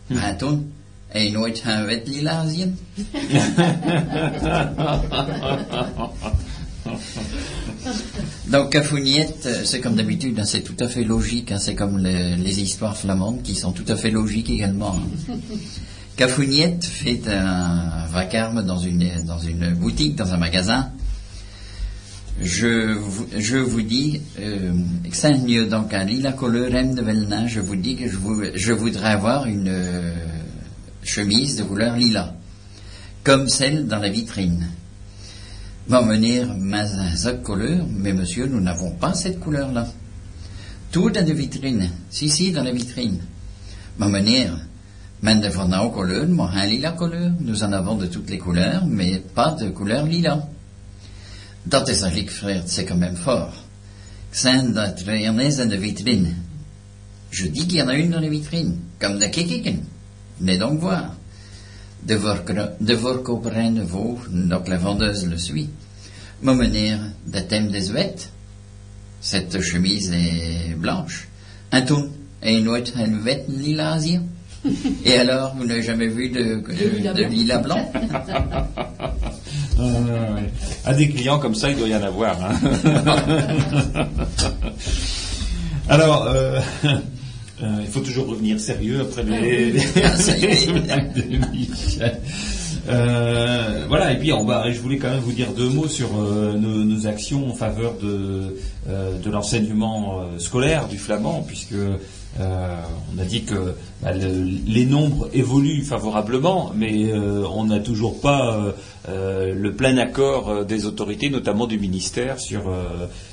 [0.07, 0.73] Maar toen,
[1.07, 2.79] heb je nooit gaan wit lila zien?
[8.49, 11.97] Donc, Cafougnette, euh, c'est comme d'habitude, hein, c'est tout à fait logique, hein, c'est comme
[11.97, 14.95] le- les histoires flamandes qui sont tout à fait logiques également.
[15.29, 15.33] hein.
[16.15, 20.91] Cafougnette fait un vacarme dans une, dans une boutique, dans un magasin.
[22.41, 24.71] Je vous, je vous dis, euh,
[25.69, 29.45] donc à Lila Colorem de Velna, je vous dis que je, vous, je voudrais avoir
[29.45, 30.13] une euh,
[31.03, 32.33] chemise de couleur lila,
[33.23, 34.67] comme celle dans la vitrine.
[35.87, 36.03] Maar
[37.15, 39.87] cette couleur, mais monsieur, nous n'avons pas cette couleur-là.
[40.91, 41.89] Tout dans la vitrine.
[42.09, 43.19] Si, si, dans la vitrine.
[43.97, 44.51] Meneer,
[45.21, 47.31] men de nou couleur, maar geen lila couleur.
[47.39, 50.47] Nous en avons de toutes les couleurs, mais pas de couleur lila.
[51.63, 53.53] Dat is eigenlijk vreemd, c'est quand même fort.
[54.31, 56.35] Zijn dat is in vitrine.
[57.29, 59.83] Je dis qu'il y en a une dans la vitrine, comme de kikiken.
[60.39, 61.15] Venez donc voir.
[62.05, 62.15] De,
[62.81, 62.93] de
[63.83, 65.69] vaux, donc la vendeuse le suit.
[67.49, 68.15] Thème des wet.
[69.21, 71.27] Cette chemise est blanche.
[71.71, 72.09] En toen,
[72.39, 74.29] heb je nooit een wet lila zien?
[75.03, 77.29] Et alors, vous n'avez jamais vu de, lila de blanc.
[77.31, 77.91] lila blanc?
[79.77, 80.49] Ah, ouais.
[80.85, 82.37] À des clients comme ça, il doit y en avoir.
[82.41, 82.55] hein.
[85.89, 86.61] Alors, euh,
[87.63, 89.75] euh, il faut toujours revenir sérieux après les.
[92.01, 92.09] Ah.
[92.87, 96.09] Euh, voilà, et puis on va, je voulais quand même vous dire deux mots sur
[96.19, 98.57] euh, nos, nos actions en faveur de,
[98.87, 101.73] euh, de l'enseignement euh, scolaire du flamand, puisque
[102.39, 102.75] euh,
[103.15, 108.19] on a dit que bah, le- les nombres évoluent favorablement, mais euh, on n'a toujours
[108.19, 108.73] pas
[109.07, 112.63] euh, le plein accord des autorités, notamment du ministère, sur,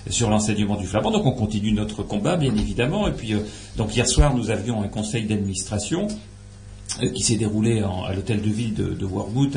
[0.09, 1.11] sur l'enseignement du flamand.
[1.11, 3.09] Donc on continue notre combat, bien évidemment.
[3.09, 3.35] Et puis,
[3.77, 6.07] donc hier soir, nous avions un conseil d'administration
[7.15, 9.07] qui s'est déroulé en- à l'hôtel de ville de, de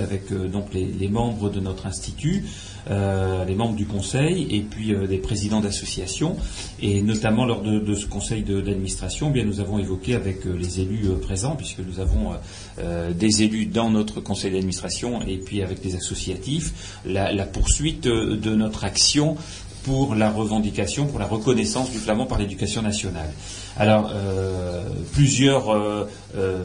[0.01, 2.45] avec euh, donc les, les membres de notre institut,
[2.89, 6.35] euh, les membres du conseil et puis euh, des présidents d'associations.
[6.81, 10.55] Et notamment lors de, de ce conseil d'administration, eh bien nous avons évoqué avec euh,
[10.57, 12.35] les élus euh, présents, puisque nous avons euh,
[12.79, 18.07] euh, des élus dans notre conseil d'administration et puis avec des associatifs, la, la poursuite
[18.07, 19.35] euh, de notre action
[19.83, 23.29] pour la revendication, pour la reconnaissance du flamand par l'éducation nationale.
[23.77, 24.83] Alors, euh,
[25.13, 26.05] plusieurs, euh,
[26.37, 26.57] euh,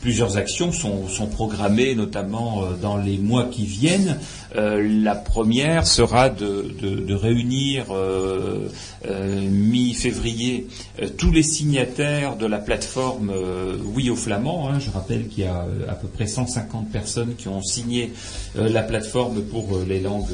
[0.00, 4.18] plusieurs actions sont, sont programmées, notamment euh, dans les mois qui viennent.
[4.56, 7.86] Euh, la première sera de, de- réunir
[9.50, 10.66] mi-février
[11.18, 13.32] tous les signataires de la plateforme
[13.94, 14.68] Oui au Flamand.
[14.70, 14.78] hein.
[14.78, 18.12] Je rappelle qu'il y a à peu près 150 personnes qui ont signé
[18.56, 20.28] la plateforme pour les langues,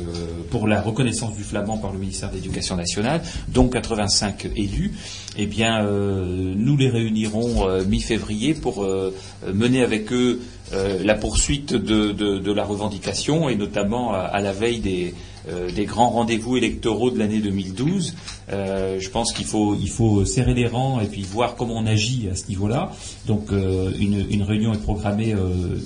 [0.51, 4.93] pour la reconnaissance du flamand par le ministère de l'Éducation nationale, dont 85 élus.
[5.39, 9.15] Eh bien, nous les réunirons mi-février pour euh,
[9.55, 10.41] mener avec eux
[10.73, 15.15] euh, la poursuite de, la revendication et notamment à, la veille des,
[15.49, 18.17] euh, des grands rendez-vous électoraux de l'année 2012.
[18.51, 22.35] Euh, je pense qu'il faut, serrer les rangs et puis voir comment on agit à
[22.35, 22.91] ce niveau-là.
[23.29, 25.37] Donc une, réunion est programmée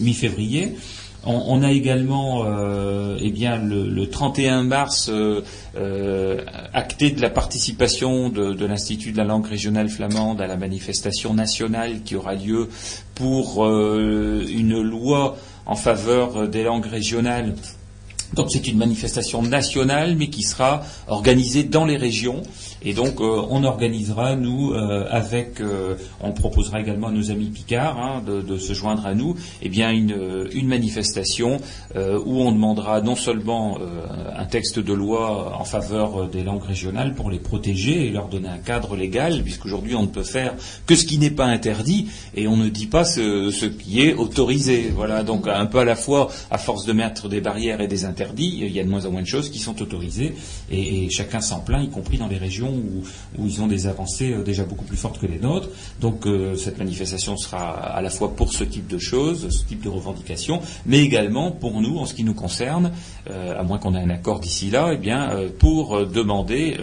[0.00, 0.72] mi-février.
[1.26, 5.42] On, a également, euh, eh bien, le, le 31 mars, euh,
[5.76, 6.42] euh,
[6.72, 11.34] acté de la participation de, de l'Institut de la langue régionale flamande à la manifestation
[11.34, 12.70] nationale qui aura lieu
[13.14, 15.36] pour une loi
[15.66, 17.54] en faveur des langues régionales
[18.34, 22.42] Donc c'est une manifestation nationale, mais qui sera organisée dans les régions.
[22.82, 27.46] Et donc euh, on organisera nous euh, avec, euh, on proposera également à nos amis
[27.46, 30.10] Picard hein, de, se joindre à nous, eh bien une,
[30.64, 31.58] manifestation
[31.96, 33.78] où on demandera non seulement
[34.36, 38.48] un texte de loi en faveur des langues régionales pour les protéger et leur donner
[38.48, 40.54] un cadre légal, puisqu'aujourd'hui on ne peut faire
[40.86, 44.92] que ce qui n'est pas interdit et on ne dit pas ce, qui est autorisé.
[44.94, 48.04] Voilà, donc un peu à la fois, à force de mettre des barrières et des
[48.04, 50.34] interdits, il y a de moins en moins de choses qui sont autorisées
[50.70, 53.02] et chacun s'en plaint, y compris dans les régions où,
[53.44, 55.68] ils ont des avancées euh, déjà beaucoup plus fortes que les nôtres.
[56.00, 59.82] Donc euh, cette manifestation sera à la fois pour ce type de choses, ce type
[59.82, 62.92] de revendications, mais également pour nous, en ce qui nous concerne,
[63.30, 66.76] euh, à moins qu'on ait un accord d'ici là, eh bien pour demander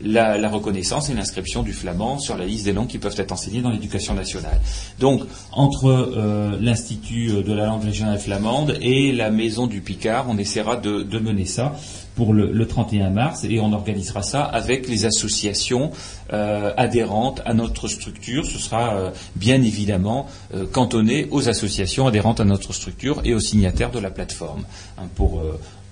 [0.00, 3.62] la, reconnaissance et l'inscription du flamand sur la liste des langues qui peuvent être enseignées
[3.62, 4.60] dans l'éducation nationale.
[4.98, 5.22] Donc
[5.52, 11.18] entre l'Institut de la langue régionale flamande et la Maison du Picard, on essaiera de
[11.18, 11.74] mener ça
[12.14, 15.90] pour le, le 31 mars et on organisera ça avec les associations
[16.32, 18.46] euh, adhérentes à notre structure.
[18.46, 23.40] Ce sera euh, bien évidemment euh, cantonné aux associations adhérentes à notre structure et aux
[23.40, 24.64] signataires de la plateforme
[24.98, 25.42] hein, pour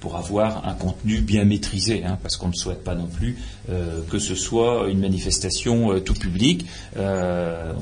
[0.01, 3.37] pour avoir un contenu bien maîtrisé, hein, parce qu'on ne souhaite pas non plus
[3.69, 6.65] euh, que ce soit une manifestation euh, tout public.
[6.97, 7.73] Euh,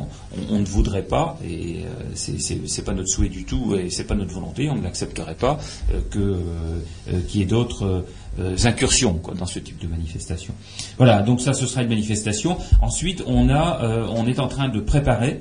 [0.50, 4.14] on, ne voudrait pas, et euh, c'est- pas notre souhait du tout, et c'est pas
[4.14, 5.58] notre volonté, on ne l'accepterait pas
[5.94, 8.04] euh, que euh, qu'il y ait d'autres
[8.64, 10.54] incursions quoi, dans ce type de manifestation.
[10.96, 12.56] Voilà, donc ça, ce sera une manifestation.
[12.82, 15.40] Ensuite, on a, on est en train de préparer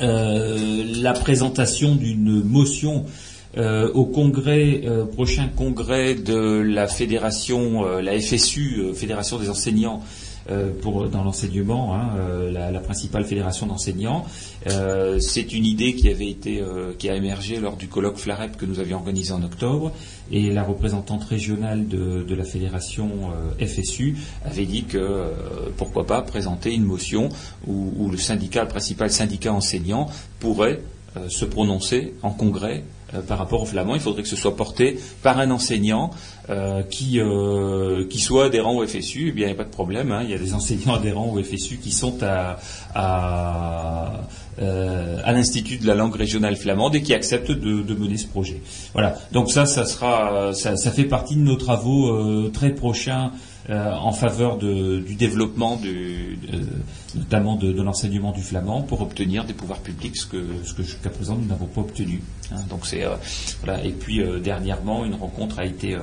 [0.00, 3.06] la présentation d'une motion
[3.56, 10.02] euh, au congrès euh, prochain congrès de la fédération, euh, la FSU, Fédération des enseignants
[10.82, 12.10] pour dans l'enseignement, hein,
[12.52, 14.26] la, principale fédération d'enseignants.
[15.18, 16.62] C'est une idée qui avait été,
[16.98, 19.90] qui a émergé lors du colloque Flarep que nous avions organisé en octobre,
[20.30, 25.30] et la représentante régionale de, la fédération FSU avait dit que
[25.78, 27.30] pourquoi pas présenter une motion
[27.66, 30.10] où, où le syndicat, le principal syndicat enseignant,
[30.40, 30.82] pourrait
[31.28, 32.84] se prononcer en congrès
[33.22, 33.94] par rapport au flamand.
[33.94, 36.10] Il faudrait que ce soit porté par un enseignant
[36.50, 39.28] euh, qui, euh, qui soit adhérent au FSU.
[39.28, 40.12] Eh bien, il n'y a pas de problème.
[40.12, 40.20] hein.
[40.24, 42.58] Il y a des enseignants adhérents au FSU qui sont à,
[44.60, 48.60] euh, l'Institut de la langue régionale flamande et qui acceptent de, mener ce projet.
[48.92, 49.16] Voilà.
[49.32, 53.32] Donc ça, ça fait partie de nos travaux euh, très prochains
[53.70, 56.38] euh, en faveur de- du développement du,
[57.14, 60.82] notamment de, de l'enseignement du flamand pour obtenir des pouvoirs publics, ce que, ce que
[60.82, 62.20] jusqu'à présent nous n'avons pas obtenu.
[62.52, 62.56] hein.
[62.68, 63.14] donc c'est euh,
[63.64, 63.82] voilà.
[63.84, 66.00] Et puis euh, dernièrement, une rencontre a été euh,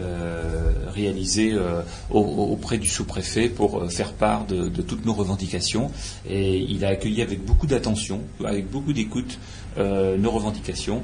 [0.00, 5.12] euh, réalisée euh, au- au- auprès du sous-préfet pour faire part de, de toutes nos
[5.14, 5.90] revendications.
[6.28, 9.38] Et il a accueilli avec beaucoup d'attention, avec beaucoup d'écoute,
[9.76, 11.02] nos revendications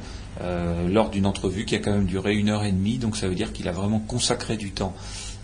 [0.89, 2.99] lors d'une entrevue qui a quand même duré une heure et demie.
[2.99, 4.95] Donc ça veut dire qu'il a vraiment consacré du temps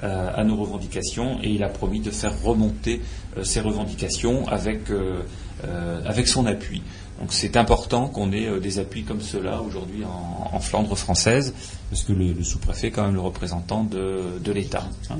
[0.05, 3.01] à nos revendications et il a promis de faire remonter
[3.37, 5.23] euh, ces revendications avec, euh,
[5.65, 6.83] euh, avec son appui.
[7.21, 11.53] Donc c'est important qu'on ait euh, des appuis comme cela aujourd'hui en, Flandre française,
[11.91, 14.89] parce que le, sous-préfet est quand même le représentant de, de l'État.
[15.11, 15.19] hein.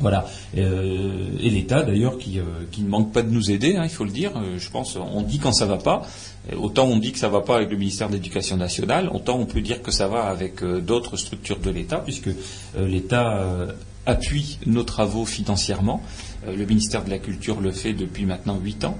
[0.00, 0.26] Voilà.
[0.56, 3.90] Euh, et l'État, d'ailleurs, qui, euh, qui ne manque pas de nous aider, hein, il
[3.90, 4.32] faut le dire.
[4.36, 6.02] Euh, je pense, on dit quand ça va pas.
[6.56, 9.44] Autant on dit que ça va pas avec le ministère de l'Éducation nationale, autant on
[9.44, 13.72] peut dire que ça va avec euh, d'autres structures de l'État, puisque euh, l'État euh,
[14.08, 16.02] appuie nos travaux financièrement.
[16.46, 18.98] Euh, le ministère de la Culture le fait depuis maintenant huit ans.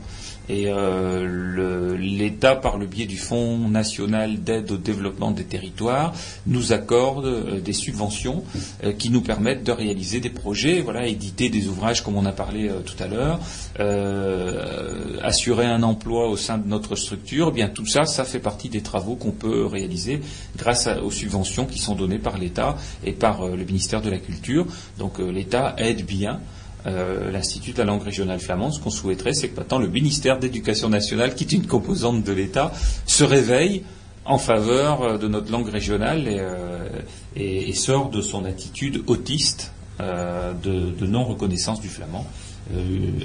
[0.49, 6.15] Et euh, l'État, par le biais du Fonds national d'aide au développement des territoires,
[6.47, 8.45] nous accorde euh, des subventions
[8.85, 12.33] euh, qui nous permettent de réaliser des projets, voilà, éditer des ouvrages comme on a
[12.33, 13.41] parlé euh, tout à l'heure,
[13.81, 17.49] euh, assurer un emploi au sein de notre structure.
[17.51, 20.21] Eh bien, tout ça, ça fait partie des travaux qu'on peut réaliser
[20.57, 24.67] grâce aux subventions qui sont données par l'État et par le ministère de la Culture.
[24.99, 26.41] Donc, l'État aide bien
[26.87, 30.39] euh, l'Institut de la langue régionale flamande, ce qu'on souhaiterait, c'est que maintenant le ministère
[30.39, 32.73] d'éducation nationale, qui est une composante de l'État,
[33.07, 33.83] se réveille
[34.25, 36.89] en faveur euh, de notre langue régionale et, euh,
[37.35, 42.25] et- sort de son attitude autiste de, non-reconnaissance du flamand.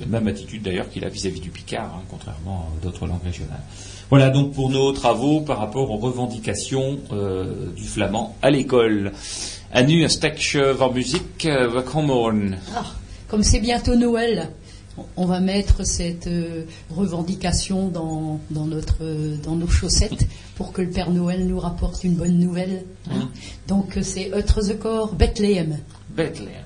[0.07, 3.61] Même attitude d'ailleurs qu'il a vis-à-vis du picard, hein, contrairement à d'autres langues régionales.
[4.09, 6.97] Voilà donc pour nos travaux par rapport aux revendications
[7.75, 9.11] du flamand à l'école.
[9.75, 10.07] En nu
[10.93, 11.47] muziek.
[13.33, 14.49] Comme c'est bientôt Noël,
[15.17, 20.83] on- va mettre cette euh, revendication dans, dans, notre, euh, dans nos chaussettes pour que
[20.83, 22.83] le Père Noël nous rapporte une bonne nouvelle.
[23.09, 23.27] hein.
[23.67, 25.79] Donc euh, c'est Eutre the Corps, Bethléem.
[26.15, 26.61] Bethléem.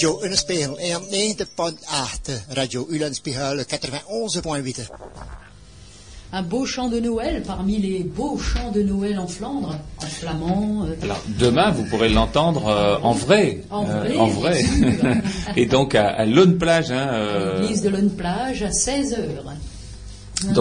[0.00, 4.88] Radio Ulenspiegel 91.8, Radio Ulenspiegel 91.8.
[6.32, 10.86] Un beau chant de Noël parmi les beaux chants de Noël en Flandre, en flamand.
[10.88, 13.60] euh, Alors, demain, vous pourrez l'entendre euh, en vrai.
[13.70, 14.64] En Euh, vrai, en vrai.
[15.56, 16.90] Et donc, à, à Lone Plage.
[16.90, 19.49] Hein, euh, L'église de Lone Plage à 16 heures.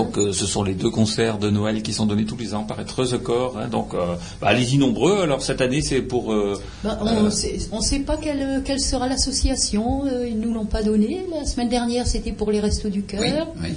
[0.03, 2.63] Donc, euh, ce sont les deux concerts de Noël qui sont donnés tous les ans
[2.63, 3.57] par Etreuse Corps.
[3.57, 5.21] Hein, donc, euh, bah, allez-y nombreux.
[5.21, 6.31] Alors, cette année, c'est pour...
[6.33, 10.83] euh, Ben, on ne sait pas quelle, quelle sera l'association, euh, ils nous l'ont pas
[10.83, 11.25] donné.
[11.37, 13.21] La semaine dernière, c'était pour les Restos du Cœur.
[13.57, 13.69] Oui, oui.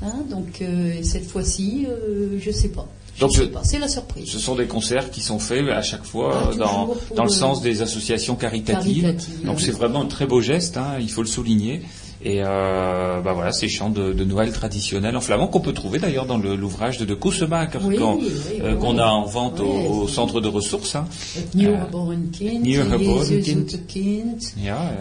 [0.00, 2.86] Hein, donc euh, cette fois-ci, euh, je sais pas.
[3.18, 3.62] Donc, pas.
[3.64, 4.28] C'est la surprise.
[4.30, 7.28] Ce sont des concerts qui sont faits à chaque fois Ah, euh, dans, dans le
[7.28, 9.02] le- sens des associations caritatives.
[9.02, 9.62] Caritatives, Donc oui.
[9.66, 11.82] c'est vraiment un très beau geste, hein, il faut le souligner.
[12.24, 16.00] Et euh, bah voilà, ces chants de, de Noël traditionnels en flamand qu'on peut trouver
[16.00, 18.26] d'ailleurs dans l'ouvrage de De Kousemaker Oui, qu'on oui,
[18.60, 18.78] euh, oui.
[18.80, 20.96] qu'on a en vente au, au centre de ressources.
[20.96, 21.06] Hein.
[21.36, 23.86] Het nieuwgeboren kind, Jezus kind.
[23.86, 24.42] kind.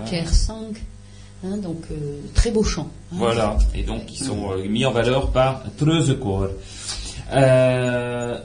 [0.07, 0.73] Kersang.
[1.43, 1.95] Hein, donc euh,
[2.35, 2.87] très beau chant.
[3.11, 3.15] hein.
[3.17, 6.49] Voilà, et donc ils sont euh, mis en valeur par Treuzekoor.
[7.33, 8.37] Euh,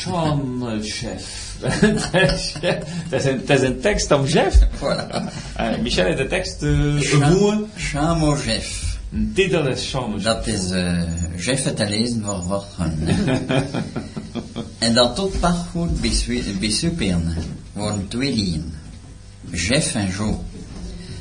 [0.00, 1.56] Sean Chef.
[3.10, 4.58] dat, is een, tekst om chef.
[4.78, 5.06] Voilà.
[5.60, 7.66] Uh, Michel heeft de tekst uh, gevoerd.
[7.76, 8.98] Chamo Jeff.
[9.12, 10.22] Een titel is Sean Chef.
[10.22, 11.02] Dat is eh
[11.36, 12.98] Jeff te lezen voor gaan.
[14.78, 15.90] en dat tot parcours
[16.60, 17.34] bij Superne
[17.72, 18.74] worden twee lieden.
[19.50, 20.36] Jeff en Joe.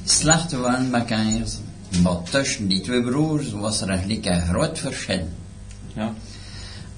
[0.04, 1.58] Slachten waren mekaars,
[2.04, 5.28] maar tussen die twee broers was er eigenlijk een groot verschil.
[5.94, 6.14] Ja.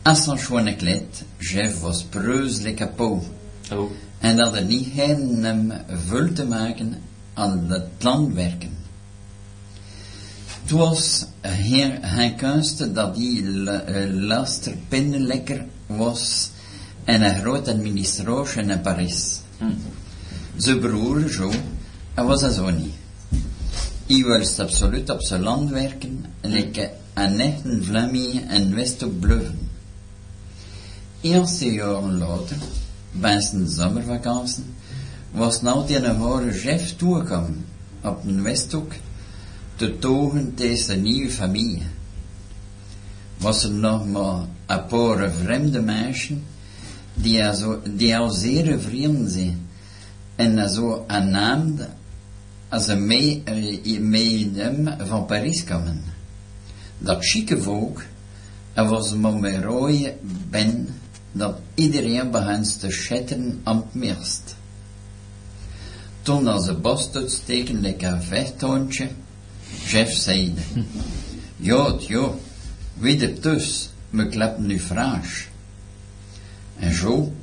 [0.04, 3.24] Als een schone kleed, Jeff was preuselijk kapot.
[3.72, 3.92] Oh.
[4.20, 5.72] En dat er niet geen hem
[6.08, 7.02] vul te maken
[7.34, 8.70] aan het landwerken.
[10.62, 16.50] Het was geen, geen kunst dat die la- eh, laster lekker was
[17.04, 19.40] en een groot administratie in Parijs.
[20.56, 21.54] Zijn broer, Joe,
[22.14, 22.94] hij was dat zo niet.
[24.08, 29.70] Hij wilde absoluut op zijn land werken, lekker een echte Vlaming en Westhoek blijven.
[31.22, 32.58] Eerste jaren later,
[33.12, 34.64] bij zijn zomervakantie,
[35.32, 37.66] was nou een horen chef toegekomen
[38.02, 38.92] op een Westhoek
[39.76, 41.82] te togen tegen zijn nieuwe familie.
[43.38, 46.38] Was er nog maar een paar vreemde meisjes
[47.14, 47.44] die
[47.96, 49.68] die al zeer vrienden zijn
[50.36, 51.82] en zo aannaamd
[52.70, 56.04] als ze mee, eh, mee hem van Parijs kwamen.
[56.98, 58.02] Dat chique volk,
[58.74, 60.16] er was met rode
[60.50, 60.88] ben
[61.32, 64.56] dat iedereen begon te schitteren aan het meest.
[66.22, 69.10] Toen als ze borst uitsteken lekker een vechthondje,
[69.86, 70.62] Jeff zeide,
[71.58, 72.32] ja, ja,
[72.94, 75.48] wie dus, me klappen nu vraag.
[76.78, 77.34] En zo,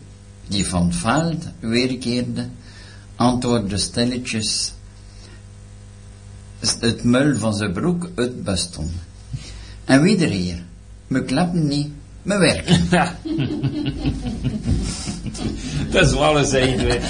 [0.48, 2.48] die van het veld weerkeerde,
[3.16, 4.72] antwoordde stilletjes
[6.60, 8.90] het mul van zijn broek uitbusten.
[9.84, 10.62] En wie er hier,
[11.06, 11.88] me klappen niet,
[12.22, 12.88] me werken.
[15.90, 17.00] Dat is wel eens even.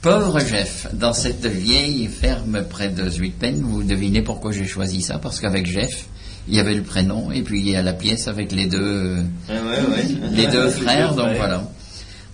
[0.00, 5.18] Pauvre Jeff, dans cette vieille ferme près de Zuidpen, vous devinez pourquoi j'ai choisi ça?
[5.18, 6.06] Parce qu'avec Jeff,
[6.48, 9.18] il y avait le prénom et puis il y a la pièce avec les deux,
[10.32, 11.70] les deux frères, donc voilà.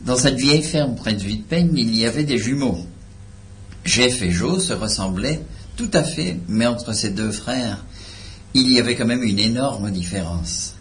[0.03, 2.79] Dans cette vieille ferme près de Zuidpen, il y avait des jumeaux.
[3.85, 5.41] Jeff et Joe se ressemblaient
[5.77, 7.85] tout à fait, mais entre ces deux frères,
[8.55, 10.75] il y avait quand même une énorme différence.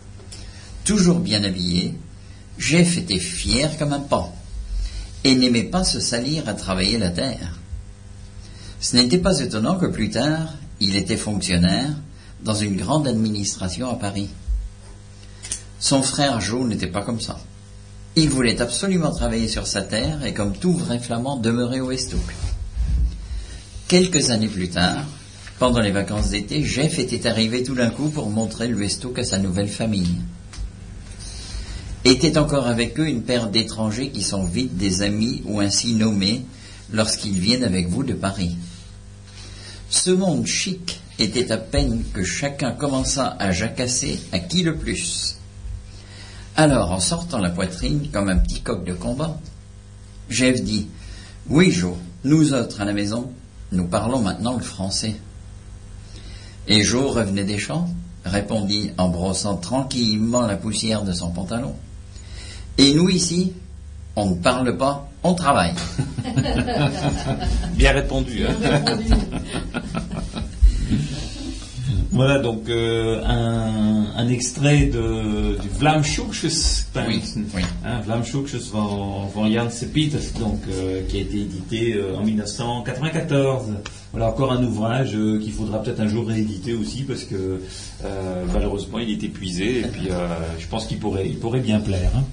[0.83, 1.93] Toujours bien habillé,
[2.57, 4.33] Jeff était fier comme un pan
[5.23, 7.59] et n'aimait pas se salir à travailler la terre.
[8.79, 11.89] Ce n'était pas étonnant que plus tard, il était fonctionnaire
[12.43, 14.29] dans une grande administration à Paris.
[15.79, 17.39] Son frère Joe n'était pas comme ça.
[18.15, 22.33] Il voulait absolument travailler sur sa terre et comme tout vrai flamand demeurer au Westhoek.
[23.87, 25.05] Quelques années plus tard,
[25.59, 29.23] pendant les vacances d'été, Jeff était arrivé tout d'un coup pour montrer le Westhoek à
[29.23, 30.21] sa nouvelle famille.
[32.03, 36.45] Était encore avec eux une paire d'étrangers qui sont vite des amis ou ainsi nommés
[36.91, 38.55] lorsqu'ils viennent avec vous de Paris.
[39.89, 45.37] Ce monde chic était à peine que chacun commença à jacasser à qui le plus.
[46.57, 49.39] Alors, en sortant la poitrine comme un petit coq de combat,
[50.29, 50.87] Jeff dit
[51.49, 53.31] Oui, Joe, nous autres à la maison,
[53.71, 55.15] nous parlons maintenant le français.
[56.67, 57.87] Et Joe revenait des champs,
[58.23, 61.75] répondit en brossant tranquillement la poussière de son pantalon.
[62.77, 63.53] Et nous ici,
[64.15, 65.73] on ne parle pas, on travaille.
[67.75, 68.45] Bien répondu.
[68.45, 68.55] Hein
[72.11, 77.21] voilà donc euh, un, un, extrait de, du Vlaamshoekjes Oui,
[77.53, 77.61] oui.
[77.85, 83.65] hein, Vlaamshoekjes van, van Jan Sepiters, donc euh, qui a été édité euh, en 1994.
[84.15, 87.59] Voilà encore un ouvrage euh, qu'il faudra peut-être un jour rééditer aussi parce que
[88.05, 90.27] euh, malheureusement il est épuisé et puis euh,
[90.57, 92.11] je pense qu'il pourrait, il pourrait bien plaire.
[92.15, 92.23] hein.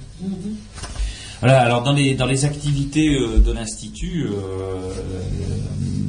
[1.40, 4.28] Voilà, alors dans les, dans les activités de l'Institut,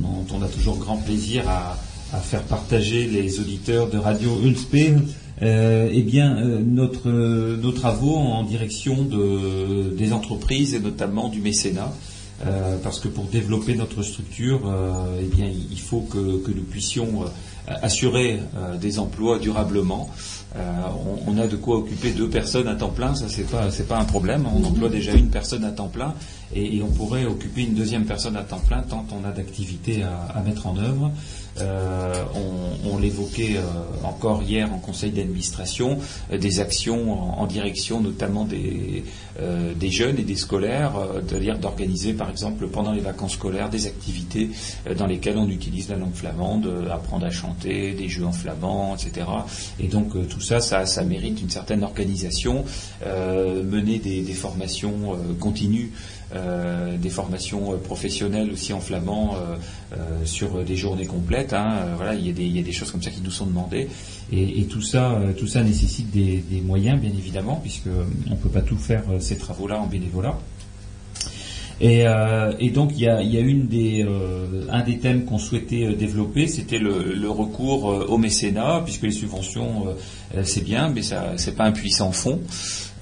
[0.04, 1.76] dont on a toujours grand plaisir à,
[2.14, 4.94] à faire partager les auditeurs de Radio Ulspé,
[5.42, 11.30] euh, eh bien, euh, notre, euh, nos travaux en direction de, des entreprises et notamment
[11.30, 11.92] du mécénat.
[12.46, 16.64] Euh, parce que pour développer notre structure, euh, eh bien, il faut que, que nous
[16.64, 20.10] puissions euh, assurer euh, des emplois durablement.
[20.56, 20.60] Euh,
[21.28, 23.88] on, on a de quoi occuper deux personnes à temps plein, ça c'est pas c'est
[23.88, 24.46] pas un problème.
[24.54, 26.14] On emploie déjà une personne à temps plein
[26.54, 30.04] et, et on pourrait occuper une deuxième personne à temps plein tant on a d'activités
[30.04, 31.12] à, à mettre en œuvre.
[31.62, 32.24] Euh,
[32.86, 33.62] on, l'évoquait euh,
[34.04, 36.00] encore hier en conseil d'administration,
[36.32, 39.04] euh, des actions en, direction notamment des,
[39.76, 40.94] des jeunes et des scolaires,
[41.28, 44.50] c'est-à-dire d'organiser par exemple pendant les vacances scolaires des activités
[44.98, 49.28] dans lesquelles on utilise la langue flamande, apprendre à chanter, des jeux en flamand, etc.
[49.80, 52.64] Et donc tout ça, ça, mérite une certaine organisation,
[53.06, 55.92] mener des, formations continues
[56.36, 61.54] euh, des formations euh, professionnelles aussi en flamand euh, sur des journées complètes.
[61.54, 61.94] hein.
[61.96, 63.46] Voilà, il y, a des, il y a des choses comme ça qui nous sont
[63.46, 63.88] demandées.
[64.32, 67.90] Et, tout ça, tout ça nécessite des, des moyens, bien évidemment, puisque
[68.32, 70.40] on peut pas tout faire ces travaux-là en bénévolat.
[71.82, 75.26] Et, euh, et donc il y a, y a une des, euh, un des thèmes
[75.26, 80.38] qu'on souhaitait euh, développer, c'était le, le recours euh, au mécénat, puisque les subventions euh,
[80.38, 82.40] euh, c'est bien, mais ça c'est pas un puissant fond.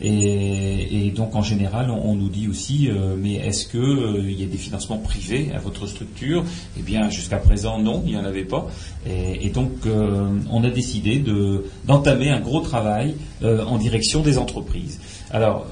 [0.03, 2.89] Et, et donc en général, on, nous dit aussi,
[3.19, 6.43] mais est-ce que il y a des financements privés à votre structure?
[6.75, 8.67] Eh bien, jusqu'à présent, non, il n'y en avait pas.
[9.05, 14.99] Et, et donc, on a décidé de d'entamer un gros travail en direction des entreprises.
[15.29, 15.67] Alors.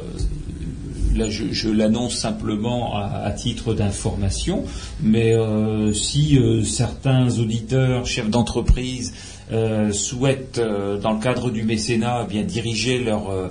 [1.27, 4.63] Je, l'annonce simplement à, titre d'information,
[5.01, 9.13] mais euh, si euh, certains auditeurs, chefs d'entreprise,
[9.51, 10.61] euh, souhaitent,
[11.01, 13.49] dans le cadre du mécénat, eh bien diriger leur,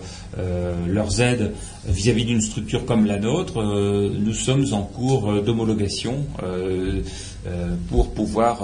[0.87, 1.53] leurs aides
[1.87, 6.25] vis-à-vis d'une structure comme la nôtre, nous sommes en cours d'homologation
[7.89, 8.63] pour pouvoir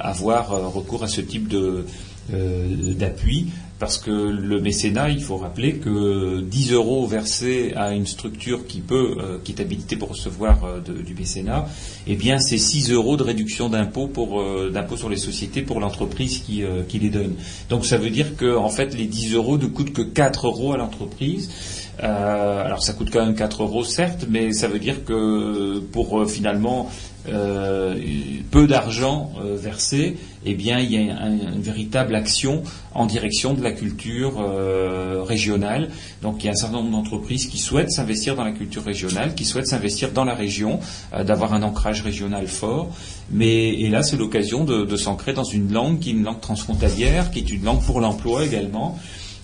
[0.00, 1.84] avoir recours à ce type de
[2.30, 3.48] d'appui
[3.82, 8.78] parce que le mécénat, il faut rappeler que 10 euros versés à une structure qui
[8.78, 11.66] peut, euh, qui est habilitée pour recevoir euh, du mécénat,
[12.06, 15.80] eh bien c'est 6 euros de réduction d'impôt pour euh, d'impôt sur les sociétés pour
[15.80, 17.34] l'entreprise qui, qui les donne.
[17.70, 20.72] Donc ça veut dire que en fait les 10 euros ne coûtent que 4 euros
[20.72, 21.50] à l'entreprise.
[21.98, 26.88] Alors ça coûte quand même 4 euros certes, mais ça veut dire que pour finalement
[27.28, 27.94] euh,
[28.50, 32.62] peu d'argent euh, versé, eh bien il y a un- une véritable action
[32.94, 35.90] en direction de la culture euh, régionale.
[36.22, 39.34] Donc il y a un certain nombre d'entreprises qui souhaitent s'investir dans la culture régionale,
[39.34, 40.80] qui souhaitent s'investir dans la région,
[41.14, 42.88] euh, d'avoir un ancrage régional fort.
[43.30, 46.40] Mais et là c'est l'occasion de, de s'ancrer dans une langue qui est une langue
[46.40, 48.98] transfrontalière, qui est une langue pour l'emploi également.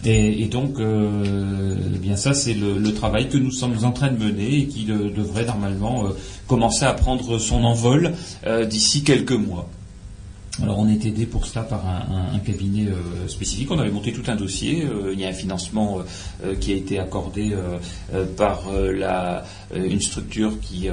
[0.04, 4.18] Et, donc, euh, eh bien ça, c'est le, travail que nous sommes en train de
[4.18, 6.10] mener et qui de- devrait normalement euh,
[6.46, 8.12] commencer à prendre son envol
[8.46, 9.68] euh, d'ici quelques mois.
[10.62, 13.70] Alors on est aidé pour cela par un, cabinet euh, spécifique.
[13.70, 14.84] On avait monté tout un dossier.
[14.84, 16.00] euh, il y a un financement
[16.44, 17.54] euh, qui a été accordé
[18.36, 19.44] par la,
[19.74, 20.88] une structure qui,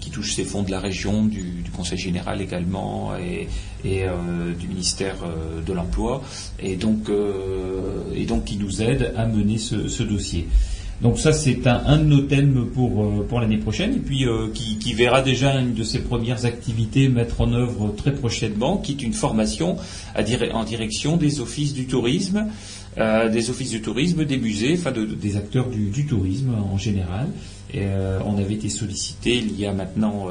[0.00, 3.48] qui touche ces fonds de la région, du, Conseil général également, et,
[3.84, 5.16] du ministère
[5.66, 6.22] de l'Emploi,
[6.60, 7.10] et donc,
[8.14, 10.48] et donc qui nous aide à mener ce dossier.
[11.02, 14.92] Donc ça, c'est un, de nos thèmes pour, euh, l'année prochaine, et puis euh, qui,
[14.92, 19.12] verra déjà une de ses premières activités mettre en œuvre très prochainement, qui est une
[19.12, 19.76] formation
[20.14, 22.46] en direction des offices du tourisme,
[22.98, 26.78] euh, des offices du tourisme, des musées, enfin de- de- des acteurs du, tourisme en
[26.78, 27.26] général.
[27.74, 30.26] On avait été sollicité il y a maintenant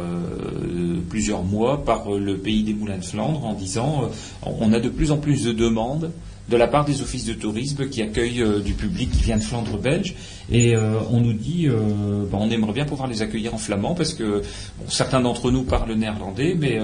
[1.10, 4.12] plusieurs mois par le pays des Moulins de Flandre en disant
[4.46, 6.12] on a de plus en plus de demandes
[6.50, 9.44] de la part des offices de tourisme qui accueillent euh, du public qui vient de
[9.44, 10.16] Flandre belge.
[10.52, 13.96] Et euh, on nous dit euh, ben, on aimerait bien pouvoir les accueillir en flamand
[13.96, 14.42] parce que
[14.88, 16.80] certains d'entre nous parlent néerlandais mais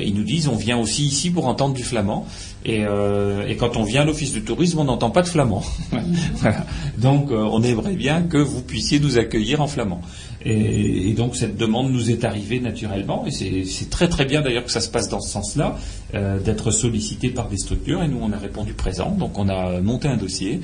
[0.00, 2.26] ils nous disent on vient aussi ici pour entendre du flamand.
[2.64, 2.84] Et,
[3.58, 5.64] quand on vient à l'office de tourisme on n'entend pas de flamand.
[6.98, 10.00] Donc on aimerait bien que vous puissiez nous accueillir en flamand
[10.44, 13.24] et, donc cette demande nous est arrivée naturellement.
[13.26, 15.76] Et c'est très très bien d'ailleurs que ça se passe dans ce sens-là
[16.14, 18.02] euh, d'être sollicité par des structures.
[18.02, 19.10] Et nous on a répondu présent.
[19.10, 20.60] Donc on a monté un dossier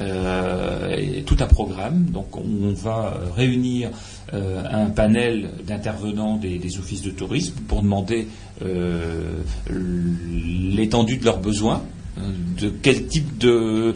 [0.00, 2.04] euh, tout un programme.
[2.10, 3.90] Donc on va réunir
[4.34, 8.26] euh, un panel d'intervenants des, offices de tourisme pour demander
[9.70, 11.82] l'étendue de leurs besoins
[12.60, 13.94] de quel type de,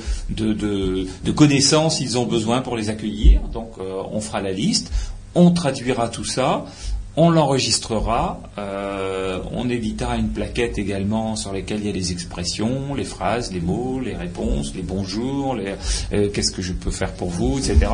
[1.34, 3.40] connaissances ils ont besoin pour les accueillir.
[3.52, 4.92] Donc on fera la liste,
[5.34, 6.64] on traduira tout ça,
[7.16, 12.94] on l'enregistrera, euh, on éditera une plaquette également sur laquelle il y a les expressions,
[12.94, 15.74] les phrases, les mots, les réponses, les bonjours, les,
[16.12, 17.90] euh, qu'est-ce que je peux faire pour vous, etc.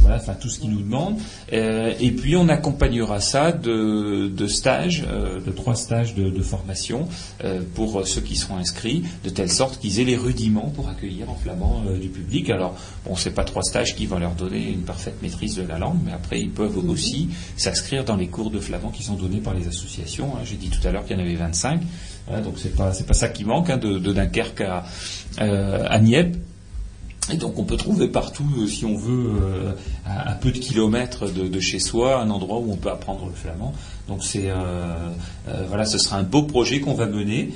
[0.00, 1.18] voilà, enfin tout ce qu'ils nous demandent.
[1.52, 6.42] Euh, et puis on accompagnera ça de, de stages, euh, de trois stages de, de
[6.42, 7.08] formation
[7.44, 11.28] euh, pour ceux qui seront inscrits, de telle sorte qu'ils aient les rudiments pour accueillir
[11.30, 12.50] en flamand euh, du public.
[12.50, 12.74] Alors,
[13.06, 15.98] bon, c'est pas trois stages qui vont leur donner une parfaite maîtrise de la langue,
[16.04, 19.54] mais après ils peuvent aussi s'inscrire dans les cours de flamand qui sont donnés par
[19.54, 20.34] les associations.
[20.36, 20.40] hein.
[20.44, 21.80] J'ai dit tout à l'heure qu'il y en avait 25,
[22.30, 24.84] hein, donc c'est pas c'est pas ça qui manque hein, de, de Dunkerque à,
[25.40, 26.36] euh, à Nieppe.
[27.30, 29.72] Et donc on peut trouver partout, euh, si on veut, euh,
[30.06, 33.74] à, peu de kilomètres de, chez soi, un endroit où on peut apprendre le flamand.
[34.08, 35.10] Donc c'est euh,
[35.68, 37.50] voilà, ce sera un beau projet qu'on va mener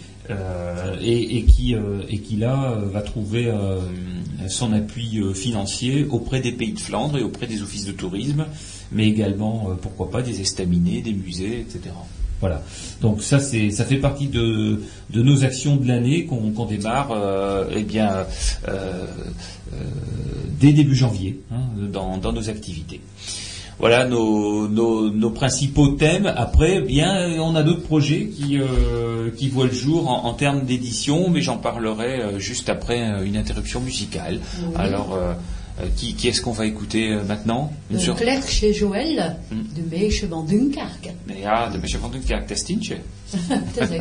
[1.01, 1.74] et, et qui
[2.09, 3.53] et qui là va trouver
[4.49, 8.47] son appui financier auprès des pays de Flandre et auprès des offices de tourisme,
[8.93, 11.90] mais également pourquoi pas des estaminets, des musées, etc.
[12.43, 12.60] Voilà.
[13.01, 17.12] Donc ça, c'est, ça fait partie de, de nos actions de l'année qu'on, qu'on démarre,
[17.12, 18.27] euh, eh bien,
[18.66, 19.06] euh,
[19.73, 19.77] euh,
[20.60, 23.01] dès début janvier, hein, dans, dans nos activités.
[23.78, 26.27] Voilà nos, nos, nos principaux thèmes.
[26.36, 28.59] Après, eh bien, on a d'autres projets qui,
[29.36, 33.81] qui voient le jour en, en termes d'édition, mais j'en parlerai juste après une interruption
[33.81, 34.40] musicale.
[34.59, 34.74] Oui.
[34.77, 35.16] Alors,
[35.97, 39.62] qui, qui est-ce qu'on va écouter euh, maintenant Une sur- Claire chez Joël, Hmm.
[39.77, 41.12] de Meisje van Dunkerque.
[41.40, 42.99] Ja, de meisje van Dunkerque, dat is Tientje.
[43.74, 43.97] Dat is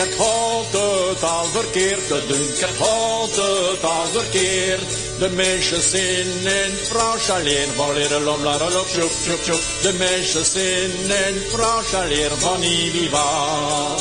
[0.00, 4.82] Dunkert houdt het al verkeerd, de Dunkert houdt het al verkeerd.
[5.18, 9.60] De meisjes in in Frans alleen, van leren lom, la, lop, tjoep, tjoep, tjoep.
[9.82, 10.92] De meisjes in
[11.26, 13.94] in Frans alleen, van Iviva.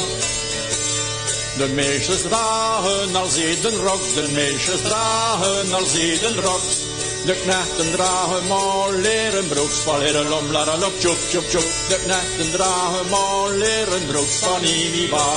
[1.58, 6.89] De meisjes dragen al zedenroks, de meisjes dragen al zedenroks.
[7.30, 11.70] De knechten dragen maar leren broeks, van leren lom, la, lop, tjoep, tjoep, tjoep.
[11.90, 15.28] De knechten dragen maar leren broeks, van Iviva.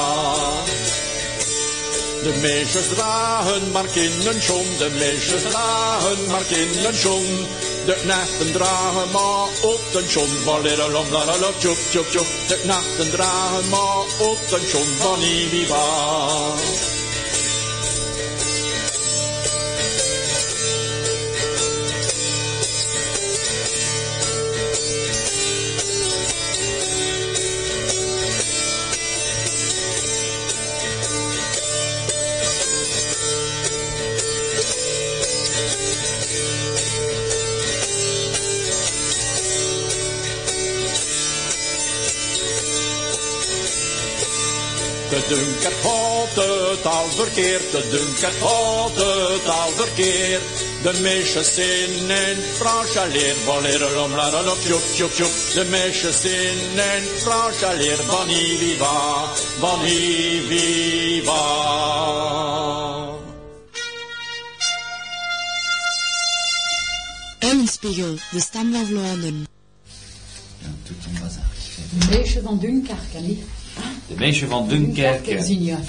[2.22, 7.46] De meisjes dragen maar kinderschoen, de meisjes dragen maar kinderschoen.
[7.84, 12.30] De knechten dragen maar op den schoen, van leren lom, la, lop, tjoep, tjoep, tjoep.
[12.48, 15.20] De knechten dragen maar op den schoen, van
[45.28, 47.62] Dunk het God het al verkeerd,
[48.40, 50.42] God het al verkeerd.
[50.82, 55.34] De meisjes in en Frans leer, boleren om la la tjoep tjoep tjoep.
[55.54, 57.60] De meisjes in en Frans
[58.06, 59.30] bani viva,
[59.60, 61.42] bani viva.
[67.38, 69.46] Eulenspiegel, de stem van Vlaanderen.
[70.82, 71.50] Tout ton bazar.
[71.90, 73.61] De meisje van Dunkerque, hè.
[74.08, 75.30] De meisje van Dunkerque,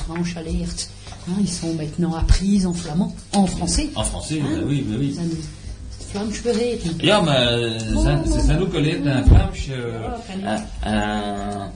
[0.05, 0.85] Franche alerte.
[1.25, 3.87] Hein, ils sont maintenant apprises en flamand, en français.
[3.95, 4.59] En français, Hein?
[4.59, 5.15] bah oui, bah oui.
[6.97, 7.47] Ja, maar
[8.03, 9.67] zijn- ze zijn ook geleerd naar Vlaams.
[9.67, 11.71] en- en- en-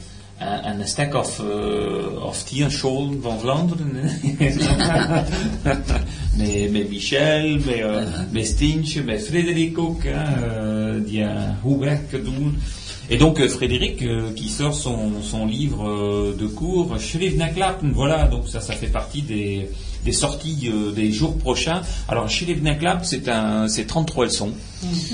[0.63, 3.91] En een stuk of, eh, of tien scholen van Vlaanderen.
[3.95, 4.07] hè.
[6.37, 10.01] met, met Michel, met, eh, met Stientje, met Frédéric ook,
[11.05, 12.57] die een goed werk doen.
[13.09, 18.27] Et donc euh, Frédéric euh, qui sort son, son livre euh, de cours, Schrifnaklappen, voilà,
[18.27, 19.69] donc ça, ça fait partie des,
[20.03, 21.81] des sorties euh, des jours prochains.
[22.09, 24.51] Alors Schrifnaklapp, c'est un, c'est 33 leçons.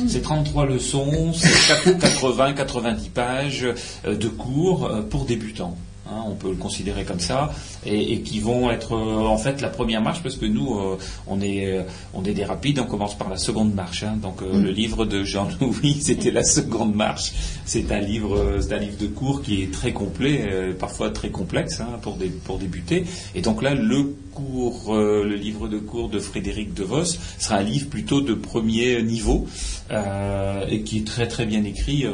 [0.07, 3.67] C'est 33 leçons, c'est 80, 90 pages
[4.05, 5.77] de cours pour débutants.
[6.07, 7.53] Hein, on peut le considérer comme ça,
[7.85, 10.97] et, et qui vont être euh, en fait la première marche parce que nous, euh,
[11.27, 14.03] on est, euh, on est des rapides, on commence par la seconde marche.
[14.03, 14.17] hein.
[14.21, 17.33] donc euh, le livre de Jean-Louis, c'était la seconde marche.
[17.65, 21.09] C'est un livre, euh, c'est un livre de cours qui est très complet, euh, parfois
[21.11, 23.05] très complexe hein, pour, dé- pour débuter.
[23.35, 27.03] Et donc là, le cours, euh, le livre de cours de Frédéric De Vos
[27.39, 29.47] sera un livre plutôt de premier niveau
[29.91, 32.05] euh, et qui est très très bien écrit.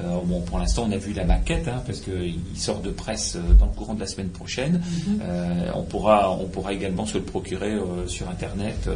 [0.00, 2.90] Euh, euh, bon, pour l'instant, on a vu la maquette hein, parce qu'il sort de
[2.90, 4.82] presse euh, dans le courant de la semaine prochaine.
[5.22, 8.94] Euh, on pourra, on pourra également se le procurer euh, sur internet, euh,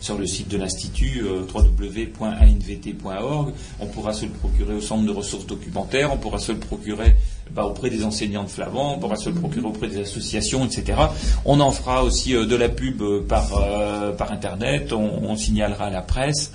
[0.00, 3.52] sur le site de l'institut euh, www.anvt.org.
[3.80, 6.12] On pourra se le procurer au centre de ressources documentaires.
[6.12, 7.16] On pourra se le procurer
[7.50, 8.96] bah, auprès des enseignants de flamand.
[8.96, 10.98] On pourra se le procurer auprès des associations, etc.
[11.44, 14.92] On en fera aussi euh, de la pub par euh, par internet.
[14.92, 16.52] On, on signalera à la presse.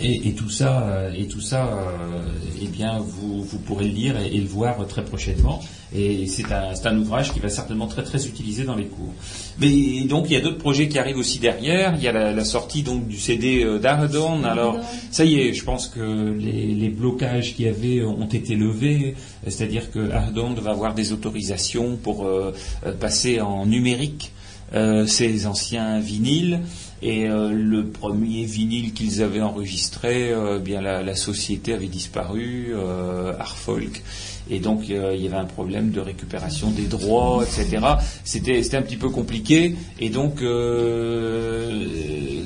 [0.00, 2.22] Et, et tout ça, euh, et tout ça, euh,
[2.60, 5.60] eh bien, vous, vous pourrez le lire et, et le voir très prochainement.
[5.94, 9.12] Et c'est un, c'est un ouvrage qui va certainement très très utilisé dans les cours.
[9.60, 11.94] Mais donc il y a d'autres projets qui arrivent aussi derrière.
[11.96, 14.44] Il y a la, la sortie donc du CD euh, d'Ardorn.
[14.46, 14.78] Alors
[15.10, 19.14] ça y est, je pense que les, les blocages qu'il y avait ont été levés.
[19.46, 22.52] C'est-à-dire que Ardorn va avoir des autorisations pour euh,
[22.98, 24.32] passer en numérique
[24.74, 26.60] euh, ces anciens vinyles.
[27.04, 32.68] Et euh, le premier vinyle qu'ils avaient enregistré, euh, bien la, la société avait disparu,
[32.70, 34.02] euh, Arfolk,
[34.48, 37.84] et donc euh, il y avait un problème de récupération des droits, etc.
[38.24, 41.88] C'était c'était un petit peu compliqué, et donc euh,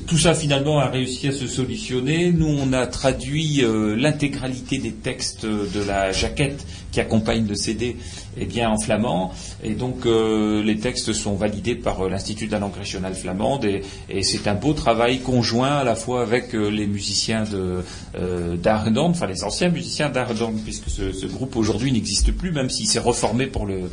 [0.07, 2.33] tout ça finalement a réussi à se solutionner.
[2.33, 7.97] Nous on a traduit euh, l'intégralité des textes de la jaquette qui accompagne le CD
[8.38, 9.32] eh bien, en flamand.
[9.62, 13.64] Et donc, euh, les textes sont validés par euh, l'Institut de la langue régionale flamande.
[13.64, 18.56] Et, et c'est un beau travail conjoint à la fois avec euh, les musiciens euh,
[18.56, 22.86] d'Ardorn, enfin les anciens musiciens d'Ardorn, puisque ce, ce groupe aujourd'hui n'existe plus, même s'il
[22.86, 23.90] s'est reformé pour le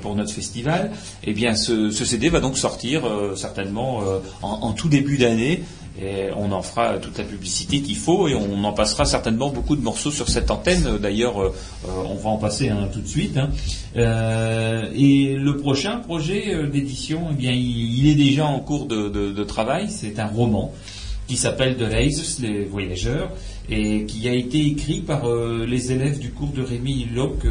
[0.00, 0.92] pour notre festival.
[1.24, 3.02] Eh bien, ce, ce CD va donc sortir
[3.36, 4.02] certainement
[4.42, 5.62] en, en tout début d'année.
[6.02, 9.76] Et on en fera toute la publicité qu'il faut et on en passera certainement beaucoup
[9.76, 10.98] de morceaux sur cette antenne.
[11.00, 11.54] D'ailleurs, euh,
[12.10, 13.36] on va en passer un tout de suite.
[13.36, 13.50] hein.
[13.96, 19.08] Euh, et le prochain projet euh, d'édition, eh bien, il, est déjà en cours de,
[19.08, 19.86] de- de travail.
[19.88, 20.72] C'est un roman
[21.28, 23.30] qui s'appelle The Reisers, les voyageurs,
[23.70, 25.22] et qui a été écrit par
[25.66, 27.46] les élèves du cours de Rémi Locke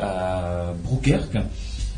[0.00, 1.38] à Broukerque.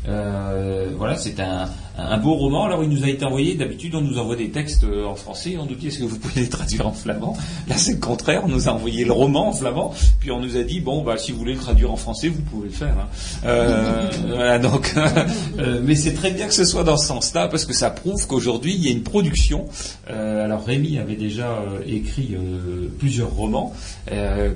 [0.07, 1.65] Euh, voilà, c'est un,
[1.97, 2.65] un beau roman.
[2.65, 3.55] Alors, il nous a été envoyé.
[3.55, 5.57] D'habitude, on nous envoie des textes euh, en français.
[5.59, 7.35] On nous dit est-ce que vous pouvez les traduire en flamand?
[7.67, 8.41] Là, c'est le contraire.
[8.45, 9.93] On nous a envoyé le roman en flamand.
[10.19, 12.41] Puis on nous a dit bon, bah, si vous voulez le traduire en français, vous
[12.41, 12.95] pouvez le faire.
[12.99, 13.07] hein.
[13.45, 14.93] Euh, voilà, donc,
[15.59, 18.25] euh, mais c'est très bien que ce soit dans ce sens-là parce que ça prouve
[18.27, 19.65] qu'aujourd'hui, il y a une production.
[20.07, 22.35] Alors, Rémi avait déjà écrit
[22.99, 23.73] plusieurs romans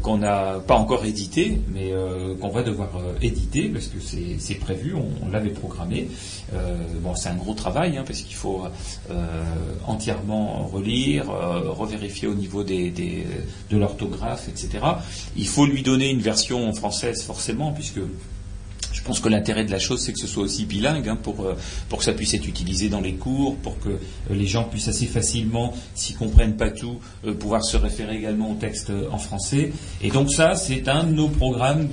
[0.02, 1.92] qu'on n'a pas encore édités, mais
[2.40, 2.90] qu'on va devoir
[3.22, 3.98] éditer parce que
[4.40, 4.96] c'est prévu.
[4.96, 6.08] On, on l'avait programmé.
[7.02, 8.64] Bon, c'est un gros travail hein, parce qu'il faut
[9.10, 9.44] euh,
[9.88, 14.70] entièrement relire, euh, revérifier au niveau de l'orthographe, etc.
[15.36, 18.00] Il faut lui donner une version française forcément puisque
[18.94, 21.42] je pense que l'intérêt de la chose, c'est que ce soit aussi bilingue, hein, pour,
[21.42, 21.56] euh,
[21.90, 23.98] pour que ça puisse être utilisé dans les cours, pour que
[24.30, 27.00] les gens puissent assez facilement, s'ils comprennent pas tout,
[27.40, 29.72] pouvoir se référer également au texte en français.
[30.04, 31.88] Et donc ça, c'est un de nos programmes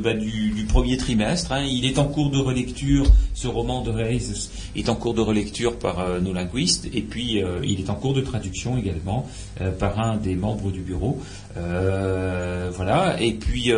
[0.00, 1.50] bah, du, du premier trimestre.
[1.52, 1.64] hein.
[1.64, 5.78] Il est en cours de relecture ce roman de Reis est en cours de relecture
[5.78, 9.26] par euh, nos linguistes et puis euh, il est en cours de traduction également
[9.60, 11.18] euh, par un des membres du bureau.
[12.74, 13.20] Voilà.
[13.20, 13.70] Et puis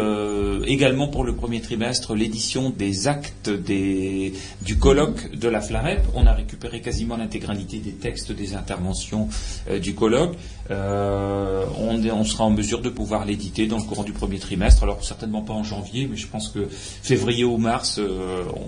[0.67, 4.33] également pour le premier trimestre, l'édition des actes des,
[4.63, 6.01] du colloque de la Flarep.
[6.15, 9.29] On a récupéré quasiment l'intégralité des textes des interventions
[9.83, 10.37] du colloque.
[10.71, 14.85] On, on sera en mesure de pouvoir l'éditer dans le courant du premier trimestre.
[14.85, 18.01] Alors certainement pas en janvier, mais je pense que février ou mars,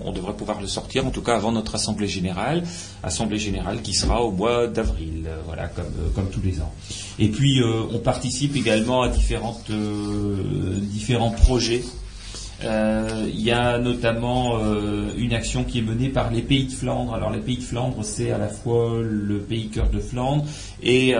[0.03, 2.63] on devrait pouvoir le sortir, en tout cas avant notre assemblée générale,
[3.03, 6.73] assemblée générale qui sera au mois d'avril, euh, voilà, comme, euh, comme tous les ans.
[7.19, 11.83] Et puis euh, on participe également à différentes, différents projets.
[12.63, 14.59] Il y a notamment
[15.15, 17.13] une action qui est menée par les pays de Flandre.
[17.13, 20.43] Alors les pays de Flandre, c'est à la fois le pays cœur de Flandre
[20.81, 21.13] et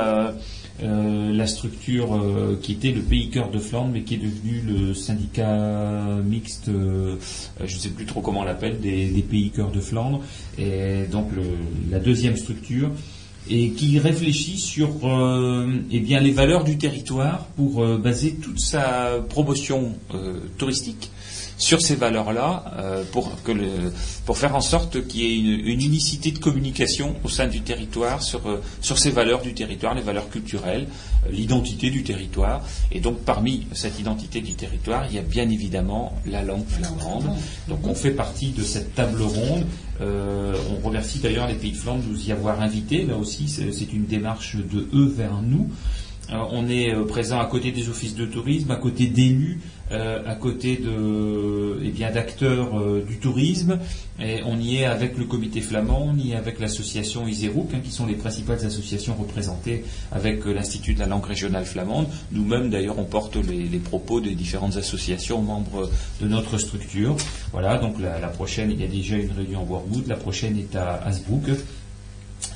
[0.84, 4.62] euh, la structure euh, qui était le pays cœur de Flandre, mais qui est devenu
[4.62, 7.16] le syndicat mixte, euh,
[7.64, 10.22] je ne sais plus trop comment on l'appelle, des, pays cœur de Flandre,
[10.60, 11.32] et donc
[11.90, 12.92] la deuxième structure
[13.50, 14.90] et qui réfléchit sur
[15.90, 19.94] eh bien les valeurs du territoire pour baser toute sa promotion
[20.58, 21.10] touristique
[21.58, 23.92] sur ces valeurs-là euh, pour, que le-
[24.26, 27.62] pour faire en sorte qu'il y ait une, une unicité de communication au sein du
[27.62, 30.88] territoire sur, euh, sur ces valeurs du territoire, les valeurs culturelles,
[31.26, 32.62] euh, l'identité du territoire.
[32.92, 37.26] Et donc parmi cette identité du territoire, il y a bien évidemment la langue flamande.
[37.68, 39.66] Donc on fait partie de cette table ronde.
[40.00, 43.04] Euh, on remercie d'ailleurs les pays de Flandre de nous y avoir invités.
[43.04, 45.70] Là aussi, c'est c'est une démarche de eux vers nous.
[46.30, 50.36] On est euh, présent à côté des offices de tourisme, à côté d'élus, euh, à
[50.36, 53.80] côté de, eh bien, d'acteurs euh, du tourisme.
[54.20, 57.92] On y est avec le comité flamand, on y est avec l'association Iserouk, hein, qui
[57.92, 62.08] sont les principales associations représentées avec l'Institut de la langue régionale flamande.
[62.32, 65.90] Nous-mêmes, d'ailleurs, on porte les, propos des différentes associations membres
[66.20, 67.16] de notre structure.
[67.52, 70.76] Voilà, donc la, prochaine, il y a déjà une réunion à Warwood, la prochaine est
[70.76, 71.52] à Hasbrook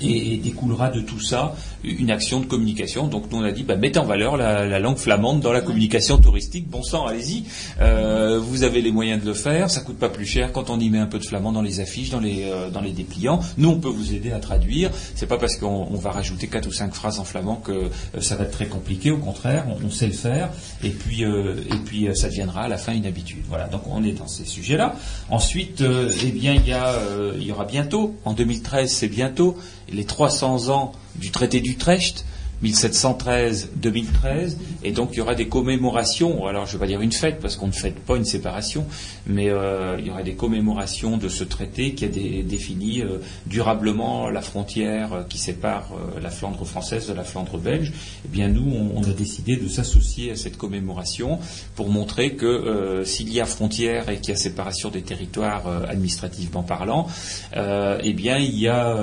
[0.01, 3.07] et, découlera de tout ça une action de communication.
[3.07, 5.61] Donc nous on a dit bah, mettez en valeur la, la langue flamande dans la
[5.61, 6.69] communication touristique.
[6.69, 7.43] Bon sang, allez-y.
[7.81, 9.69] Euh, vous avez les moyens de le faire.
[9.69, 11.79] Ça coûte pas plus cher quand on y met un peu de flamand dans les
[11.79, 13.39] affiches, dans les euh, dans les dépliants.
[13.57, 14.91] Nous on peut vous aider à traduire.
[15.15, 17.89] C'est pas parce qu'on on va rajouter quatre ou cinq phrases en flamand que euh,
[18.21, 19.11] ça va être très compliqué.
[19.11, 20.49] Au contraire, on, on sait le faire.
[20.83, 23.43] Et puis et puis ça deviendra à la fin une habitude.
[23.47, 23.67] Voilà.
[23.67, 24.95] Donc on est dans ces sujets-là.
[25.29, 26.95] Ensuite, euh, eh bien il y a
[27.37, 29.57] il y aura bientôt en 2013, c'est bientôt
[29.91, 32.25] les 300 ans du traité d'Utrecht,
[32.63, 37.11] 1713-2013, et donc il y aura des commémorations, alors je ne vais pas dire une
[37.11, 38.85] fête, parce qu'on ne fête pas une séparation,
[39.27, 43.17] mais euh, il y aura des commémorations de ce traité qui a dé- défini euh,
[43.45, 45.89] durablement la frontière euh, qui sépare
[46.21, 47.93] la Flandre française de la Flandre belge.
[48.25, 51.39] Eh bien nous, on, a décidé de s'associer à cette commémoration
[51.75, 56.61] pour montrer que s'il y a frontière et qu'il y a séparation des territoires administrativement
[56.63, 57.07] parlant,
[57.55, 58.95] eh bien il y a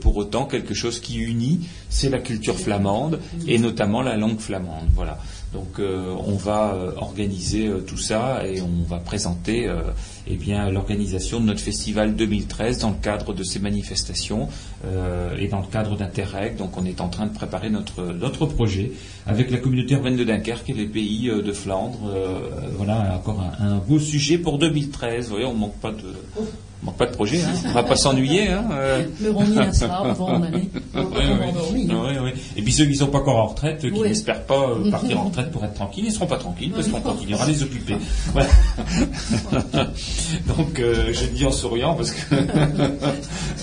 [0.00, 2.99] pour autant quelque chose qui unit, c'est la culture flamande
[3.46, 4.88] et notamment la langue flamande.
[4.94, 5.18] Voilà.
[5.52, 9.68] Donc euh, on va euh, organiser euh, tout ça et on va présenter
[10.26, 14.48] eh bien l'organisation de notre festival 2013 dans le cadre de ces manifestations
[15.38, 16.56] et dans le cadre d'Interreg.
[16.56, 18.92] Donc on est en train de préparer notre notre projet
[19.26, 21.98] avec la communauté urbaine de Dunkerque et les pays de Flandre.
[22.76, 25.24] Voilà encore un, beau sujet pour 2013.
[25.24, 26.14] Vous voyez, on manque pas de
[26.82, 27.52] manque pas de projet, hein.
[27.66, 28.48] on va pas s'ennuyer.
[28.48, 28.64] Hein.
[28.72, 29.06] euh.
[29.20, 30.70] Le sera, on va en aller.
[30.94, 32.30] On va.
[32.56, 35.20] Et puis ceux qui ne sont pas encore en retraite, qui n'espèrent pas euh, partir
[35.20, 37.62] en retraite pour être tranquilles, ils ne seront pas tranquilles parce qu'on continuera à les
[37.62, 37.96] occuper.
[38.32, 38.48] Voilà.
[40.46, 42.34] Donc euh, je le dis en souriant parce que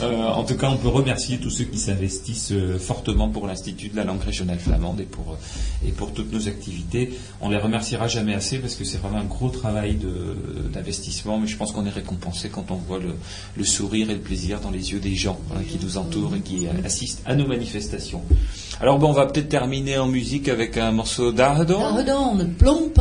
[0.02, 3.96] euh, en tout cas on peut remercier tous ceux qui s'investissent fortement pour l'Institut de
[3.96, 5.38] la langue régionale flamande et pour
[5.86, 7.14] et pour toutes nos activités.
[7.42, 10.00] On les remerciera jamais assez parce que c'est vraiment un gros travail
[10.72, 13.07] d'investissement, mais je pense qu'on est récompensé quand on voit le,
[13.56, 16.40] le sourire et le plaisir dans les yeux des gens hein, qui nous entourent et
[16.42, 18.22] qui assistent à nos manifestations.
[18.80, 21.80] Alors bon, on va peut-être terminer en musique avec un morceau d'Ardon.
[21.80, 22.92] Pardon, plomb.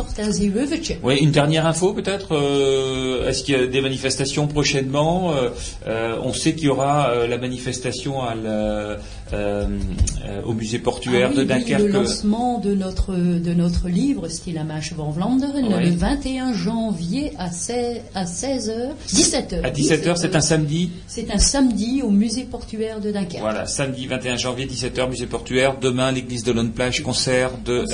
[1.03, 2.33] Oui, une dernière info peut-être.
[2.35, 5.33] euh, Est-ce qu'il y a des manifestations prochainement?
[5.35, 5.49] Euh,
[5.87, 8.97] euh, On sait qu'il y aura la manifestation à la-
[9.33, 11.81] au musée portuaire Ah oui, de Dunkerque.
[11.81, 15.89] Le lancement de notre, de notre livre, Stille Amache van Vlaanderen, Oui.
[15.89, 18.71] le 21 janvier à 16, à 16h,
[19.09, 19.61] 17h.
[19.63, 20.91] À 17h, c'est un samedi.
[21.07, 23.41] C'est un samedi au musée portuaire de Dunkerque.
[23.41, 25.77] Voilà, samedi 21 janvier, 17h, musée portuaire.
[25.79, 27.85] Demain, l'église de Lone Plage, concert de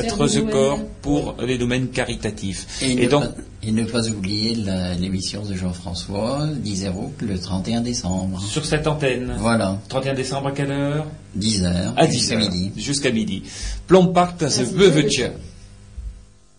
[0.41, 0.85] Noël.
[1.01, 2.81] pour les domaines caritatifs.
[2.81, 3.33] Et, donc, pas,
[3.65, 8.41] et ne pas oublier la- l'émission de Jean-François d'Isérouk le 31 décembre.
[8.41, 9.35] sur cette antenne.
[9.39, 11.05] Voilà, 31 décembre à quelle heure?
[11.35, 12.41] 10 heures À 10 jusqu'à heures.
[12.41, 12.71] midi.
[12.77, 13.43] Jusqu'à midi.
[13.87, 14.65] Plompart, c'est.